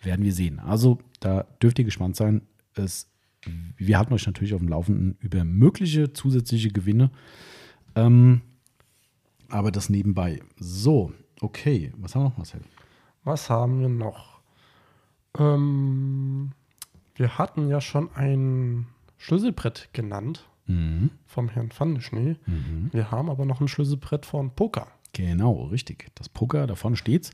[0.02, 0.58] Werden wir sehen.
[0.58, 2.42] Also da dürft ihr gespannt sein.
[2.74, 3.08] Es,
[3.76, 7.10] wir halten euch natürlich auf dem Laufenden über mögliche zusätzliche Gewinne.
[7.94, 8.40] Ähm,
[9.50, 10.40] aber das nebenbei.
[10.58, 11.92] So, okay.
[11.96, 12.60] Was haben wir noch, Marcel?
[13.24, 14.40] Was haben wir noch?
[15.38, 16.52] Ähm,
[17.14, 18.86] wir hatten ja schon ein
[19.18, 21.10] Schlüsselbrett genannt mhm.
[21.26, 22.36] vom Herrn Pfandeschnee.
[22.46, 22.88] Mhm.
[22.92, 24.86] Wir haben aber noch ein Schlüsselbrett von Poker.
[25.12, 26.10] Genau, richtig.
[26.14, 27.30] Das Poker, da vorne steht's.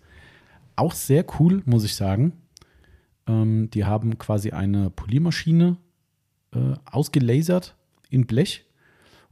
[0.75, 2.33] Auch sehr cool, muss ich sagen.
[3.27, 5.77] Ähm, die haben quasi eine Poliermaschine
[6.53, 7.77] äh, ausgelasert
[8.11, 8.65] in Blech.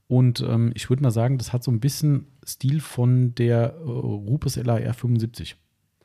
[0.06, 3.88] Und ähm, ich würde mal sagen, das hat so ein bisschen Stil von der äh,
[3.88, 5.56] Rupes LAR 75,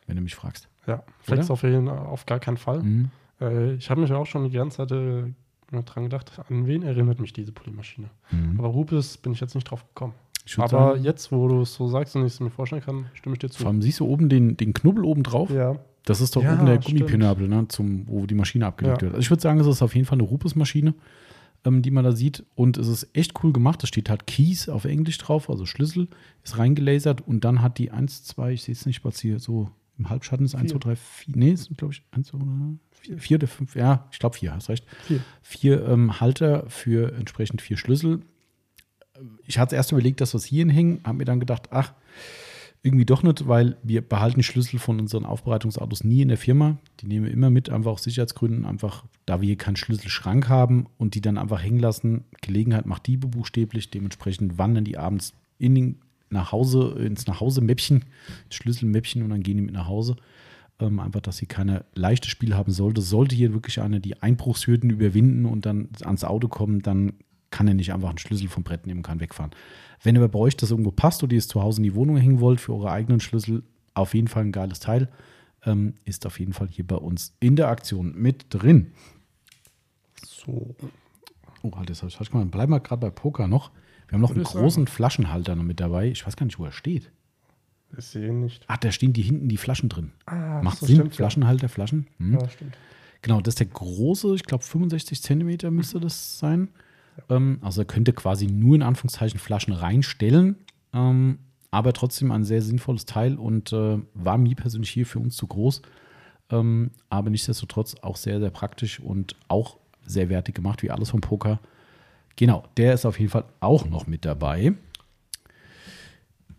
[0.07, 0.67] wenn du mich fragst.
[0.87, 2.81] Ja, Flex auf, jeden, auf gar keinen Fall.
[2.81, 3.11] Mhm.
[3.41, 5.23] Äh, ich habe mich auch schon die ganze Zeit äh,
[5.71, 8.09] dran gedacht, an wen erinnert mich diese Poliermaschine?
[8.31, 8.59] Mhm.
[8.59, 10.13] Aber Rupes bin ich jetzt nicht drauf gekommen.
[10.57, 13.33] Aber sagen, jetzt, wo du es so sagst und ich es mir vorstellen kann, stimme
[13.33, 13.61] ich dir zu.
[13.61, 15.51] Vor allem siehst du oben den, den Knubbel oben drauf.
[15.51, 15.75] Ja.
[16.05, 19.07] Das ist doch ja, oben der Gummipinabel, ne, zum, wo die Maschine abgelegt ja.
[19.07, 19.13] wird.
[19.13, 20.95] Also ich würde sagen, es ist auf jeden Fall eine Rupes-Maschine,
[21.65, 22.45] ähm, die man da sieht.
[22.55, 23.81] Und es ist echt cool gemacht.
[23.83, 26.07] Da steht halt Keys auf Englisch drauf, also Schlüssel,
[26.43, 29.69] ist reingelasert und dann hat die 1, 2, ich sehe es nicht, was hier so
[29.97, 31.35] im Halbschatten ist 1, 2, 3, 4.
[31.35, 32.45] Nee, ist glaube ich 1, 2, 3,
[33.17, 34.85] vier oder fünf, ja, ich glaube vier, hast recht.
[35.05, 35.21] Vier.
[35.41, 38.21] Vier ähm, Halter für entsprechend vier Schlüssel.
[39.45, 41.93] Ich hatte erst überlegt, dass wir es hier hinhängen, habe mir dann gedacht, ach,
[42.81, 46.77] irgendwie doch nicht, weil wir behalten Schlüssel von unseren Aufbereitungsautos nie in der Firma.
[47.01, 50.87] Die nehmen wir immer mit, einfach aus Sicherheitsgründen, einfach da wir hier keinen Schlüsselschrank haben
[50.97, 52.23] und die dann einfach hängen lassen.
[52.41, 55.99] Gelegenheit macht Diebe buchstäblich, dementsprechend wandern die abends in den,
[56.29, 58.05] nach Hause, ins Nachhause-Mäppchen,
[58.49, 60.15] Schlüsselmäppchen und dann gehen die mit nach Hause.
[60.79, 63.01] Ähm, einfach, dass sie keine leichte Spiel haben sollte.
[63.01, 67.13] Sollte hier wirklich einer die Einbruchshürden überwinden und dann ans Auto kommen, dann
[67.51, 69.51] kann er nicht einfach einen Schlüssel vom Brett nehmen und kann wegfahren.
[70.03, 72.17] Wenn ihr bei euch das irgendwo passt oder ihr es zu Hause in die Wohnung
[72.17, 73.63] hängen wollt für eure eigenen Schlüssel,
[73.93, 75.09] auf jeden Fall ein geiles Teil.
[75.65, 78.93] Ähm, ist auf jeden Fall hier bei uns in der Aktion mit drin.
[80.25, 80.75] So.
[81.63, 82.51] Oh, halt, das habe ich falsch gemacht.
[82.51, 83.71] Bleiben wir gerade bei Poker noch.
[84.07, 84.87] Wir haben noch einen großen sagen.
[84.87, 86.07] Flaschenhalter noch mit dabei.
[86.07, 87.11] Ich weiß gar nicht, wo er steht.
[87.97, 88.63] Ich sehe nicht.
[88.67, 90.11] Ach, da stehen die hinten die Flaschen drin.
[90.25, 91.67] Ah, Macht so Sinn, stimmt, Flaschenhalter, ja.
[91.67, 92.07] Flaschen.
[92.17, 92.33] Hm.
[92.33, 92.77] Ja, stimmt.
[93.21, 96.69] Genau, das ist der große, ich glaube 65 Zentimeter müsste das sein.
[97.29, 100.55] Ähm, also er könnte quasi nur in Anführungszeichen Flaschen reinstellen,
[100.93, 101.39] ähm,
[101.71, 105.47] aber trotzdem ein sehr sinnvolles Teil und äh, war mir persönlich hier für uns zu
[105.47, 105.81] groß.
[106.51, 111.21] Ähm, aber nichtsdestotrotz auch sehr, sehr praktisch und auch sehr wertig gemacht, wie alles vom
[111.21, 111.59] Poker.
[112.35, 114.73] Genau, der ist auf jeden Fall auch noch mit dabei.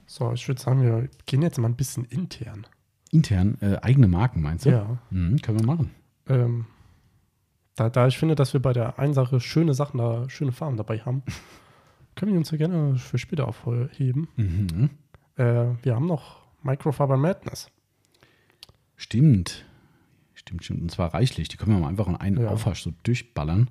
[0.06, 2.66] So, ich würde sagen, wir gehen jetzt mal ein bisschen intern.
[3.10, 4.70] Intern, äh, eigene Marken meinst du?
[4.70, 4.98] Ja.
[5.10, 5.90] Mhm, können wir machen.
[6.28, 6.66] Ähm,
[7.77, 10.77] da, da ich finde, dass wir bei der einen Sache schöne Sachen, da schöne Farben
[10.77, 11.23] dabei haben,
[12.15, 14.29] können wir uns ja gerne für später aufheben.
[14.37, 14.91] Mhm.
[15.37, 17.71] Äh, wir haben noch Microfiber Madness.
[18.97, 19.65] Stimmt.
[20.35, 20.83] Stimmt, stimmt.
[20.83, 21.49] Und zwar reichlich.
[21.49, 22.49] Die können wir mal einfach in einen ja.
[22.49, 23.71] Aufwasch so durchballern.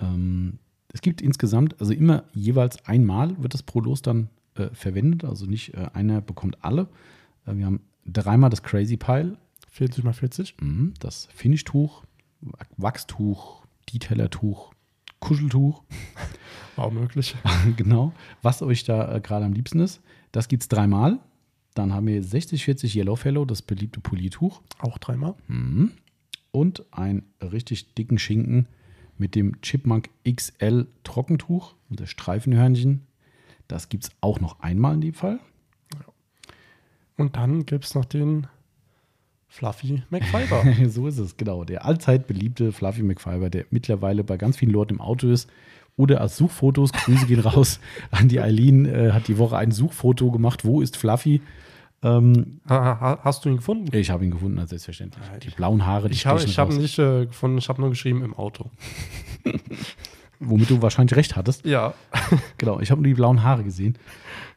[0.00, 0.58] Ähm,
[0.92, 5.24] es gibt insgesamt, also immer jeweils einmal wird das pro Los dann äh, verwendet.
[5.24, 6.88] Also nicht äh, einer bekommt alle.
[7.46, 9.36] Äh, wir haben dreimal das Crazy Pile.
[9.70, 10.56] 40 mal 40.
[10.60, 12.04] Mhm, das Finishtuch,
[12.76, 14.72] Wachstuch, Detailertuch,
[15.20, 15.82] Kuscheltuch.
[16.76, 17.34] War möglich.
[17.76, 18.12] genau.
[18.42, 20.00] Was euch da äh, gerade am liebsten ist.
[20.32, 21.18] Das gibt es dreimal.
[21.74, 24.62] Dann haben wir 6040 Yellow Fellow, das beliebte Poliertuch.
[24.78, 25.34] Auch dreimal.
[25.48, 25.92] Mhm.
[26.50, 28.66] Und einen richtig dicken Schinken
[29.16, 33.06] mit dem Chipmunk XL Trockentuch und das Streifenhörnchen.
[33.66, 35.40] Das gibt es auch noch einmal in dem Fall.
[37.16, 38.46] Und dann gibt es noch den
[39.48, 40.64] Fluffy McFiber.
[40.88, 41.64] so ist es, genau.
[41.64, 45.48] Der allzeit beliebte Fluffy McFiber, der mittlerweile bei ganz vielen Leuten im Auto ist.
[45.96, 47.80] Oder als Suchfotos, Grüße gehen raus
[48.12, 50.64] an die Eileen, äh, hat die Woche ein Suchfoto gemacht.
[50.64, 51.40] Wo ist Fluffy?
[52.02, 53.88] Ähm, ha, hast du ihn gefunden?
[53.96, 55.24] Ich habe ihn gefunden, selbstverständlich.
[55.42, 58.22] Die blauen Haare, die Ich habe hab ihn nicht äh, gefunden, ich habe nur geschrieben
[58.22, 58.70] im Auto.
[60.40, 61.64] Womit du wahrscheinlich recht hattest.
[61.64, 61.94] Ja.
[62.58, 63.98] genau, ich habe nur die blauen Haare gesehen.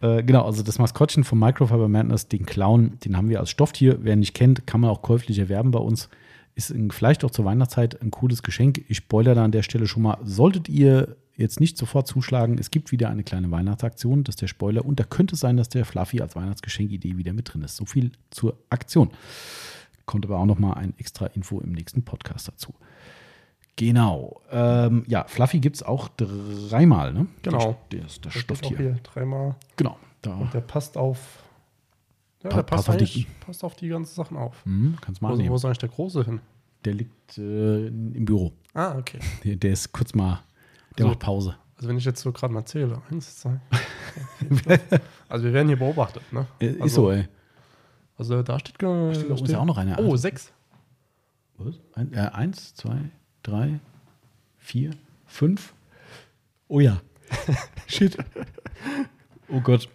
[0.02, 3.98] Äh, genau, also das Maskottchen von Microfiber Madness, den Clown, den haben wir als Stofftier.
[4.02, 6.10] Wer ihn nicht kennt, kann man auch käuflich erwerben bei uns.
[6.54, 8.84] Ist vielleicht auch zur Weihnachtszeit ein cooles Geschenk.
[8.90, 10.18] Ich spoilere da an der Stelle schon mal.
[10.24, 14.48] Solltet ihr jetzt nicht sofort zuschlagen, es gibt wieder eine kleine Weihnachtsaktion, das ist der
[14.48, 14.86] Spoiler.
[14.86, 17.76] Und da könnte es sein, dass der Fluffy als Weihnachtsgeschenkidee wieder mit drin ist.
[17.76, 19.10] So viel zur Aktion.
[20.06, 22.74] Kommt aber auch noch mal ein extra Info im nächsten Podcast dazu.
[23.76, 24.42] Genau.
[24.52, 27.28] Ähm, ja, Fluffy gibt es auch dreimal, ne?
[27.42, 27.78] Genau.
[27.92, 28.78] Der, ist das Stofftier.
[28.78, 29.56] Hier dreimal.
[29.76, 29.98] Genau.
[30.22, 30.36] Da.
[30.36, 31.44] Und der passt auf.
[32.44, 34.66] Ja, pa der passt, auf die, passt auf die ganzen Sachen auf.
[34.66, 36.42] Mhm, kannst mal wo, wo ist eigentlich der Große hin?
[36.86, 38.52] Der liegt äh, im Büro.
[38.74, 39.20] Ah, okay.
[39.44, 40.42] Der, der ist kurz mal,
[40.98, 41.56] der also, macht Pause.
[41.76, 43.60] Also wenn ich jetzt so gerade mal zähle, eins, zwei.
[45.30, 46.48] also wir werden hier beobachtet, ne?
[46.60, 47.28] Also, ist so, ey.
[48.18, 49.98] Also da steht, da steht, steht auch noch eine.
[49.98, 50.52] Oh, sechs.
[51.58, 51.80] Was?
[51.94, 53.10] Ein, äh, eins, zwei,
[53.44, 53.80] drei,
[54.58, 54.92] vier,
[55.26, 55.74] fünf.
[56.68, 57.02] Oh ja.
[57.88, 58.18] Shit.
[59.50, 59.90] Oh Gott.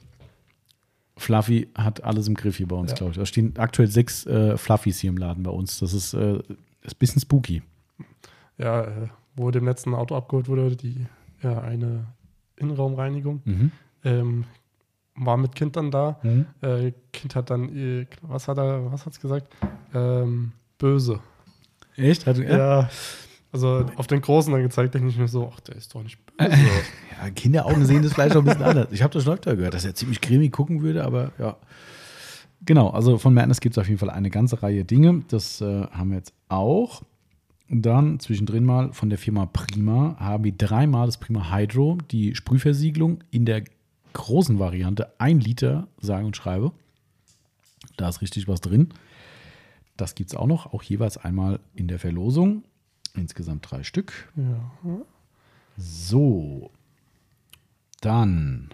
[1.18, 2.96] Fluffy hat alles im Griff hier bei uns, ja.
[2.98, 3.18] glaube ich.
[3.18, 5.78] Da stehen aktuell sechs äh, Fluffys hier im Laden bei uns.
[5.78, 6.36] Das ist, äh,
[6.82, 7.62] ist ein bisschen spooky.
[8.58, 11.06] Ja, äh, wo dem letzten Auto abgeholt wurde, die
[11.42, 12.06] ja eine
[12.56, 13.42] Innenraumreinigung.
[13.44, 13.72] Mhm.
[14.04, 14.44] Ähm,
[15.14, 16.18] war mit Kind dann da.
[16.22, 16.46] Mhm.
[16.60, 19.48] Äh, kind hat dann, äh, was hat er, was hat's gesagt?
[19.94, 21.20] Ähm, böse.
[21.96, 22.26] Echt?
[22.26, 22.58] Hat, ja.
[22.58, 22.90] ja.
[23.52, 26.18] Also auf den Großen dann gezeigt, denke ich mir so, ach, der ist doch nicht
[26.26, 26.50] böse.
[27.22, 28.88] ja, Kinderaugen sehen das vielleicht auch ein bisschen anders.
[28.90, 31.56] Ich habe das schon öfter gehört, dass er ziemlich cremig gucken würde, aber ja.
[32.64, 35.22] Genau, also von Madness gibt es auf jeden Fall eine ganze Reihe Dinge.
[35.28, 37.02] Das äh, haben wir jetzt auch.
[37.68, 42.34] Und dann zwischendrin mal von der Firma Prima haben wir dreimal das Prima Hydro, die
[42.34, 43.64] Sprühversiegelung in der
[44.12, 46.72] großen Variante, ein Liter, sage und schreibe.
[47.96, 48.90] Da ist richtig was drin.
[49.96, 52.64] Das gibt es auch noch, auch jeweils einmal in der Verlosung.
[53.16, 54.32] Insgesamt drei Stück.
[54.36, 54.70] Ja.
[55.76, 56.70] So.
[58.00, 58.70] Dann.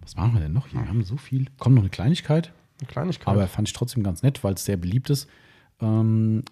[0.00, 0.80] Was machen wir denn noch hier?
[0.80, 1.46] Wir haben so viel.
[1.58, 2.52] Kommt noch eine Kleinigkeit.
[2.80, 3.28] Eine Kleinigkeit.
[3.28, 5.28] Aber fand ich trotzdem ganz nett, weil es sehr beliebt ist.
[5.80, 6.44] Ähm,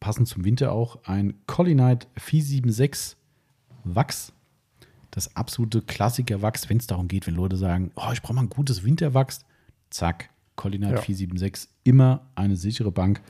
[0.00, 3.16] passend zum Winter auch, ein Collinite 476
[3.84, 4.32] Wachs.
[5.10, 8.48] Das absolute Klassiker-Wachs, wenn es darum geht, wenn Leute sagen, oh, ich brauche mal ein
[8.48, 9.44] gutes Winterwachs.
[9.90, 11.00] Zack, Collinite ja.
[11.00, 13.20] 476, immer eine sichere Bank.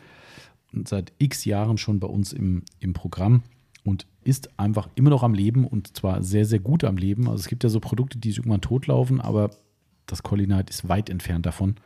[0.86, 3.42] Seit x Jahren schon bei uns im, im Programm
[3.84, 7.28] und ist einfach immer noch am Leben und zwar sehr, sehr gut am Leben.
[7.28, 9.50] Also es gibt ja so Produkte, die irgendwann totlaufen, aber
[10.06, 11.76] das Collinite ist weit entfernt davon.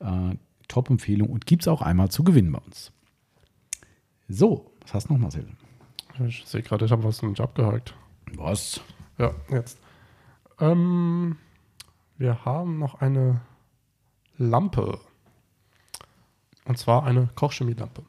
[0.00, 0.36] Äh,
[0.68, 2.92] Top-Empfehlung und gibt es auch einmal zu gewinnen bei uns.
[4.28, 5.46] So, was hast du noch, Marcel?
[6.26, 7.94] Ich sehe gerade, ich habe was nicht abgehakt.
[8.34, 8.80] Was?
[9.18, 9.78] Ja, jetzt.
[10.60, 11.36] Ähm,
[12.18, 13.40] wir haben noch eine
[14.38, 15.00] Lampe.
[16.64, 18.04] Und zwar eine Kochchemie-Lampe.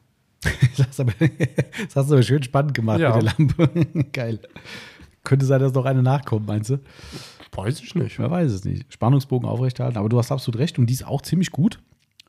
[0.78, 3.14] das, hast aber, das hast du aber schön spannend gemacht ja.
[3.14, 4.04] mit der Lampe.
[4.12, 4.40] Geil.
[5.22, 6.80] Könnte sein, dass noch eine nachkommt, meinst du?
[7.52, 8.18] Weiß ich nicht.
[8.18, 8.92] Wer weiß es nicht.
[8.92, 9.98] Spannungsbogen aufrechterhalten.
[9.98, 11.80] Aber du hast absolut recht und die ist auch ziemlich gut.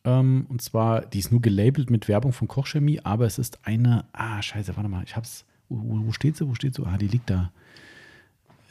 [0.06, 4.06] Ähm, und zwar, die ist nur gelabelt mit Werbung von Kochchemie, aber es ist eine.
[4.14, 5.04] Ah, scheiße, warte mal.
[5.04, 5.46] Ich hab's.
[5.68, 6.48] Wo, wo steht sie?
[6.48, 6.86] Wo steht sie?
[6.86, 7.52] Ah, die liegt da.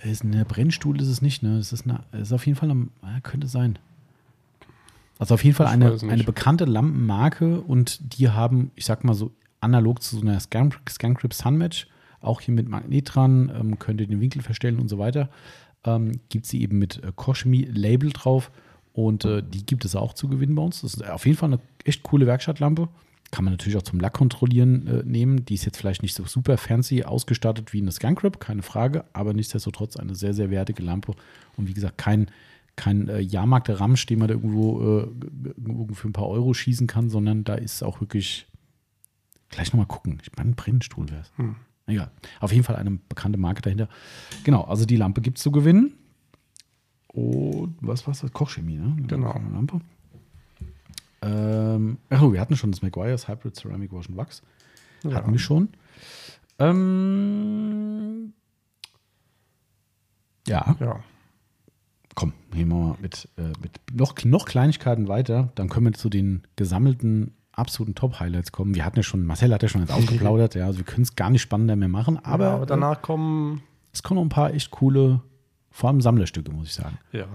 [0.04, 1.56] Ist eine Brennstuhl ist es nicht, ne?
[1.56, 3.78] Es ist, eine, ist auf jeden Fall, eine, könnte sein.
[5.18, 9.32] Also auf jeden Fall eine, eine bekannte Lampenmarke und die haben, ich sag mal so,
[9.64, 11.88] analog zu so einer Scancrip Sunmatch,
[12.20, 15.28] auch hier mit Magnet dran, ähm, könnt ihr den Winkel verstellen und so weiter,
[15.84, 18.50] ähm, gibt sie eben mit äh, Koshmi Label drauf
[18.92, 20.82] und äh, die gibt es auch zu gewinnen bei uns.
[20.82, 22.88] Das ist auf jeden Fall eine echt coole Werkstattlampe.
[23.30, 25.44] Kann man natürlich auch zum Lack kontrollieren äh, nehmen.
[25.44, 29.34] Die ist jetzt vielleicht nicht so super fancy ausgestattet wie eine Scancrip, keine Frage, aber
[29.34, 31.14] nichtsdestotrotz eine sehr, sehr wertige Lampe
[31.56, 32.28] und wie gesagt kein
[32.76, 37.44] kein äh, Jahrmarkt-Ramsch, den man da irgendwo, äh, für ein paar Euro schießen kann, sondern
[37.44, 38.46] da ist auch wirklich.
[39.54, 40.18] Gleich nochmal gucken.
[40.22, 41.32] Ich meine, ein Brennstuhl wäre es.
[41.36, 41.56] Hm.
[41.86, 42.10] Egal.
[42.40, 43.88] Auf jeden Fall eine bekannte Marke dahinter.
[44.42, 45.94] Genau, also die Lampe gibt es zu gewinnen.
[47.08, 48.32] Und was war das?
[48.32, 48.96] Kochchemie, ne?
[49.06, 49.32] Genau.
[49.52, 49.80] Lampe.
[51.22, 54.42] Ähm, achso, wir hatten schon das Meguiar's Hybrid Ceramic Wash and Wax.
[55.04, 55.14] Ja.
[55.14, 55.68] Hatten wir schon.
[56.58, 58.32] Ähm,
[60.48, 60.76] ja.
[60.80, 61.00] Ja
[62.14, 65.50] komm, gehen wir mal mit, äh, mit noch, noch Kleinigkeiten weiter.
[65.54, 68.74] Dann können wir zu den gesammelten absoluten Top-Highlights kommen.
[68.74, 71.16] Wir hatten ja schon, Marcel hat ja schon jetzt ausgeplaudert, ja, also wir können es
[71.16, 73.62] gar nicht spannender mehr machen, aber, ja, aber danach kommen.
[73.92, 75.20] Es kommen noch ein paar echt coole,
[75.70, 76.98] vor allem Sammlerstücke, muss ich sagen.
[77.12, 77.26] Ja.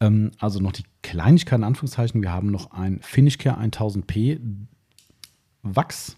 [0.00, 2.22] Ähm, also noch die Kleinigkeiten, in Anführungszeichen.
[2.22, 4.40] Wir haben noch ein Finishcare 1000p
[5.62, 6.16] Wachs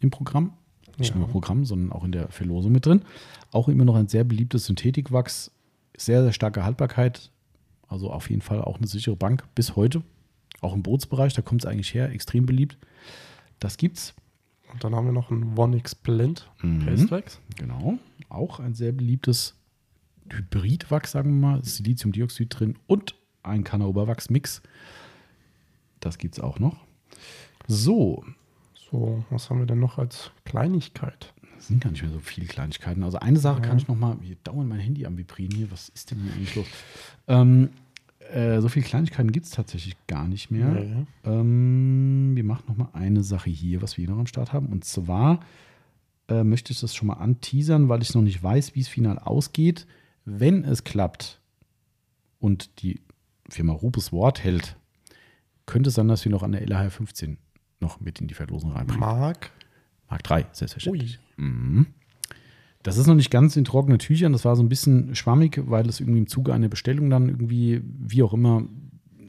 [0.00, 0.52] im Programm.
[0.96, 1.16] Nicht ja.
[1.16, 3.02] nur im Programm, sondern auch in der Verlosung mit drin.
[3.52, 5.52] Auch immer noch ein sehr beliebtes Synthetikwachs.
[5.96, 7.30] Sehr, sehr starke Haltbarkeit.
[7.88, 10.02] Also auf jeden Fall auch eine sichere Bank bis heute.
[10.60, 12.76] Auch im Bootsbereich, da kommt es eigentlich her, extrem beliebt.
[13.60, 14.14] Das gibt's.
[14.72, 16.86] Und dann haben wir noch ein OneX Blend mhm.
[17.56, 17.98] Genau,
[18.28, 19.54] auch ein sehr beliebtes
[20.30, 21.64] Hybridwachs, sagen wir mal.
[21.64, 24.62] Siliziumdioxid drin und ein Canoberwachs-Mix.
[26.00, 26.84] Das gibt's auch noch.
[27.66, 28.24] So.
[28.90, 31.32] So, was haben wir denn noch als Kleinigkeit?
[31.56, 33.02] Das sind gar nicht mehr so viele Kleinigkeiten.
[33.02, 33.66] Also eine Sache ja.
[33.66, 35.70] kann ich noch mal, wir dauern mein Handy am Vibrieren hier.
[35.70, 36.66] Was ist denn hier eigentlich los?
[37.26, 37.70] Ähm,
[38.32, 41.06] äh, so viele Kleinigkeiten gibt es tatsächlich gar nicht mehr.
[41.24, 41.32] Ja.
[41.32, 44.66] Ähm, wir machen noch mal eine Sache hier, was wir noch am Start haben.
[44.66, 45.40] Und zwar
[46.28, 49.18] äh, möchte ich das schon mal anteasern, weil ich noch nicht weiß, wie es final
[49.18, 49.86] ausgeht.
[50.24, 51.40] Wenn es klappt
[52.38, 53.00] und die
[53.48, 54.76] Firma Rubus Wort hält,
[55.66, 57.38] könnte es sein, dass wir noch an der LHR 15
[57.80, 59.00] noch mit in die Verlosung reinbringen.
[59.00, 59.52] Mark
[60.08, 61.20] Mark 3, selbstverständlich.
[61.36, 61.86] Mhm.
[62.88, 64.32] Das ist noch nicht ganz in trockenen Tüchern.
[64.32, 67.82] Das war so ein bisschen schwammig, weil es irgendwie im Zuge einer Bestellung dann irgendwie,
[67.84, 68.64] wie auch immer,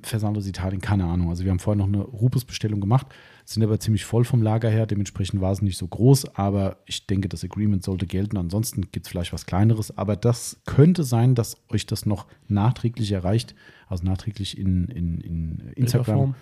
[0.04, 1.30] Versand aus Italien, keine Ahnung.
[1.30, 3.08] Also wir haben vorher noch eine Rupus-Bestellung gemacht,
[3.46, 4.86] sind aber ziemlich voll vom Lager her.
[4.86, 8.38] Dementsprechend war es nicht so groß, aber ich denke, das Agreement sollte gelten.
[8.38, 9.98] Ansonsten gibt es vielleicht was Kleineres.
[9.98, 13.56] Aber das könnte sein, dass euch das noch nachträglich erreicht,
[13.88, 16.36] also nachträglich in, in, in Instagram,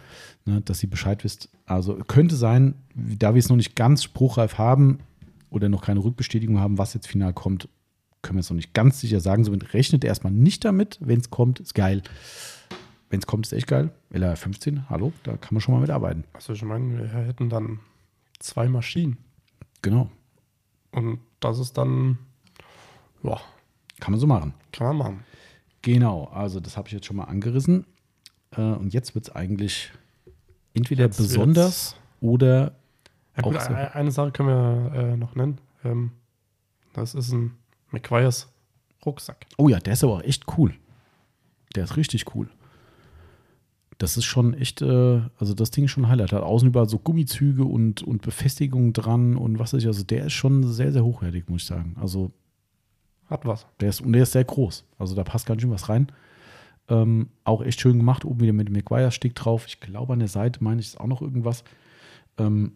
[0.45, 1.49] ne, dass ihr Bescheid wisst.
[1.65, 4.99] Also könnte sein, da wir es noch nicht ganz spruchreif haben
[5.49, 7.69] oder noch keine Rückbestätigung haben, was jetzt final kommt,
[8.21, 9.43] können wir es noch nicht ganz sicher sagen.
[9.43, 10.97] Somit rechnet erstmal nicht damit.
[11.01, 12.01] Wenn es kommt, ist geil.
[13.09, 13.91] Wenn es kommt, ist echt geil.
[14.09, 16.25] LR 15, hallo, da kann man schon mal mitarbeiten.
[16.33, 17.79] Also ich meine, wir hätten dann
[18.39, 19.17] zwei Maschinen.
[19.81, 20.09] Genau.
[20.91, 22.17] Und das ist dann,
[23.23, 23.39] ja.
[23.99, 24.53] Kann man so machen.
[24.71, 25.19] Kann man machen.
[25.81, 27.85] Genau, also das habe ich jetzt schon mal angerissen.
[28.51, 29.91] Äh, und jetzt wird es eigentlich
[30.73, 32.75] entweder jetzt besonders oder
[33.37, 33.73] ja, gut, so.
[33.73, 35.59] Eine Sache können wir äh, noch nennen.
[35.83, 36.11] Ähm,
[36.93, 37.53] das ist ein
[37.91, 38.51] McQuires
[39.05, 39.45] Rucksack.
[39.57, 40.73] Oh ja, der ist aber auch echt cool.
[41.75, 42.49] Der ist richtig cool.
[43.99, 46.31] Das ist schon echt, äh, also das Ding ist schon ein Highlight.
[46.31, 49.87] Hat außen überall so Gummizüge und, und Befestigungen dran und was weiß ich.
[49.87, 51.95] Also der ist schon sehr, sehr hochwertig, muss ich sagen.
[51.99, 52.31] Also
[53.29, 53.65] hat was.
[53.79, 54.85] Der ist, und der ist sehr groß.
[54.99, 56.11] Also da passt ganz schön was rein.
[56.89, 58.23] Ähm, auch echt schön gemacht.
[58.23, 59.65] Oben wieder mit dem McGuire-Stick drauf.
[59.67, 61.63] Ich glaube, an der Seite meine ich ist auch noch irgendwas.
[62.37, 62.73] Ähm,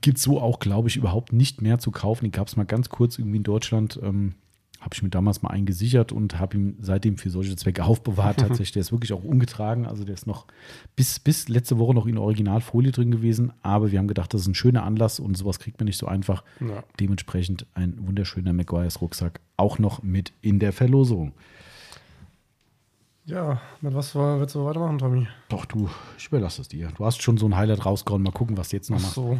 [0.00, 2.24] Gibt es so auch, glaube ich, überhaupt nicht mehr zu kaufen.
[2.24, 3.98] Die gab es mal ganz kurz irgendwie in Deutschland.
[4.02, 4.34] Ähm,
[4.80, 8.38] habe ich mir damals mal eingesichert und habe ihn seitdem für solche Zwecke aufbewahrt.
[8.38, 9.86] Tatsächlich, der ist wirklich auch ungetragen.
[9.86, 10.46] Also der ist noch
[10.94, 13.52] bis, bis letzte Woche noch in Originalfolie drin gewesen.
[13.62, 16.06] Aber wir haben gedacht, das ist ein schöner Anlass und sowas kriegt man nicht so
[16.06, 16.44] einfach.
[16.60, 16.84] Ja.
[17.00, 21.32] Dementsprechend ein wunderschöner McGuire's Rucksack auch noch mit in der Verlosung.
[23.28, 25.28] Ja, mit was willst du weitermachen, Tommy?
[25.50, 26.88] Doch, du, ich überlasse es dir.
[26.96, 28.22] Du hast schon so ein Highlight rausgehauen.
[28.22, 29.18] Mal gucken, was jetzt noch machst.
[29.18, 29.38] Ach so.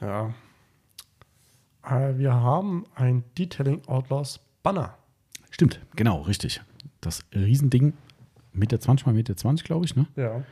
[0.02, 0.34] ja.
[1.82, 4.98] Äh, wir haben ein Detailing Outlaws Banner.
[5.50, 6.60] Stimmt, genau, richtig.
[7.00, 7.94] Das Riesending,
[8.52, 10.06] Meter 20 mal Meter 20, glaube ich, ne?
[10.16, 10.42] Ja.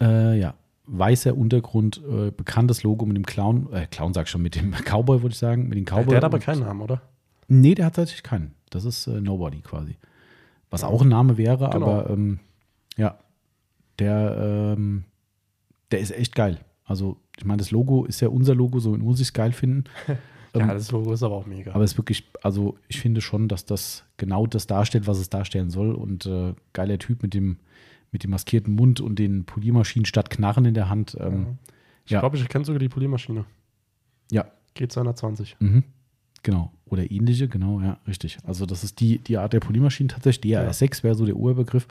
[0.00, 0.54] Äh, ja,
[0.86, 4.70] weißer Untergrund, äh, bekanntes Logo mit dem Clown, äh, Clown sag ich schon, mit dem
[4.84, 6.10] Cowboy, würde ich sagen, mit dem Cowboy.
[6.10, 7.02] Der hat aber keinen Namen, oder?
[7.48, 8.54] Nee, der hat tatsächlich keinen.
[8.70, 9.96] Das ist äh, Nobody quasi.
[10.72, 11.86] Was auch ein Name wäre, genau.
[11.86, 12.40] aber ähm,
[12.96, 13.18] ja,
[13.98, 15.04] der, ähm,
[15.90, 16.60] der ist echt geil.
[16.84, 19.84] Also, ich meine, das Logo ist ja unser Logo, so muss ich es geil finden.
[20.08, 20.16] ja,
[20.62, 21.74] ähm, das Logo ist aber auch mega.
[21.74, 25.28] Aber es ist wirklich, also ich finde schon, dass das genau das darstellt, was es
[25.28, 25.94] darstellen soll.
[25.94, 27.58] Und äh, geiler Typ mit dem,
[28.10, 31.16] mit dem maskierten Mund und den Poliermaschinen statt Knarren in der Hand.
[31.20, 31.58] Ähm,
[32.06, 32.20] ich ja.
[32.20, 33.44] glaube, ich kenne sogar die Poliermaschine.
[34.30, 34.46] Ja.
[34.74, 35.56] Geht 220.
[35.60, 35.84] Mhm.
[36.42, 36.72] Genau.
[36.86, 38.38] Oder ähnliche, genau, ja, richtig.
[38.44, 40.54] Also das ist die, die Art der Poliermaschinen tatsächlich.
[40.54, 41.02] DRS6 ja.
[41.04, 41.86] wäre so der Urbegriff.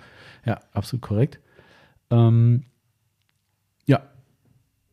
[0.45, 1.40] Ja, absolut korrekt.
[2.11, 2.64] Ähm,
[3.88, 4.02] ja,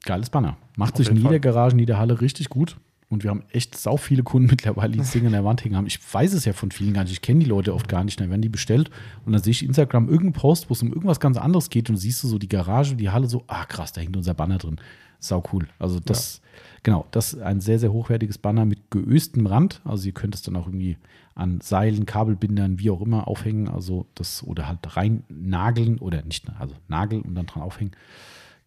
[0.04, 0.56] geiles Banner.
[0.76, 1.38] Macht Auf sich in jeder.
[1.40, 2.76] Garage, in jeder Halle richtig gut.
[3.08, 5.76] Und wir haben echt sau viele Kunden mittlerweile, die das Ding an der Wand hängen
[5.76, 5.86] haben.
[5.86, 7.12] Ich weiß es ja von vielen gar nicht.
[7.12, 8.20] Ich kenne die Leute oft gar nicht.
[8.20, 8.90] Dann werden die bestellt
[9.24, 11.96] und dann sehe ich Instagram irgendeinen Post, wo es um irgendwas ganz anderes geht und
[11.96, 14.76] siehst du so die Garage, die Halle so, ah krass, da hängt unser Banner drin.
[15.20, 15.66] Sau cool.
[15.78, 16.60] Also das, ja.
[16.84, 19.80] genau, das ist ein sehr, sehr hochwertiges Banner mit geöstem Rand.
[19.84, 20.96] Also ihr könnt es dann auch irgendwie
[21.34, 23.68] an Seilen, Kabelbindern, wie auch immer aufhängen.
[23.68, 27.92] Also das oder halt rein nageln oder nicht, also nageln und dann dran aufhängen.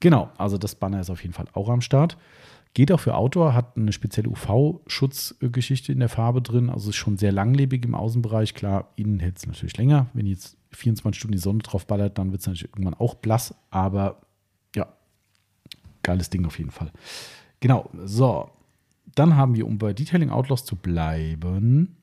[0.02, 2.18] Genau, also das Banner ist auf jeden Fall auch am Start.
[2.74, 7.18] Geht auch für Outdoor, hat eine spezielle UV-Schutzgeschichte in der Farbe drin, also ist schon
[7.18, 8.54] sehr langlebig im Außenbereich.
[8.54, 10.08] Klar, innen hält es natürlich länger.
[10.14, 13.54] Wenn jetzt 24 Stunden die Sonne drauf ballert, dann wird es natürlich irgendwann auch blass,
[13.72, 14.22] aber
[14.74, 14.88] ja,
[16.02, 16.92] geiles Ding auf jeden Fall.
[17.60, 18.50] Genau, so.
[19.16, 21.98] Dann haben wir, um bei Detailing Outlaws zu bleiben,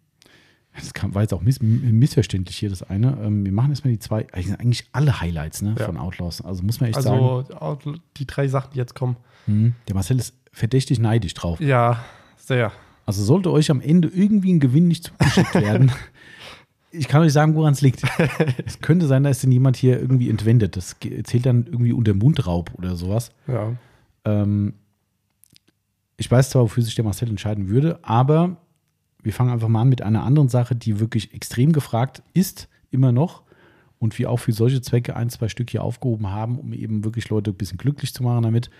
[0.75, 3.19] das war jetzt auch miss missverständlich hier, das eine.
[3.23, 5.87] Ähm, wir machen erstmal die zwei, eigentlich alle Highlights ne, ja.
[5.87, 6.41] von Outlaws.
[6.41, 7.59] Also muss man echt also, sagen.
[7.61, 9.17] Also die drei Sachen, die jetzt kommen.
[9.47, 11.61] Hm, der Marcel ist verdächtig neidisch drauf.
[11.61, 12.05] Ja,
[12.37, 12.73] sehr.
[13.07, 15.93] Also sollte euch am Ende irgendwie ein Gewinn nicht zugeschickt werden.
[16.91, 18.03] ich kann euch sagen, woran es liegt.
[18.67, 20.77] es könnte sein, dass denn jemand hier irgendwie entwendet.
[20.77, 23.31] Das zählt dann irgendwie unter Mundraub oder sowas.
[23.47, 23.73] Ja.
[24.25, 24.75] Ähm,
[26.17, 28.57] ich weiß zwar, wofür sich der Marcel entscheiden würde, aber
[29.23, 33.13] wir fangen einfach mal an mit einer anderen Sache, die wirklich extrem gefragt ist, immer
[33.13, 33.43] noch.
[33.99, 37.29] Und wir auch für solche Zwecke ein, zwei Stück hier aufgehoben haben, um eben wirklich
[37.31, 38.71] Leute ein bisschen glücklich zu machen damit.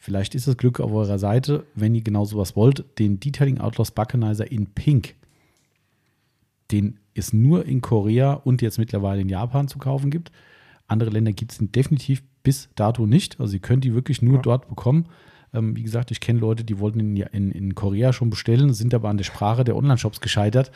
[0.00, 2.84] Vielleicht ist das Glück auf eurer Seite, wenn ihr genau sowas wollt.
[2.98, 5.14] Den Detailing Outlaws Buckenizer in Pink.
[6.70, 10.32] Den es nur in Korea und jetzt mittlerweile in Japan zu kaufen gibt.
[10.88, 13.40] Andere Länder gibt es definitiv bis dato nicht.
[13.40, 14.42] Also ihr könnt die wirklich nur ja.
[14.42, 15.06] dort bekommen.
[15.54, 18.94] Ähm, wie gesagt, ich kenne Leute, die wollten in, in, in, Korea schon bestellen, sind
[18.94, 20.72] aber an der Sprache der Online-Shops gescheitert.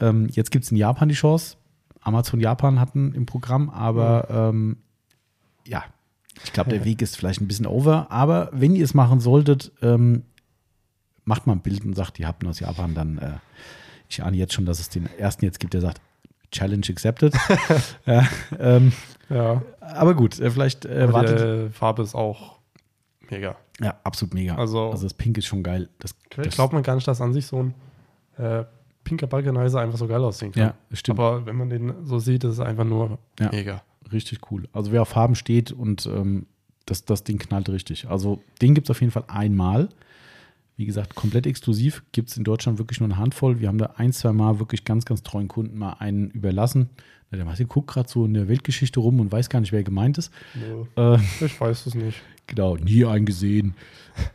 [0.00, 1.56] Ähm, jetzt gibt es in Japan die Chance.
[2.06, 4.76] Amazon Japan hatten im Programm, aber ja, ähm,
[5.66, 5.84] ja
[6.44, 8.10] ich glaube, der Weg ist vielleicht ein bisschen over.
[8.10, 10.22] Aber wenn ihr es machen solltet, ähm,
[11.24, 13.32] macht mal ein Bild und sagt, ihr habt ihn aus Japan, dann äh,
[14.08, 16.00] ich ahne jetzt schon, dass es den ersten jetzt gibt, der sagt,
[16.52, 17.34] Challenge accepted.
[18.06, 18.28] ja,
[18.58, 18.92] ähm,
[19.28, 21.70] ja, Aber gut, äh, vielleicht äh, wartet.
[21.70, 22.58] Die Farbe ist auch
[23.28, 23.56] mega.
[23.80, 24.54] Ja, absolut mega.
[24.56, 25.88] Also, also das Pink ist schon geil.
[25.98, 27.74] Das, das glaubt man gar nicht, dass an sich so ein
[28.38, 28.64] äh,
[29.06, 30.62] pinker Balkanizer einfach so geil aussehen kann.
[30.62, 31.18] Ja, stimmt.
[31.18, 33.82] Aber wenn man den so sieht, ist es einfach nur ja, mega.
[34.12, 34.68] Richtig cool.
[34.72, 36.46] Also wer auf Farben steht und ähm,
[36.84, 38.08] das, das Ding knallt richtig.
[38.08, 39.88] Also den gibt es auf jeden Fall einmal.
[40.76, 42.02] Wie gesagt, komplett exklusiv.
[42.12, 43.60] Gibt es in Deutschland wirklich nur eine Handvoll.
[43.60, 46.90] Wir haben da ein, zwei Mal wirklich ganz, ganz treuen Kunden mal einen überlassen.
[47.32, 50.16] Der Martin guckt gerade so in der Weltgeschichte rum und weiß gar nicht, wer gemeint
[50.16, 50.32] ist.
[50.54, 52.22] Nee, äh, ich weiß es nicht.
[52.48, 53.74] Genau, nie eingesehen.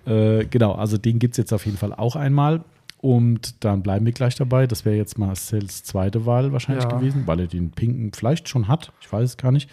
[0.05, 2.65] äh, genau, also den gibt es jetzt auf jeden Fall auch einmal.
[3.01, 4.67] Und dann bleiben wir gleich dabei.
[4.67, 6.97] Das wäre jetzt Marcells zweite Wahl wahrscheinlich ja.
[6.97, 8.93] gewesen, weil er den pinken vielleicht schon hat.
[9.01, 9.69] Ich weiß es gar nicht.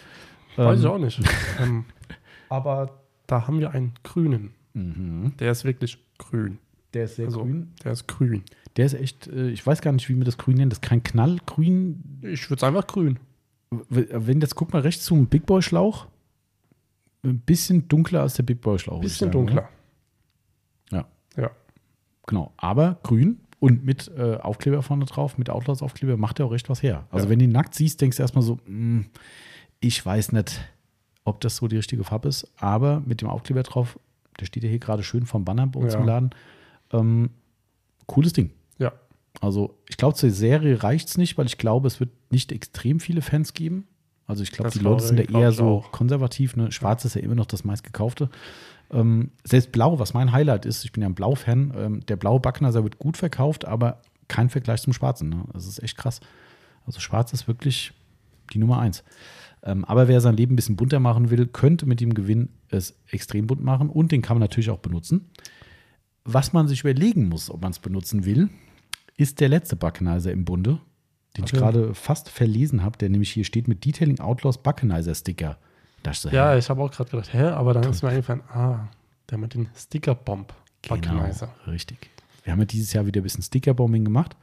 [0.55, 1.21] Weiß ähm, ich auch nicht.
[1.61, 1.85] ähm,
[2.49, 4.53] aber da haben wir einen grünen.
[4.73, 5.33] Mhm.
[5.39, 6.57] Der ist wirklich grün.
[6.95, 7.71] Der ist sehr also, grün.
[7.83, 8.43] Der ist grün.
[8.77, 10.71] Der ist echt, äh, ich weiß gar nicht, wie man das grün nennt.
[10.71, 12.21] Das ist kein Knallgrün.
[12.23, 13.19] Ich würde es einfach grün.
[13.89, 16.07] Wenn jetzt, guck mal rechts zum Big Boy Schlauch.
[17.23, 18.95] Ein bisschen dunkler als der Big Boy Schlauch.
[18.95, 19.69] Ein bisschen dunkler.
[20.89, 21.05] Ja.
[21.37, 21.51] Ja.
[22.29, 22.53] Genau.
[22.57, 26.83] Aber grün und mit äh, Aufkleber vorne drauf, mit Outlaws-Aufkleber, macht er auch recht was
[26.83, 27.07] her.
[27.09, 27.31] Also, ja.
[27.31, 29.05] wenn du ihn nackt siehst, denkst du erstmal so, mh, hm,
[29.79, 30.61] ich weiß nicht,
[31.23, 33.99] ob das so die richtige Farbe ist, aber mit dem Aufkleber drauf
[34.39, 35.99] Der steht ja hier gerade schön vom Banner bei uns Ja.
[35.99, 36.29] im Laden.
[36.93, 37.31] Ähm,
[38.05, 38.51] cooles Ding.
[38.77, 38.93] Ja.
[39.41, 42.99] Also ich glaube, zur Serie reicht es nicht, weil ich glaube, es wird nicht extrem
[42.99, 43.87] viele Fans geben.
[44.27, 45.91] Also ich glaube, die Leute sind ja glaube eher so auch.
[45.91, 46.55] konservativ.
[46.55, 46.71] Ne?
[46.71, 48.29] Schwarz ist ja immer noch das meistgekaufte.
[48.91, 52.39] Ähm, selbst Blau, was mein Highlight ist, ich bin ja ein Blau-Fan, ähm, der blaue
[52.39, 55.29] Backnaser wird gut verkauft, aber kein Vergleich zum Schwarzen.
[55.29, 55.43] Ne?
[55.53, 56.21] Das ist echt krass.
[56.85, 57.93] Also Schwarz ist wirklich
[58.53, 59.03] die Nummer eins.
[59.63, 62.97] Ähm, aber wer sein Leben ein bisschen bunter machen will, könnte mit dem Gewinn es
[63.09, 65.29] extrem bunt machen und den kann man natürlich auch benutzen.
[66.23, 68.49] Was man sich überlegen muss, ob man es benutzen will,
[69.17, 70.79] ist der letzte Buckenizer im Bunde,
[71.35, 71.57] den ich Okay.
[71.59, 75.57] gerade fast verlesen habe, der nämlich hier steht mit Detailing Outlaws Buckenizer Sticker.
[76.03, 76.57] Da ist so, Ja, hä?
[76.59, 78.87] ich habe auch gerade gedacht, hä, aber dann ist mir eingefallen, ah,
[79.29, 80.53] der mit den Sticker-Bomb.
[80.81, 81.49] genau, Buckenizer.
[81.67, 82.09] richtig.
[82.43, 84.35] Wir haben ja dieses Jahr wieder ein bisschen Stickerbombing gemacht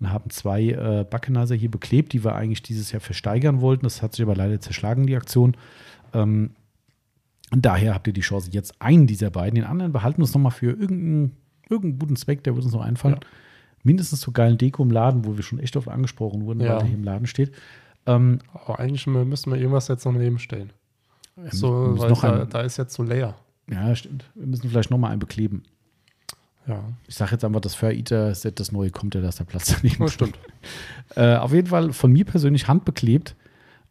[0.00, 3.84] und haben zwei äh, Buckenizer hier beklebt, die wir eigentlich dieses Jahr versteigern wollten.
[3.84, 5.56] Das hat sich aber leider zerschlagen, die Aktion.
[6.14, 6.50] Ähm,
[7.52, 10.34] und daher habt ihr die Chance, jetzt einen dieser beiden, den anderen behalten wir uns
[10.34, 11.36] nochmal für irgendeinen,
[11.68, 13.16] irgendeinen guten Zweck, der wird uns noch einfallen.
[13.22, 13.28] Ja.
[13.84, 16.70] Mindestens zur geilen Deko im Laden, wo wir schon echt oft angesprochen wurden, Ja.
[16.70, 17.52] weil der hier im Laden steht.
[18.06, 20.72] Ähm, Aber eigentlich mü- müssen wir irgendwas jetzt noch daneben stellen.
[21.50, 23.34] So, weil da, einen, da ist jetzt so leer.
[23.70, 24.24] ja, stimmt.
[24.34, 25.62] Wir müssen vielleicht nochmal einen bekleben.
[26.66, 29.38] Ja, Ich sage jetzt einfach, das Fur Eater Set, das neue kommt ja, da ist
[29.38, 30.04] der Platz daneben.
[30.04, 30.38] das stimmt.
[31.16, 33.36] Äh, auf jeden Fall von mir persönlich handbeklebt.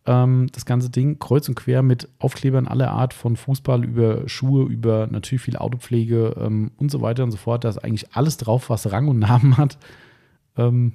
[0.05, 4.65] Ähm, das ganze Ding kreuz und quer mit Aufklebern aller Art, von Fußball über Schuhe,
[4.65, 7.63] über natürlich viel Autopflege ähm, und so weiter und so fort.
[7.63, 9.77] Da ist eigentlich alles drauf, was Rang und Namen hat.
[10.57, 10.93] Ähm,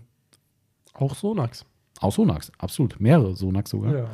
[0.95, 1.65] Auch Sonax.
[2.01, 2.99] auch Sonax, absolut.
[3.01, 3.95] Mehrere Sonax sogar.
[3.95, 4.07] Ja.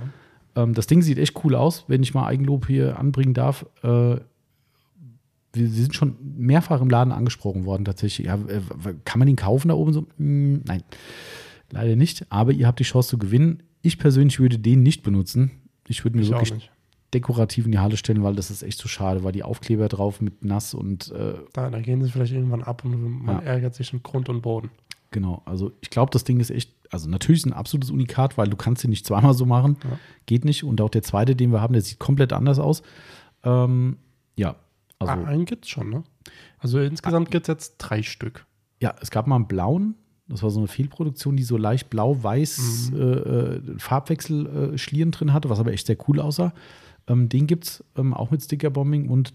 [0.57, 3.67] Ähm, das Ding sieht echt cool aus, wenn ich mal Eigenlob hier anbringen darf.
[3.83, 4.21] Äh, wir
[5.53, 8.27] wir sind schon mehrfach im Laden angesprochen worden, tatsächlich.
[8.27, 8.39] Ja,
[9.05, 10.07] kann man den kaufen da oben so?
[10.19, 10.83] Hm, nein,
[11.71, 12.27] leider nicht.
[12.31, 13.63] Aber ihr habt die Chance zu gewinnen.
[13.83, 15.51] Ich persönlich würde den nicht benutzen.
[15.87, 16.71] Ich würde mir Ich wirklich
[17.13, 20.21] dekorativ in die Halle stellen, weil das ist echt so schade, weil die Aufkleber drauf
[20.21, 23.43] mit nass und äh, Da, da gehen sie vielleicht irgendwann ab und man Ja.
[23.43, 24.71] ärgert sich in Grund und Boden.
[25.13, 28.49] Genau, also ich glaube, das Ding ist echt, also natürlich ist ein absolutes Unikat, weil
[28.49, 29.77] du kannst den nicht zweimal so machen.
[29.85, 29.99] Ja.
[30.27, 30.65] Geht nicht.
[30.65, 32.83] Und auch der zweite, den wir haben, der sieht komplett anders aus.
[33.43, 33.99] Ähm,
[34.37, 34.57] ja,
[34.99, 36.05] also ah, einen gibt's schon, ne?
[36.59, 38.47] Also insgesamt gibt's jetzt drei Stück.
[38.81, 39.97] ja, es gab mal einen blauen,
[40.29, 42.97] das war so eine Fehlproduktion, die so leicht blau-weiß Mhm.
[42.97, 46.55] äh, äh, Farbwechsel äh, Schlieren drin hatte, was aber echt sehr cool aussah.
[47.07, 49.35] Ähm, den gibt es ähm, auch mit Stickerbombing und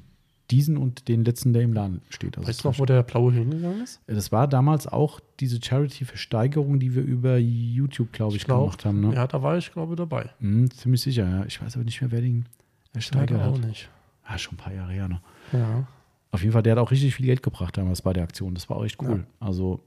[0.51, 2.38] diesen und den letzten, der im Laden steht.
[2.38, 4.01] Also Weißt du noch, wo der blaue hingegangen ist?
[4.07, 9.01] das war damals auch diese Charity-Versteigerung, die wir über YouTube, glaube ich, glaub, gemacht haben.
[9.01, 9.13] Ne?
[9.13, 10.30] Ja, da war ich, glaube ich, dabei.
[10.39, 11.45] Mhm, ziemlich sicher, ja.
[11.45, 12.45] Ich weiß aber nicht mehr, wer den
[12.93, 13.65] ersteigert Leider auch hat.
[13.65, 13.89] nicht.
[14.23, 15.07] Ah, schon ein paar Jahre her.
[15.07, 15.21] Ne?
[15.53, 15.88] Ja.
[16.31, 18.53] Auf jeden Fall, der hat auch richtig viel Geld gebracht damals bei der Aktion.
[18.53, 19.26] Das war auch echt cool.
[19.39, 19.81] Also,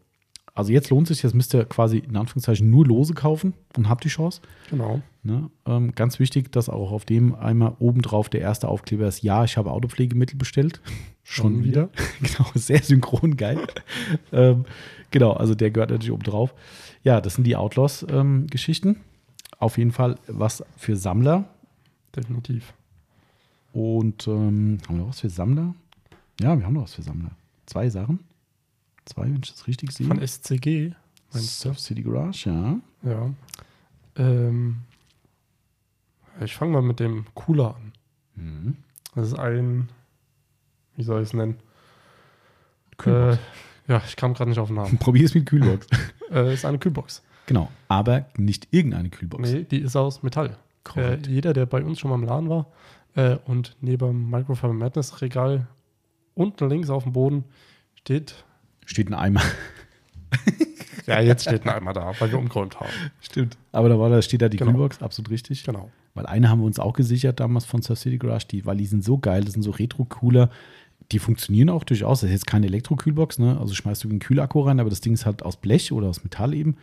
[0.55, 4.05] also jetzt lohnt sich, jetzt müsst ihr quasi in Anführungszeichen nur Lose kaufen und habt
[4.05, 4.43] die Chance.
[4.69, 5.01] Genau.
[5.23, 5.51] Ne?
[5.67, 9.57] Ähm, ganz wichtig, dass auch auf dem einmal obendrauf der erste Aufkleber ist, ja, ich
[9.57, 10.83] habe Autopflegemittel bestellt.
[11.23, 11.89] Schon wieder.
[12.21, 13.59] genau, sehr synchron, geil.
[14.33, 14.67] ähm,
[15.11, 16.55] genau, also der gehört natürlich oben drauf.
[17.03, 18.97] Ja, das sind die Outlaws-Geschichten.
[19.59, 21.49] auf jeden Fall was für Sammler.
[22.15, 22.75] Definitiv.
[23.73, 25.75] Und ähm, haben wir noch was für Sammler?
[26.41, 27.31] Ja, wir haben noch was für Sammler.
[27.65, 28.19] Zwei Sachen.
[29.05, 30.07] Zwei, wenn ich das richtig sehe.
[30.07, 30.93] Von SCG.
[31.31, 32.81] Surf City Garage, ja.
[33.03, 33.31] Ja.
[34.17, 34.83] Ähm,
[36.41, 37.93] ich fange mal mit dem Cooler an.
[38.35, 38.77] Mhm.
[39.15, 39.89] Das ist ein,
[40.97, 41.59] wie soll ich es nennen?
[42.99, 43.37] Kühlbox.
[43.37, 44.99] Äh, ja, ich kam gerade nicht auf den Namen.
[45.01, 45.87] Probier es mit Kühlbox.
[46.31, 47.23] äh, ist eine Kühlbox.
[47.47, 49.51] genau, aber nicht irgendeine Kühlbox.
[49.51, 50.51] Nee, die ist aus Metall.
[50.51, 50.55] Äh,
[50.85, 51.27] Korrekt.
[51.27, 52.67] jeder, der bei uns schon mal im Laden war
[53.15, 55.67] äh, und neben dem Microfiber Madness Regal
[56.35, 57.45] unten links auf dem Boden
[57.95, 58.45] steht,
[58.87, 59.43] Steht ein Eimer.
[61.07, 62.91] ja, jetzt steht ein Eimer da, weil wir umgeräumt haben.
[63.21, 63.57] Stimmt.
[63.73, 64.73] Aber da war da steht da die Genau.
[64.73, 65.65] Kühlbox, absolut richtig.
[65.65, 65.91] Genau.
[66.15, 68.87] Weil eine haben wir uns auch gesichert damals von Surf City Garage, die, weil die
[68.87, 70.51] sind so geil, das sind so Retro-Cooler.
[71.11, 72.21] Die funktionieren auch durchaus.
[72.21, 73.59] Das ist jetzt keine Elektro-Kühlbox, ne?
[73.59, 76.23] Also schmeißt du einen Kühlakku rein, aber das Ding ist halt aus Blech oder aus
[76.25, 76.77] Metall eben.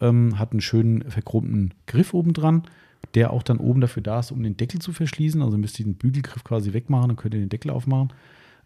[0.00, 2.64] Ähm, hat einen schönen verchromten Griff oben dran,
[3.14, 5.42] der auch dann oben dafür da ist, um den Deckel zu verschließen.
[5.42, 8.12] Also müsst ihr den Bügelgriff quasi wegmachen, dann könnt ihr den Deckel aufmachen.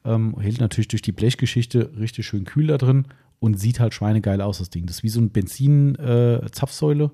[0.05, 3.07] Ähm, hält natürlich durch die Blechgeschichte richtig schön kühl da drin
[3.41, 4.87] und sieht halt schweinegeil aus, das Ding.
[4.87, 7.11] Das ist wie so ein Benzin-Zapfsäule.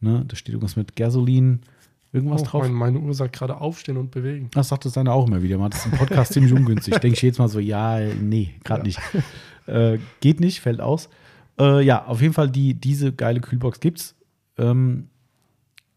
[0.00, 0.24] ne?
[0.26, 1.60] Da steht irgendwas mit Gasolin,
[2.12, 2.62] irgendwas Oh, drauf.
[2.62, 4.48] meine, meine Uhr sagt gerade aufstehen und bewegen.
[4.52, 5.56] Das sagt das seine auch immer wieder.
[5.58, 6.94] Man hat das im Podcast ziemlich ungünstig.
[6.98, 8.84] Denke ich jetzt mal so, ja, nee, gerade Ja.
[8.86, 9.00] nicht.
[9.66, 11.08] Äh, geht nicht, fällt aus.
[11.58, 14.14] Äh, ja, auf jeden Fall, die, diese geile Kühlbox gibt's.
[14.58, 15.08] Ähm,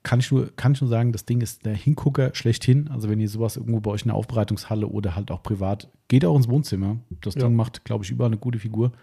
[0.08, 2.88] kann ich, nur, kann ich nur sagen, das Ding ist der Hingucker schlechthin.
[2.88, 6.24] Also, wenn ihr sowas irgendwo bei euch in der Aufbereitungshalle oder halt auch privat, geht
[6.24, 6.96] auch ins Wohnzimmer.
[7.20, 7.42] Das Ja.
[7.42, 8.94] Ding macht, glaube ich, überall eine gute Figur.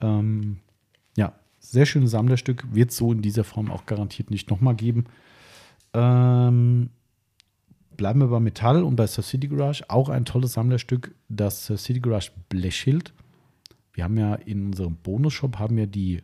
[0.00, 0.56] Ähm,
[1.16, 2.66] ja, sehr schönes Sammlerstück.
[2.74, 5.04] Wird es so in dieser Form auch garantiert nicht nochmal geben.
[5.92, 6.90] Ähm,
[7.96, 9.84] bleiben wir bei Metall und bei Surf City Garage.
[9.88, 13.14] Auch ein tolles Sammlerstück, das Surf City Garage Blechschild.
[13.92, 16.22] Wir haben ja in unserem Bonus-Shop haben wir die.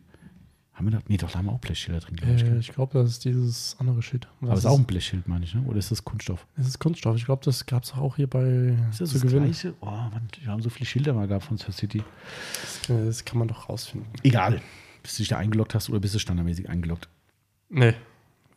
[0.81, 1.05] Haben wir da?
[1.07, 2.43] Nee, doch, da haben wir auch Blechschilder drin, glaube ich.
[2.43, 4.27] Äh, ich glaube, das ist dieses andere Schild.
[4.41, 5.61] Aber es ist auch ein Blechschild, meine ich, ne?
[5.67, 6.47] Oder ist das Kunststoff?
[6.57, 7.15] Es ist Kunststoff.
[7.17, 9.75] Ich glaube, das gab es auch hier bei ist das zu das Gleiche?
[9.81, 12.03] Oh, Mann, wir haben so viele Schilder mal gehabt von Surf City.
[12.87, 14.09] Das, das kann man doch rausfinden.
[14.23, 14.59] Egal.
[15.03, 17.09] Bis du dich da eingeloggt hast oder bist du standardmäßig eingeloggt?
[17.69, 17.93] Nee.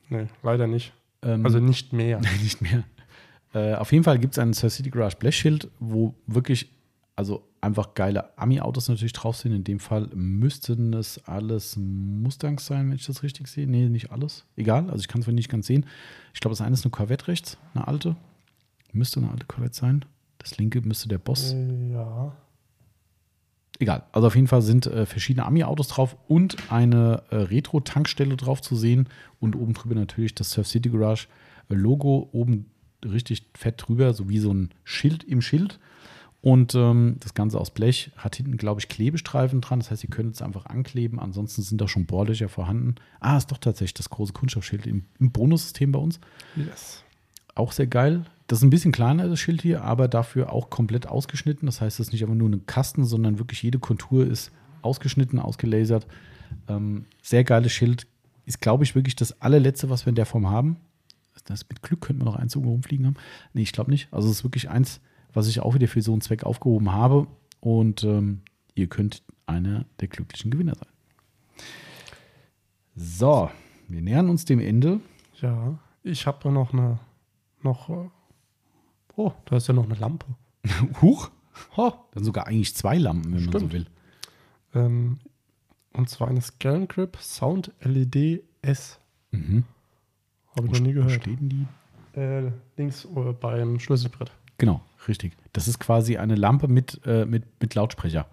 [0.08, 0.94] Nee, leider nicht.
[1.20, 2.22] Ähm, also nicht mehr.
[2.42, 2.84] nicht mehr.
[3.52, 6.70] Äh, auf jeden Fall gibt es ein Sir City Garage Blechschild, wo wirklich,
[7.16, 9.52] also einfach geile Ami-Autos natürlich drauf sind.
[9.52, 13.66] In dem Fall müssten es alles Mustangs sein, wenn ich das richtig sehe.
[13.66, 14.44] Nee, nicht alles.
[14.56, 15.86] Egal, also ich kann es nicht ganz sehen.
[16.32, 18.16] Ich glaube, das eine ist eine Corvette rechts, eine alte.
[18.92, 20.04] Müsste eine alte Corvette sein.
[20.38, 21.54] Das linke müsste der Boss.
[21.90, 22.36] Ja.
[23.78, 24.04] Egal.
[24.12, 28.76] Also auf jeden Fall sind äh, verschiedene Ami-Autos drauf und eine äh, Retro-Tankstelle drauf zu
[28.76, 29.08] sehen.
[29.40, 31.28] Und oben drüber natürlich das Surf City Garage
[31.68, 32.66] Logo oben
[33.04, 35.80] richtig fett drüber, so wie so ein Schild im Schild.
[36.44, 39.78] Und ähm, das Ganze aus Blech hat hinten, glaube ich, Klebestreifen dran.
[39.78, 41.18] Das heißt, ihr könnt es einfach ankleben.
[41.18, 42.96] Ansonsten sind da schon Bohrlöcher vorhanden.
[43.18, 46.20] Ah, ist doch tatsächlich das große Kunststoffschild im, im Bonussystem bei uns.
[46.54, 47.02] Yes.
[47.54, 48.26] Auch sehr geil.
[48.46, 51.64] Das ist ein bisschen kleiner, das Schild hier, aber dafür auch komplett ausgeschnitten.
[51.64, 54.52] Das heißt, es ist nicht einfach nur ein Kasten, sondern wirklich jede Kontur ist
[54.82, 56.06] ausgeschnitten, ausgelasert.
[56.68, 58.06] Ähm, sehr geiles Schild.
[58.44, 60.76] Ist, glaube ich, wirklich das allerletzte, was wir in der Form haben.
[61.46, 63.16] Das mit Glück könnten wir noch eins irgendwo rumfliegen haben.
[63.54, 64.08] Nee, ich glaube nicht.
[64.10, 65.00] Also es ist wirklich eins,
[65.34, 67.26] was ich auch wieder für so einen Zweck aufgehoben habe.
[67.60, 68.42] Und ähm,
[68.74, 70.88] ihr könnt einer der glücklichen Gewinner sein.
[72.96, 73.50] So,
[73.88, 75.00] wir nähern uns dem Ende.
[75.40, 76.98] Ja, ich habe noch eine,
[77.62, 78.08] noch, äh,
[79.16, 80.26] oh, da ist ja noch eine Lampe.
[81.02, 81.30] Huch,
[81.76, 81.92] oh.
[82.12, 83.54] dann sogar eigentlich zwei Lampen, wenn Stimmt.
[83.54, 83.86] man so will.
[84.74, 85.18] Ähm,
[85.92, 88.98] und zwar eine Scancrip Sound LED S.
[89.30, 89.64] Mhm.
[90.56, 91.10] Habe ich noch nie gehört.
[91.10, 91.66] Wo stehen die?
[92.18, 94.30] Äh, links äh, beim Schlüsselbrett.
[94.58, 95.36] Genau, richtig.
[95.52, 98.26] Das ist quasi eine Lampe mit, äh, mit, mit Lautsprecher.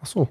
[0.00, 0.28] Ach so.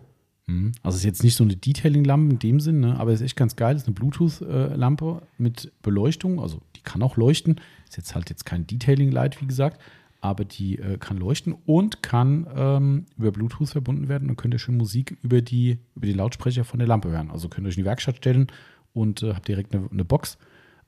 [0.47, 0.71] Mhm.
[0.83, 2.99] Also ist jetzt nicht so eine Detailing-Lampe in dem Sinn, ne?
[2.99, 3.75] aber ist echt ganz geil.
[3.75, 6.39] Ist eine Bluetooth-Lampe mit Beleuchtung.
[6.39, 7.61] Also die kann auch leuchten.
[7.87, 9.81] Ist jetzt halt jetzt kein Detailing-Light, wie gesagt,
[10.21, 14.27] aber die äh, kann leuchten und kann ähm, über Bluetooth verbunden werden.
[14.27, 17.31] Dann könnt ihr schön Musik über die, über die Lautsprecher von der Lampe hören.
[17.31, 18.47] Also könnt ihr euch in die Werkstatt stellen
[18.93, 20.37] und äh, habt direkt eine, eine Box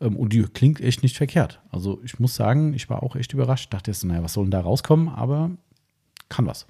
[0.08, 1.62] und die klingt echt nicht verkehrt.
[1.70, 3.66] Also ich muss sagen, ich war auch echt überrascht.
[3.66, 5.10] Ich dachte jetzt, naja, was soll denn da rauskommen?
[5.10, 5.52] Aber
[6.30, 6.66] kann was.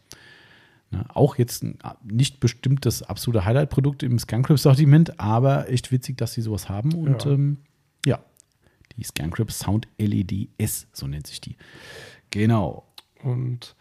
[0.90, 1.66] Ne, auch jetzt
[2.04, 6.94] nicht bestimmt das absolute Highlight-Produkt im Scancrypt-Sortiment, aber echt witzig, dass sie sowas haben.
[6.94, 7.58] Und ja, ähm,
[8.06, 8.20] ja
[8.98, 11.56] die Scancrypt Sound LED S, so nennt sich die.
[12.30, 12.86] Genau.
[13.24, 13.76] Und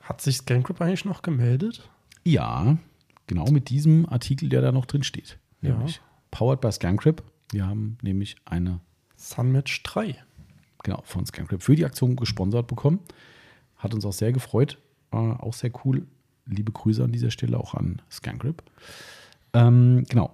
[0.00, 1.88] hat sich Scancrypt eigentlich noch gemeldet?
[2.24, 2.78] Ja,
[3.26, 5.38] genau mit diesem Artikel, der da noch drin steht.
[5.60, 6.02] Nämlich ja.
[6.30, 7.22] Powered by Scancrypt.
[7.50, 8.80] Wir haben nämlich eine
[9.16, 10.16] Sunmatch 3.
[10.82, 13.00] Genau, von Scancrypt für die Aktion gesponsert bekommen.
[13.76, 14.78] Hat uns auch sehr gefreut.
[15.12, 16.06] Äh, auch sehr cool.
[16.46, 18.62] Liebe Grüße an dieser Stelle auch an Scancrypt.
[19.52, 20.32] Ähm, genau.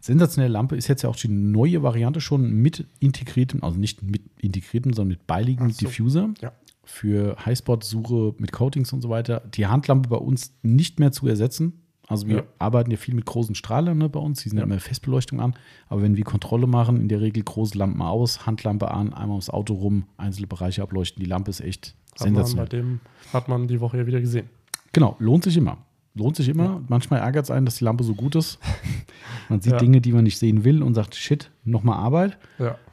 [0.00, 4.22] Sensationelle Lampe ist jetzt ja auch die neue Variante schon mit integriertem, also nicht mit
[4.38, 5.86] integriertem, sondern mit beiliegem so.
[5.86, 6.32] Diffuser.
[6.40, 6.52] Ja.
[6.84, 9.40] Für Highspot-Suche mit Coatings und so weiter.
[9.40, 11.82] Die Handlampe bei uns nicht mehr zu ersetzen.
[12.08, 12.42] Also wir ja.
[12.58, 14.64] arbeiten ja viel mit großen Strahlern ne, bei uns, die sind ja.
[14.64, 15.54] immer Festbeleuchtung an.
[15.88, 19.50] Aber wenn wir Kontrolle machen, in der Regel große Lampen aus, Handlampe an, einmal ums
[19.50, 21.22] Auto rum, einzelne Bereiche ableuchten.
[21.22, 22.64] Die Lampe ist echt hat sensationell.
[22.64, 23.00] Man bei dem
[23.34, 24.48] hat man die Woche ja wieder gesehen.
[24.92, 25.76] Genau, lohnt sich immer.
[26.14, 26.64] Lohnt sich immer.
[26.64, 26.82] Ja.
[26.88, 28.58] Manchmal ärgert es einen, dass die Lampe so gut ist.
[29.50, 32.38] man sieht Dinge, die man nicht sehen will und sagt, shit, nochmal Arbeit.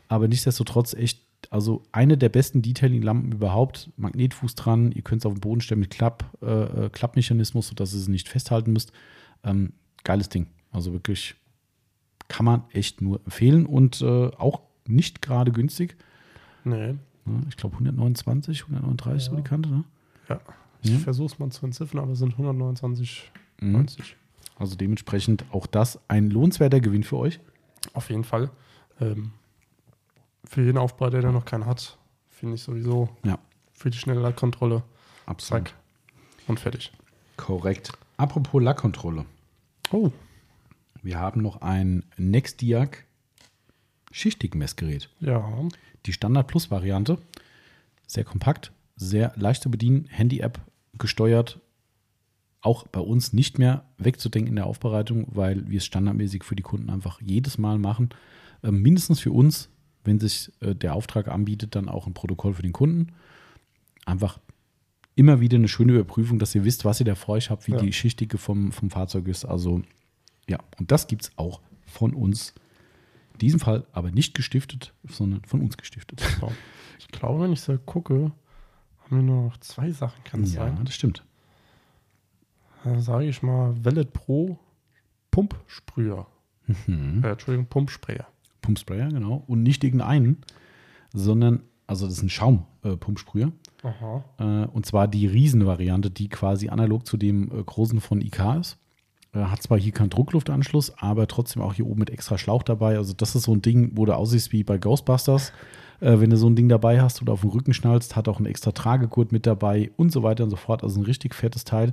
[0.10, 3.90] Aber nichtsdestotrotz echt also eine der besten Detailing-Lampen überhaupt.
[3.98, 7.94] Magnetfuß dran, ihr könnt es auf den Boden stellen mit Klapp, äh, äh, Klappmechanismus, sodass
[7.94, 8.92] ihr es nicht festhalten müsst.
[9.44, 9.74] Ähm,
[10.04, 10.48] geiles Ding.
[10.72, 11.36] Also wirklich
[12.28, 15.96] kann man echt nur empfehlen und äh, auch nicht gerade günstig.
[16.64, 16.96] Nee.
[17.48, 19.30] ich glaube 129, 139 ja.
[19.30, 19.84] so die Kante, ne?
[20.30, 20.40] Ja.
[20.82, 20.98] Ich ja.
[20.98, 23.32] versuche es mal zu entziffern, aber es sind 129,
[23.62, 23.72] mhm.
[23.74, 24.18] 90.
[24.58, 27.40] Also dementsprechend auch das ein lohnenswerter Gewinn für euch.
[27.94, 28.50] Auf jeden Fall.
[29.00, 29.32] Ähm,
[30.48, 31.98] für jeden Aufbereiter, der noch keinen hat,
[32.30, 33.10] finde ich sowieso.
[33.24, 33.40] Ja.
[33.74, 34.84] Für die schnelle Lackkontrolle.
[35.26, 35.68] Absolut.
[35.70, 35.78] Zack.
[36.48, 36.92] Und fertig.
[37.38, 37.92] Korrekt.
[38.18, 39.26] Apropos Lackkontrolle.
[39.92, 40.12] Oh.
[41.02, 43.06] Wir haben noch ein Nexdiag
[44.12, 45.10] Schichtig-Messgerät.
[45.20, 45.44] Ja.
[46.06, 47.18] Die Standard Plus Variante.
[48.08, 50.62] Sehr kompakt, sehr leicht zu bedienen, Handy-App
[50.98, 51.60] gesteuert.
[52.62, 56.64] Auch bei uns nicht mehr wegzudenken in der Aufbereitung, weil wir es standardmäßig für die
[56.64, 58.10] Kunden einfach jedes Mal machen.
[58.64, 59.70] Ähm, mindestens für uns
[60.06, 63.14] wenn sich äh, der Auftrag anbietet, dann auch ein Protokoll für den Kunden.
[64.06, 64.40] Einfach
[65.16, 67.72] immer wieder eine schöne Überprüfung, dass ihr wisst, was ihr da vor euch habt, wie
[67.72, 67.78] ja.
[67.78, 69.46] die Schichtige vom, vom Fahrzeug ist.
[69.46, 69.82] Also
[70.48, 72.54] ja, und das gibt es auch von uns
[73.34, 76.22] In diesem Fall aber nicht gestiftet, sondern von uns gestiftet.
[77.00, 78.32] Ich glaube, wenn ich so gucke,
[79.00, 80.78] haben wir nur noch zwei Sachen, kann es ja, sein?
[80.78, 81.24] Ja, das stimmt.
[82.84, 84.60] Dann sage ich mal Vellet Pro
[85.32, 86.28] Pumpsprüher.
[86.88, 87.22] Mhm.
[87.24, 88.28] Äh, Entschuldigung, Pumpsprayer.
[88.66, 89.44] Pumpsprayer, genau.
[89.48, 90.38] Und nicht irgendeinen,
[91.14, 93.52] sondern, also das ist ein Schaumpumpsprüher.
[93.84, 98.40] Äh, äh, und zwar die Riesenvariante, die quasi analog zu dem äh, großen von IK
[98.60, 98.78] ist.
[99.34, 102.98] Äh, hat zwar hier keinen Druckluftanschluss, aber trotzdem auch hier oben mit extra Schlauch dabei.
[102.98, 105.52] Also das ist so ein Ding, wo du aussiehst wie bei Ghostbusters.
[106.00, 108.40] Äh, wenn du so ein Ding dabei hast oder auf den Rücken schnallst, hat auch
[108.40, 110.84] ein extra Tragegurt mit dabei und so weiter und so fort.
[110.84, 111.92] Also ein richtig fettes Teil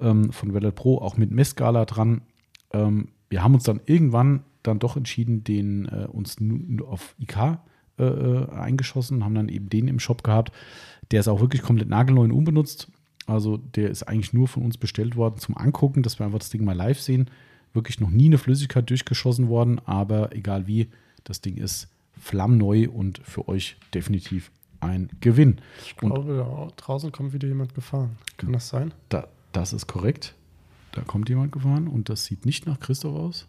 [0.00, 2.22] ähm, von Velvet Pro, auch mit Messskala dran.
[2.72, 6.36] Ähm, wir haben uns dann irgendwann dann doch entschieden, den äh, uns
[6.86, 7.58] auf IK
[7.98, 10.52] äh, äh, eingeschossen, haben dann eben den im Shop gehabt.
[11.10, 12.88] Der ist auch wirklich komplett nagelneu und unbenutzt.
[13.26, 16.50] Also der ist eigentlich nur von uns bestellt worden zum Angucken, dass wir einfach das
[16.50, 17.30] Ding mal live sehen.
[17.72, 20.88] Wirklich noch nie eine Flüssigkeit durchgeschossen worden, aber egal wie,
[21.24, 25.60] das Ding ist flammneu und für euch definitiv ein Gewinn.
[25.84, 28.16] Ich glaube, und draußen kommt wieder jemand gefahren.
[28.36, 28.92] Kann das sein?
[29.08, 30.34] Da, das ist korrekt.
[30.92, 33.46] Da kommt jemand gefahren und das sieht nicht nach Christoph aus.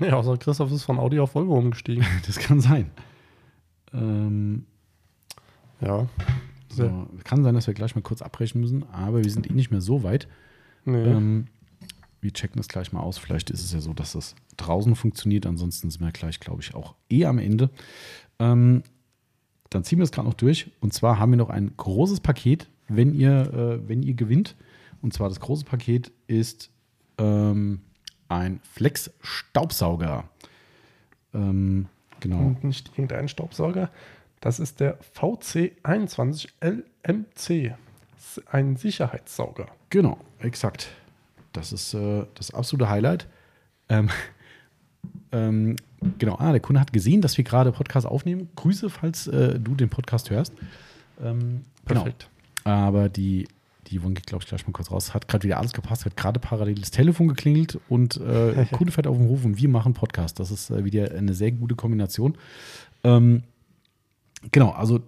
[0.00, 2.04] Nee, außer Christoph ist von Audi auf Volvo umgestiegen.
[2.26, 2.90] das kann sein.
[3.92, 4.66] Ähm,
[5.80, 6.08] ja.
[6.68, 9.70] So, kann sein, dass wir gleich mal kurz abbrechen müssen, aber wir sind eh nicht
[9.70, 10.26] mehr so weit.
[10.84, 11.04] Nee.
[11.04, 11.46] Ähm,
[12.20, 13.18] wir checken das gleich mal aus.
[13.18, 15.46] Vielleicht ist es ja so, dass das draußen funktioniert.
[15.46, 17.70] Ansonsten sind wir gleich, glaube ich, auch eh am Ende.
[18.38, 18.82] Ähm,
[19.70, 20.70] dann ziehen wir es gerade noch durch.
[20.80, 24.56] Und zwar haben wir noch ein großes Paket, wenn ihr, äh, wenn ihr gewinnt.
[25.02, 26.70] Und zwar das große Paket ist
[27.18, 27.82] ähm,
[28.28, 30.24] ein Flex-Staubsauger.
[31.34, 31.88] Ähm,
[32.20, 32.38] genau.
[32.38, 33.90] Und nicht irgendein Staubsauger.
[34.40, 37.74] Das ist der VC21LMC.
[38.50, 39.68] Ein Sicherheitssauger.
[39.90, 40.88] Genau, exakt.
[41.52, 43.28] Das ist äh, das absolute Highlight.
[43.88, 44.10] Ähm,
[45.32, 45.76] ähm,
[46.18, 48.48] genau, ah, der Kunde hat gesehen, dass wir gerade Podcast aufnehmen.
[48.56, 50.52] Grüße, falls äh, du den Podcast hörst.
[51.22, 52.02] Ähm, genau.
[52.02, 52.28] Perfekt.
[52.64, 52.76] Genau.
[52.76, 53.48] Aber die,
[53.86, 55.14] die Yvonne geht, glaube ich, gleich mal kurz raus.
[55.14, 59.06] Hat gerade wieder alles gepasst, hat gerade parallel das Telefon geklingelt und äh, Kunde fährt
[59.06, 60.40] auf den Hof und wir machen Podcast.
[60.40, 62.36] Das ist äh, wieder eine sehr gute Kombination.
[63.02, 63.42] Ähm,
[64.52, 65.00] genau, also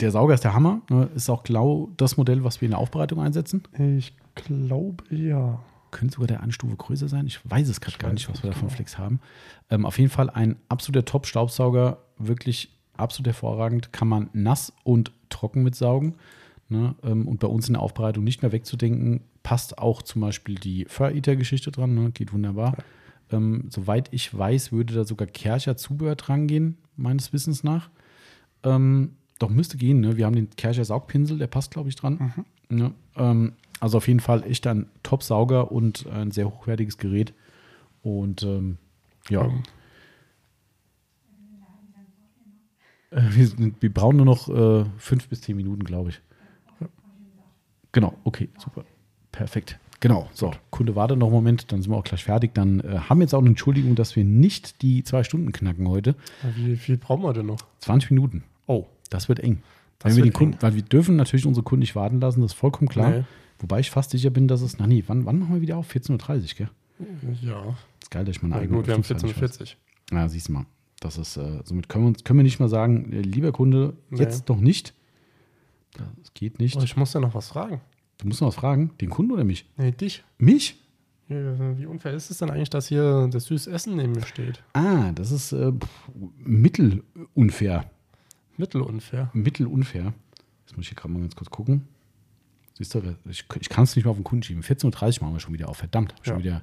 [0.00, 0.82] der Sauger ist der Hammer.
[0.88, 1.08] Ne?
[1.14, 3.62] Ist auch genau das Modell, was wir in der Aufbereitung einsetzen.
[3.96, 5.60] Ich glaube ja.
[5.90, 7.26] Könnte sogar der Anstufe größer sein.
[7.26, 8.76] Ich weiß es gerade gar nicht, was wir da von genau.
[8.76, 9.20] Flex haben.
[9.70, 11.98] Ähm, auf jeden Fall ein absoluter Top-Staubsauger.
[12.18, 13.90] Wirklich absolut hervorragend.
[13.90, 16.16] Kann man nass und trocken mitsaugen.
[16.68, 16.94] Ne?
[17.02, 19.22] Ähm, und bei uns in der Aufbereitung nicht mehr wegzudenken.
[19.42, 21.94] Passt auch zum Beispiel die Fur-Eater-Geschichte dran.
[21.94, 22.10] Ne?
[22.10, 22.76] Geht wunderbar.
[22.76, 23.38] Ja.
[23.38, 27.90] Ähm, soweit ich weiß, würde da sogar Kercher Zubehör dran gehen, meines Wissens nach.
[28.62, 30.00] Ähm, doch müsste gehen.
[30.00, 30.16] Ne?
[30.16, 32.34] Wir haben den Kercher Saugpinsel, der passt, glaube ich, dran.
[32.68, 32.78] Mhm.
[32.78, 37.32] Ja, ähm, also auf jeden Fall echt ein Top-Sauger und ein sehr hochwertiges Gerät.
[38.02, 38.78] Und ähm,
[39.30, 39.44] ja.
[39.44, 39.62] Mhm.
[43.10, 46.20] Äh, wir, wir, brauchen nur noch äh, fünf bis zehn Minuten, glaube ich.
[47.98, 48.84] Genau, okay, super.
[49.32, 49.78] Perfekt.
[49.98, 52.54] Genau, so, Kunde wartet noch einen Moment, dann sind wir auch gleich fertig.
[52.54, 55.88] Dann äh, haben wir jetzt auch eine Entschuldigung, dass wir nicht die zwei Stunden knacken
[55.88, 56.14] heute.
[56.54, 57.58] Wie viel brauchen wir denn noch?
[57.80, 58.44] 20 Minuten.
[58.66, 58.86] Oh.
[59.10, 59.62] Das wird eng.
[59.98, 62.58] Das wir den Kunden, weil wir dürfen natürlich unsere Kunden nicht warten lassen, das ist
[62.58, 63.10] vollkommen klar.
[63.10, 63.24] Nee.
[63.58, 65.92] Wobei ich fast sicher bin, dass es, na nee, wann, wann machen wir wieder auf?
[65.92, 66.68] 14.30 Uhr, gell?
[67.42, 67.64] Ja.
[67.64, 69.66] Das ist geil, dass ich meine ja, eigene gut, wir haben 14.40 Uhr.
[70.16, 70.66] Ja, siehst du mal.
[71.00, 73.94] Das ist, äh, somit können wir, uns, können wir nicht mal sagen, äh, lieber Kunde,
[74.10, 74.20] nee.
[74.20, 74.94] jetzt noch nicht.
[76.18, 76.76] Das geht nicht.
[76.76, 77.80] Oh, ich muss ja noch was fragen.
[78.18, 78.90] Du musst noch was fragen?
[79.00, 79.66] Den Kunden oder mich?
[79.76, 80.24] Nee, dich.
[80.38, 80.76] Mich?
[81.28, 84.62] Wie unfair ist es denn eigentlich, dass hier das süße Essen neben mir steht?
[84.72, 85.72] Ah, das ist äh,
[86.38, 87.84] mittelunfair.
[88.56, 89.30] Mittelunfair?
[89.34, 90.14] Mittelunfair.
[90.64, 91.86] Jetzt muss ich hier gerade mal ganz kurz gucken.
[92.74, 94.62] Siehst du, ich, ich kann es nicht mehr auf den Kunden schieben.
[94.62, 95.76] 14.30 Uhr machen wir schon wieder auf.
[95.76, 96.44] Verdammt, schon ja.
[96.44, 96.62] wieder.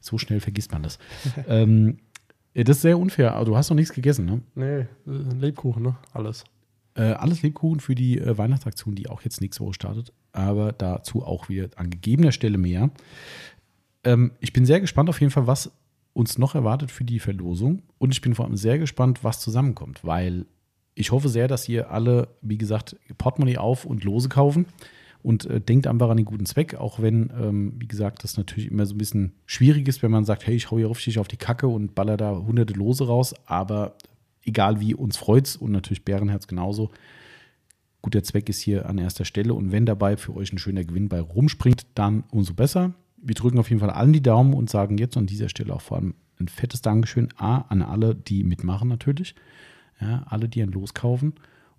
[0.00, 0.98] So schnell vergisst man das.
[1.46, 1.98] ähm,
[2.54, 4.40] das ist sehr unfair, aber du hast noch nichts gegessen, ne?
[4.54, 5.96] Nee, Lebkuchen, ne?
[6.12, 6.44] Alles.
[6.98, 10.12] Äh, alles Lebkuchen für die äh, Weihnachtsaktion, die auch jetzt nächste Woche startet.
[10.32, 12.90] Aber dazu auch wieder an gegebener Stelle mehr.
[14.02, 15.70] Ähm, ich bin sehr gespannt auf jeden Fall, was
[16.12, 17.82] uns noch erwartet für die Verlosung.
[17.98, 20.46] Und ich bin vor allem sehr gespannt, was zusammenkommt, weil
[20.96, 24.66] ich hoffe sehr, dass ihr alle, wie gesagt, Portemonnaie auf und Lose kaufen
[25.22, 28.68] und äh, denkt einfach an den guten Zweck, auch wenn, ähm, wie gesagt, das natürlich
[28.72, 31.28] immer so ein bisschen schwierig ist, wenn man sagt, hey, ich hau hier richtig auf
[31.28, 33.94] die Kacke und baller da hunderte Lose raus, aber
[34.48, 36.90] egal wie, uns freut's und natürlich Bärenherz genauso.
[38.02, 41.08] Guter Zweck ist hier an erster Stelle und wenn dabei für euch ein schöner Gewinn
[41.08, 44.98] bei rumspringt, dann umso besser wir drücken auf jeden Fall allen die Daumen und sagen
[44.98, 48.88] jetzt an dieser Stelle auch vor allem ein fettes Dankeschön A an alle, die mitmachen
[48.88, 49.34] natürlich,
[50.00, 51.34] ja, alle, die ein Los kaufen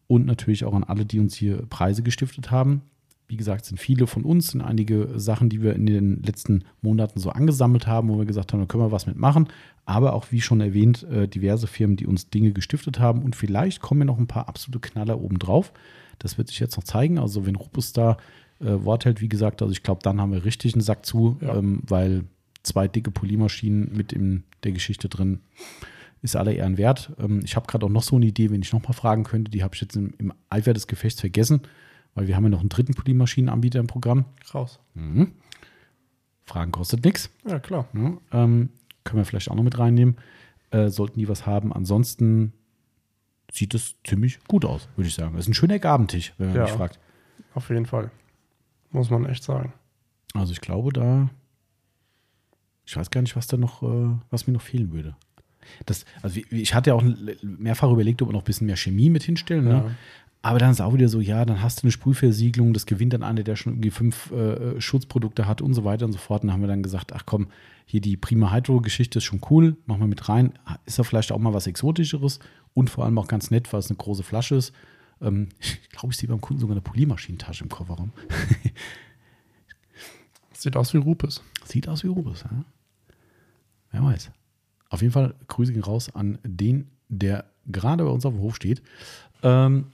[0.08, 2.82] und natürlich auch an alle, die uns hier Preise gestiftet haben.
[3.30, 7.20] Wie gesagt, sind viele von uns, sind einige Sachen, die wir in den letzten Monaten
[7.20, 9.48] so angesammelt haben, wo wir gesagt haben, da können wir was mitmachen.
[9.86, 13.22] Aber auch, wie schon erwähnt, äh, diverse Firmen, die uns Dinge gestiftet haben.
[13.22, 15.72] Und vielleicht kommen ja noch ein paar absolute Knaller obendrauf.
[16.18, 17.20] Das wird sich jetzt noch zeigen.
[17.20, 18.18] Also, wenn Rupus da
[18.60, 21.38] äh, Wort hält, wie gesagt, also ich glaube, dann haben wir richtig einen Sack zu,
[21.40, 21.56] ja.
[21.56, 22.24] ähm, weil
[22.64, 25.40] zwei dicke Polymaschinen mit in der Geschichte drin
[26.22, 27.12] ist aller Ehren wert.
[27.20, 29.52] Ähm, ich habe gerade auch noch so eine Idee, wenn ich noch mal fragen könnte,
[29.52, 31.62] die habe ich jetzt im, im Eifer des Gefechts vergessen,
[32.16, 34.26] weil wir haben ja noch einen dritten Polymaschinenanbieter im Programm.
[34.54, 34.80] Raus.
[34.94, 35.32] Mhm.
[36.46, 37.30] Fragen kostet nichts.
[37.48, 37.88] Ja, klar.
[37.94, 38.70] Ja, ähm,
[39.04, 40.18] können wir vielleicht auch noch mit reinnehmen.
[40.72, 41.74] Äh, sollten die was haben.
[41.74, 42.54] Ansonsten
[43.52, 45.36] sieht es ziemlich gut aus, würde ich sagen.
[45.36, 47.00] Das ist ein schöner Gabentisch, wenn man ja, mich fragt.
[47.54, 48.12] Auf jeden Fall.
[48.92, 49.74] Muss man echt sagen.
[50.34, 51.30] Also ich glaube, da.
[52.86, 55.16] Ich weiß gar nicht, was da noch, äh, was mir noch fehlen würde.
[55.86, 57.04] Das, also ich hatte ja auch
[57.44, 59.66] mehrfach überlegt, ob wir noch ein bisschen mehr Chemie mit hinstellen.
[59.66, 59.72] Ne?
[59.72, 59.82] Ja.
[59.82, 59.96] Ne?
[60.42, 63.24] Aber dann ist auch wieder so, ja, dann hast du eine Sprühversiegelung, das gewinnt dann
[63.24, 66.44] einer, der schon irgendwie fünf äh, Schutzprodukte hat und so weiter und so fort.
[66.44, 67.48] Und dann haben wir dann gesagt, ach komm,
[67.86, 70.54] hier die Prima Hydro-Geschichte ist schon cool, machen wir mit rein.
[70.86, 72.40] Ist ja vielleicht auch mal was Exotischeres
[72.74, 74.74] und vor allem auch ganz nett, weil es eine große Flasche ist.
[75.22, 78.14] Ähm, ich glaube, ich sehe beim Kunden sogar eine Polymaschinentasche im Kofferraum.
[80.54, 81.44] Sieht aus wie Rupes.
[81.66, 82.64] Sieht aus wie Rupes, ja.
[83.92, 84.32] Wer weiß.
[84.90, 88.56] Auf jeden Fall Grüße gehen raus an den, der gerade bei uns auf dem Hof
[88.56, 88.82] steht.
[89.44, 89.92] Ähm,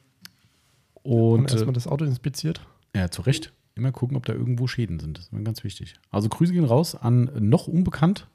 [1.05, 2.65] und, erstmal äh, das Auto inspiziert.
[2.95, 3.53] Ja, zu Recht.
[3.75, 5.17] Immer gucken, ob da irgendwo Schäden sind.
[5.17, 5.95] Das ist mir ganz wichtig.
[6.09, 8.27] Also Grüße gehen raus an noch unbekannt,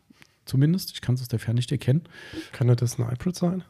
[0.45, 0.93] zumindest.
[0.93, 2.03] Ich kann es aus der Ferne nicht erkennen.
[2.53, 3.65] Kann das ein Hybrid sein?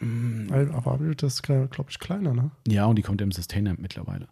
[0.00, 0.52] Mm.
[0.72, 2.50] Aber Hybrid ist, glaube ich, kleiner, ne?
[2.66, 4.28] Ja, und die kommt im Sustainer mittlerweile.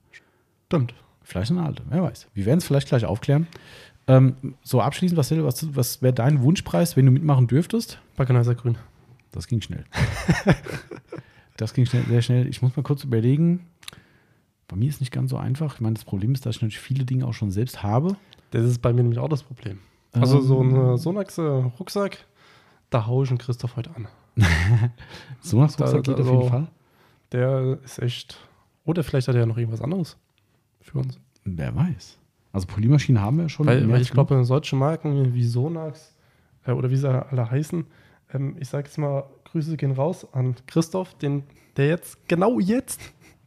[0.66, 0.94] Stimmt.
[1.22, 2.26] Vielleicht eine alte, wer weiß.
[2.34, 3.46] Wir werden es vielleicht gleich aufklären.
[4.08, 8.00] Ähm, so abschließend, was, was, was wäre dein Wunschpreis, wenn du mitmachen dürftest?
[8.16, 8.78] Balkaneiser Grün.
[9.30, 9.84] Das ging schnell.
[11.58, 12.48] das ging schnell, sehr schnell.
[12.48, 13.66] Ich muss mal kurz überlegen.
[14.68, 15.76] Bei mir ist es nicht ganz so einfach.
[15.76, 18.16] Ich meine, das Problem ist, dass ich natürlich viele Dinge auch schon selbst habe.
[18.50, 19.78] Das ist bei mir nämlich auch das Problem.
[20.12, 20.96] Also so ein ähm.
[20.96, 22.18] Sonax-Rucksack,
[22.90, 24.08] da haue ich einen Christoph heute an.
[25.40, 26.68] Sonax-Rucksack geht also, auf jeden Fall.
[27.32, 28.38] Der ist echt.
[28.84, 30.16] Oder vielleicht hat er ja noch irgendwas anderes
[30.80, 31.18] für uns.
[31.44, 32.18] Wer weiß.
[32.52, 33.66] Also Polymaschinen haben wir schon.
[33.66, 36.14] Weil, weil ich glaube, solche Marken wie Sonax
[36.64, 37.86] äh, oder wie sie alle heißen,
[38.32, 41.44] ähm, ich sage jetzt mal, Grüße gehen raus an Christoph, den,
[41.76, 43.37] der jetzt, genau jetzt, äh,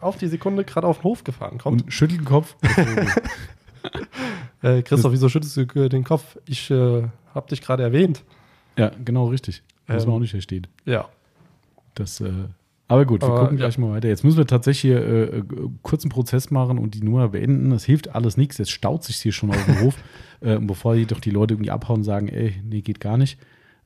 [0.00, 1.84] auf die Sekunde gerade auf den Hof gefahren kommt.
[1.84, 2.56] Und schüttelt den Kopf.
[4.62, 6.36] äh, Christoph, wieso schüttelst du den Kopf?
[6.46, 7.04] Ich äh,
[7.34, 8.24] habe dich gerade erwähnt.
[8.76, 9.62] Ja, genau, richtig.
[9.86, 10.66] Muss ähm, man auch nicht verstehen.
[10.84, 11.08] Ja.
[11.94, 12.32] Das äh,
[12.88, 13.80] aber gut, wir Aber, gucken gleich ja.
[13.82, 14.08] mal weiter.
[14.08, 15.42] Jetzt müssen wir tatsächlich hier äh,
[15.82, 17.68] kurzen Prozess machen und die Nummer beenden.
[17.68, 18.56] Das hilft alles nichts.
[18.56, 19.94] Jetzt staut sich hier schon auf dem Hof.
[20.40, 23.40] Äh, bevor die doch die Leute irgendwie abhauen und sagen, ey, nee, geht gar nicht,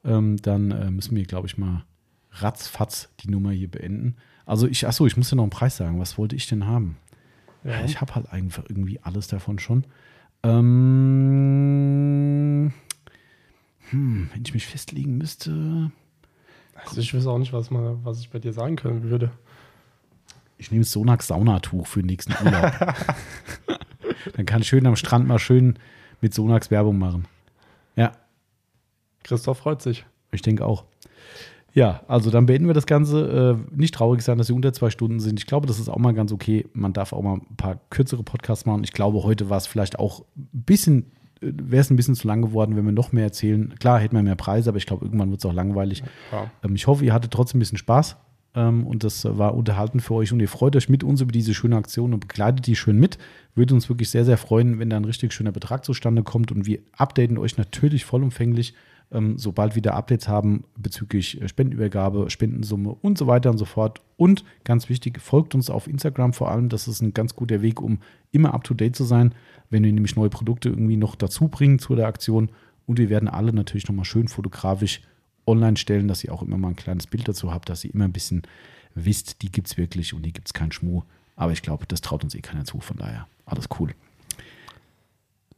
[0.05, 1.87] ähm, dann äh, müssen wir, glaube ich, mal
[2.31, 4.17] ratzfatz die Nummer hier beenden.
[4.47, 6.01] Also ich, achso, ich muss ja noch einen Preis sagen.
[6.01, 6.97] Was wollte ich denn haben?
[7.65, 7.85] Ja.
[7.85, 9.85] Ich habe halt einfach irgendwie alles davon schon.
[10.43, 11.63] Ähm,
[13.91, 15.93] hm, wenn ich mich festlegen müsste.
[16.75, 19.31] Also ich weiß auch nicht, was, mal, was ich bei dir sagen können würde.
[20.59, 22.73] Ich nehme Sonax Saunatuch für den nächsten Urlaub.
[24.37, 25.79] Dann kann ich schön am Strand mal schön
[26.21, 27.27] mit Sonax Werbung machen.
[27.97, 28.13] Ja.
[29.23, 30.05] Christoph freut sich.
[30.31, 30.85] Ich denke auch.
[31.75, 33.59] Ja, also dann beenden wir das Ganze.
[33.73, 35.41] Äh, nicht traurig sein, dass sie unter zwei Stunden sind.
[35.41, 36.67] Ich glaube, das ist auch mal ganz okay.
[36.75, 38.85] Man darf auch mal ein paar kürzere Podcasts machen.
[38.85, 41.13] Ich glaube, heute war es vielleicht auch ein bisschen
[41.43, 43.75] wäre es ein bisschen zu lang geworden, wenn wir noch mehr erzählen.
[43.81, 46.03] Klar, hätten wir mehr Preise, aber ich glaube, irgendwann wird es auch langweilig.
[46.31, 46.51] Ja.
[46.63, 48.17] Ähm, ich hoffe, ihr hattet trotzdem ein bisschen Spaß
[48.55, 51.55] ähm, und das war unterhalten für euch und ihr freut euch mit uns über diese
[51.55, 53.19] schöne Aktion und begleitet die schön mit.
[53.55, 56.67] Würde uns wirklich sehr, sehr freuen, wenn da ein richtig schöner Betrag zustande kommt und
[56.67, 58.75] wir updaten euch natürlich vollumfänglich,
[59.13, 63.65] ähm, sobald wir da Updates haben bezüglich äh, Spendenübergabe, Spendensumme und so weiter und so
[63.65, 64.01] fort.
[64.17, 66.69] Und ganz wichtig, folgt uns auf Instagram vor allem.
[66.69, 67.99] Das ist ein ganz guter Weg, um
[68.31, 69.35] immer up to date zu sein
[69.73, 72.51] wenn wir nämlich neue Produkte irgendwie noch dazu bringen zu der Aktion.
[72.87, 75.01] Und wir werden alle natürlich nochmal schön fotografisch
[75.47, 78.05] online stellen, dass ihr auch immer mal ein kleines Bild dazu habt, dass ihr immer
[78.05, 78.43] ein bisschen
[78.95, 81.03] wisst, die gibt es wirklich und die gibt es keinen Schmuh.
[81.37, 83.95] Aber ich glaube, das traut uns eh keiner zu, von daher alles cool.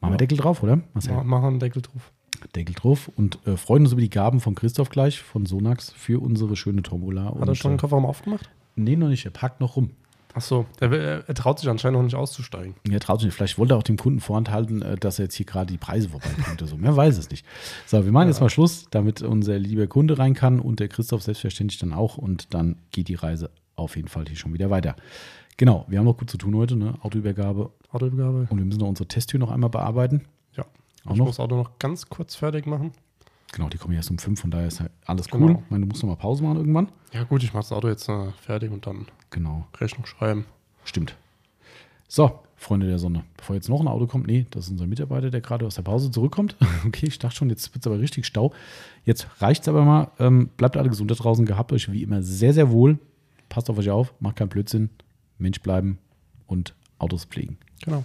[0.01, 0.15] Machen ja.
[0.15, 0.81] wir Deckel drauf, oder?
[0.93, 1.13] Marcel?
[1.25, 2.13] Machen wir einen Deckel drauf.
[2.55, 6.21] Deckel drauf und äh, freuen uns über die Gaben von Christoph gleich, von Sonax, für
[6.23, 7.35] unsere schöne Tombola.
[7.39, 8.49] Hat er schon den Kofferraum aufgemacht?
[8.77, 9.25] Nee, noch nicht.
[9.25, 9.91] Er packt noch rum.
[10.37, 12.75] Ach so, er, er, traut sich anscheinend noch nicht auszusteigen.
[12.91, 13.37] Er traut sich nicht.
[13.37, 16.09] Vielleicht wollte er auch dem Kunden vorenthalten, äh, dass er jetzt hier gerade die Preise
[16.09, 16.77] vorbeibringt oder so.
[16.77, 17.47] Mehr weiß es nicht.
[17.87, 18.31] So, wir machen ja.
[18.31, 22.19] jetzt mal Schluss, damit unser lieber Kunde rein kann und der Christoph selbstverständlich dann auch.
[22.19, 24.97] Und dann geht die Reise auf jeden Fall hier schon wieder weiter.
[25.57, 26.95] Genau, wir haben noch gut zu tun heute, ne?
[27.03, 27.71] Autoübergabe.
[27.93, 28.49] Autoübergabe.
[28.51, 30.23] Und wir müssen noch unsere Testtür noch einmal bearbeiten.
[31.05, 31.27] Auch ich noch.
[31.27, 32.93] muss das Auto noch ganz kurz fertig machen.
[33.53, 35.47] Genau, die kommen erst um fünf, von daher ist halt alles cool.
[35.47, 35.63] Genau.
[35.65, 36.89] Ich meine, du musst noch mal Pause machen irgendwann.
[37.13, 39.67] Ja, gut, ich mache das Auto jetzt äh, fertig und dann genau.
[39.79, 40.45] Rechnung schreiben.
[40.85, 41.17] Stimmt.
[42.09, 43.25] So, Freunde der Sonne.
[43.37, 45.83] Bevor jetzt noch ein Auto kommt, nee, das ist unser Mitarbeiter, der gerade aus der
[45.83, 46.57] Pause zurückkommt.
[46.87, 48.53] Okay, ich dachte schon, jetzt wird es aber richtig Stau.
[49.05, 50.11] Jetzt reicht es aber mal.
[50.19, 51.47] Ähm, bleibt alle gesund da draußen.
[51.47, 52.99] Gehabt euch wie immer sehr, sehr wohl.
[53.49, 54.13] Passt auf euch auf.
[54.21, 54.91] Macht keinen Blödsinn.
[55.39, 55.99] Mensch bleiben
[56.47, 57.57] und Autos pflegen.
[57.85, 58.05] Genau.